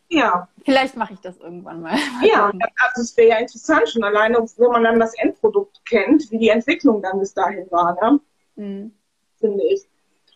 Ja. 0.09 0.47
Vielleicht 0.63 0.95
mache 0.95 1.13
ich 1.13 1.19
das 1.19 1.37
irgendwann 1.37 1.81
mal. 1.81 1.97
Ja, 2.23 2.51
also 2.87 3.01
es 3.01 3.15
wäre 3.17 3.29
ja 3.29 3.37
interessant, 3.37 3.89
schon 3.89 4.03
alleine, 4.03 4.37
wenn 4.57 4.71
man 4.71 4.83
dann 4.83 4.99
das 4.99 5.13
Endprodukt 5.17 5.83
kennt, 5.85 6.29
wie 6.31 6.37
die 6.37 6.49
Entwicklung 6.49 7.01
dann 7.01 7.19
bis 7.19 7.33
dahin 7.33 7.69
war, 7.71 7.95
ne? 8.01 8.19
Mhm. 8.55 8.93
Finde 9.39 9.63
ich. 9.65 9.83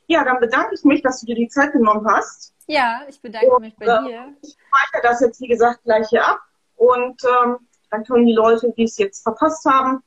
Ja, 0.07 0.24
dann 0.24 0.39
bedanke 0.39 0.76
ich 0.76 0.84
mich, 0.84 1.01
dass 1.01 1.22
du 1.22 1.28
dir 1.28 1.36
die 1.36 1.47
Zeit 1.47 1.72
genommen 1.72 2.05
hast. 2.07 2.53
Ja, 2.67 3.01
ich 3.07 3.22
bedanke 3.22 3.51
und, 3.51 3.61
mich 3.61 3.76
bei 3.76 3.86
äh, 3.86 4.07
dir. 4.07 4.34
Ich 4.41 4.53
speichere 4.53 5.03
das 5.03 5.22
jetzt, 5.22 5.39
wie 5.39 5.47
gesagt, 5.47 5.84
gleich 5.84 6.07
hier 6.09 6.26
ab. 6.26 6.39
Und 6.76 7.22
ähm, 7.24 7.57
dann 7.91 8.03
können 8.05 8.26
die 8.26 8.34
Leute, 8.34 8.72
die 8.76 8.84
es 8.84 8.97
jetzt 8.97 9.24
verpasst 9.24 9.65
haben, 9.65 10.03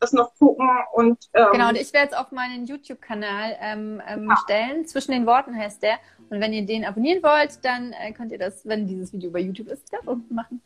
das 0.00 0.12
noch 0.12 0.34
gucken 0.38 0.68
und 0.92 1.18
ähm, 1.32 1.48
genau 1.52 1.68
und 1.70 1.76
ich 1.76 1.92
werde 1.92 2.12
es 2.12 2.18
auf 2.18 2.30
meinen 2.30 2.66
YouTube-Kanal 2.66 3.56
ähm, 3.60 4.02
ähm, 4.06 4.28
ja. 4.28 4.36
stellen 4.36 4.86
zwischen 4.86 5.12
den 5.12 5.26
Worten 5.26 5.56
heißt 5.56 5.82
der 5.82 5.98
und 6.30 6.40
wenn 6.40 6.52
ihr 6.52 6.64
den 6.64 6.84
abonnieren 6.84 7.22
wollt 7.22 7.64
dann 7.64 7.92
äh, 7.92 8.12
könnt 8.12 8.32
ihr 8.32 8.38
das 8.38 8.66
wenn 8.66 8.86
dieses 8.86 9.12
Video 9.12 9.30
bei 9.30 9.40
YouTube 9.40 9.68
ist 9.68 9.92
da 9.92 9.98
unten 10.10 10.34
machen 10.34 10.60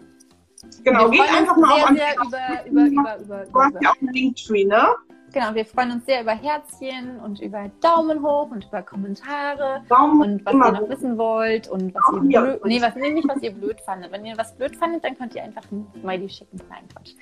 genau 0.84 1.10
geht 1.10 1.20
einfach 1.20 1.56
mal 1.56 1.94
sehr, 1.96 2.20
auf 2.20 2.30
sehr 2.30 2.66
über, 2.66 2.86
über, 2.86 3.18
über, 3.18 3.44
über, 3.46 3.64
hast 3.64 3.82
ja 3.82 3.90
auch 3.90 4.00
einen 4.00 4.12
Linktree 4.12 4.64
ne 4.64 4.88
Genau, 5.32 5.54
wir 5.54 5.64
freuen 5.64 5.92
uns 5.92 6.06
sehr 6.06 6.22
über 6.22 6.32
Herzchen 6.32 7.20
und 7.20 7.40
über 7.40 7.70
Daumen 7.80 8.22
hoch 8.22 8.50
und 8.50 8.64
über 8.64 8.82
Kommentare 8.82 9.82
Daumen 9.88 10.22
und 10.22 10.46
was 10.46 10.54
ihr 10.54 10.80
noch 10.80 10.88
wissen 10.88 11.18
wollt 11.18 11.68
und 11.68 11.94
was 11.94 12.02
ihr 12.28 12.40
blöd, 12.40 12.64
nee, 12.64 12.82
was, 12.82 12.94
nee, 12.96 13.10
nicht 13.10 13.28
was 13.28 13.40
ihr 13.42 13.52
blöd 13.52 13.80
fandet. 13.80 14.10
Wenn 14.10 14.24
ihr 14.24 14.36
was 14.36 14.56
blöd 14.56 14.76
fandet, 14.76 15.04
dann 15.04 15.16
könnt 15.16 15.34
ihr 15.34 15.44
einfach 15.44 15.62
ein 15.70 15.86
Smiley 16.00 16.28
schicken. 16.28 16.60
Nein, 16.68 16.88
Quatsch. 16.92 17.14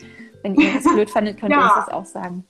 Wenn 0.42 0.54
ihr 0.54 0.74
was 0.74 0.84
blöd 0.84 1.10
fandet, 1.10 1.38
könnt 1.38 1.52
ihr 1.52 1.58
uns 1.58 1.74
das 1.74 1.88
auch 1.88 2.06
sagen. 2.06 2.44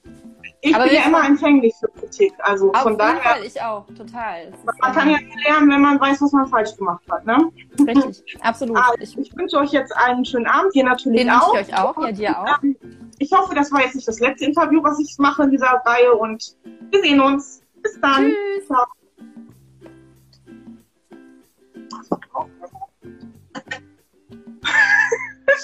Ich 0.60 0.74
Aber 0.74 0.84
bin 0.84 0.94
ja 0.94 1.02
immer 1.06 1.24
empfänglich 1.24 1.72
für 1.78 1.88
Kritik, 1.88 2.32
also 2.38 2.72
auf 2.72 2.82
von 2.82 2.98
daher. 2.98 3.20
Fall, 3.20 3.44
ich 3.44 3.60
auch, 3.62 3.86
total. 3.96 4.52
Man 4.80 4.92
kann 4.92 5.08
ja 5.08 5.18
lernen, 5.46 5.70
wenn 5.70 5.80
man 5.80 6.00
weiß, 6.00 6.20
was 6.20 6.32
man 6.32 6.48
falsch 6.48 6.76
gemacht 6.76 7.02
hat, 7.08 7.24
ne? 7.24 7.52
Richtig, 7.86 8.36
absolut. 8.42 8.76
Also, 8.76 8.94
ich, 8.98 9.16
ich 9.18 9.36
wünsche 9.36 9.56
euch 9.58 9.70
jetzt 9.70 9.96
einen 9.96 10.24
schönen 10.24 10.46
Abend, 10.46 10.74
dir 10.74 10.82
natürlich 10.82 11.20
Den 11.20 11.30
auch. 11.30 11.54
Wünsche 11.54 11.70
ich 11.70 11.76
euch 11.76 11.80
auch, 11.80 12.02
ja, 12.02 12.12
dir 12.12 12.40
auch. 12.40 12.62
Ähm, 12.62 12.76
ich 13.18 13.30
hoffe, 13.32 13.54
das 13.54 13.70
war 13.70 13.82
jetzt 13.82 13.94
nicht 13.94 14.08
das 14.08 14.18
letzte 14.18 14.46
Interview, 14.46 14.82
was 14.82 14.98
ich 14.98 15.16
mache 15.18 15.44
in 15.44 15.50
dieser 15.52 15.80
Reihe 15.84 16.12
und 16.14 16.56
wir 16.90 17.02
sehen 17.02 17.20
uns. 17.20 17.62
Bis 17.80 18.00
dann. 18.00 18.32
Tschüss. 18.32 18.66
Ciao. 18.66 18.86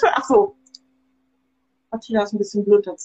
Ach 0.15 0.23
so. 0.23 0.55
Martina 1.91 2.23
ist 2.23 2.33
ein 2.33 2.37
bisschen 2.37 2.65
blöd 2.65 2.85
dazu. 2.85 3.03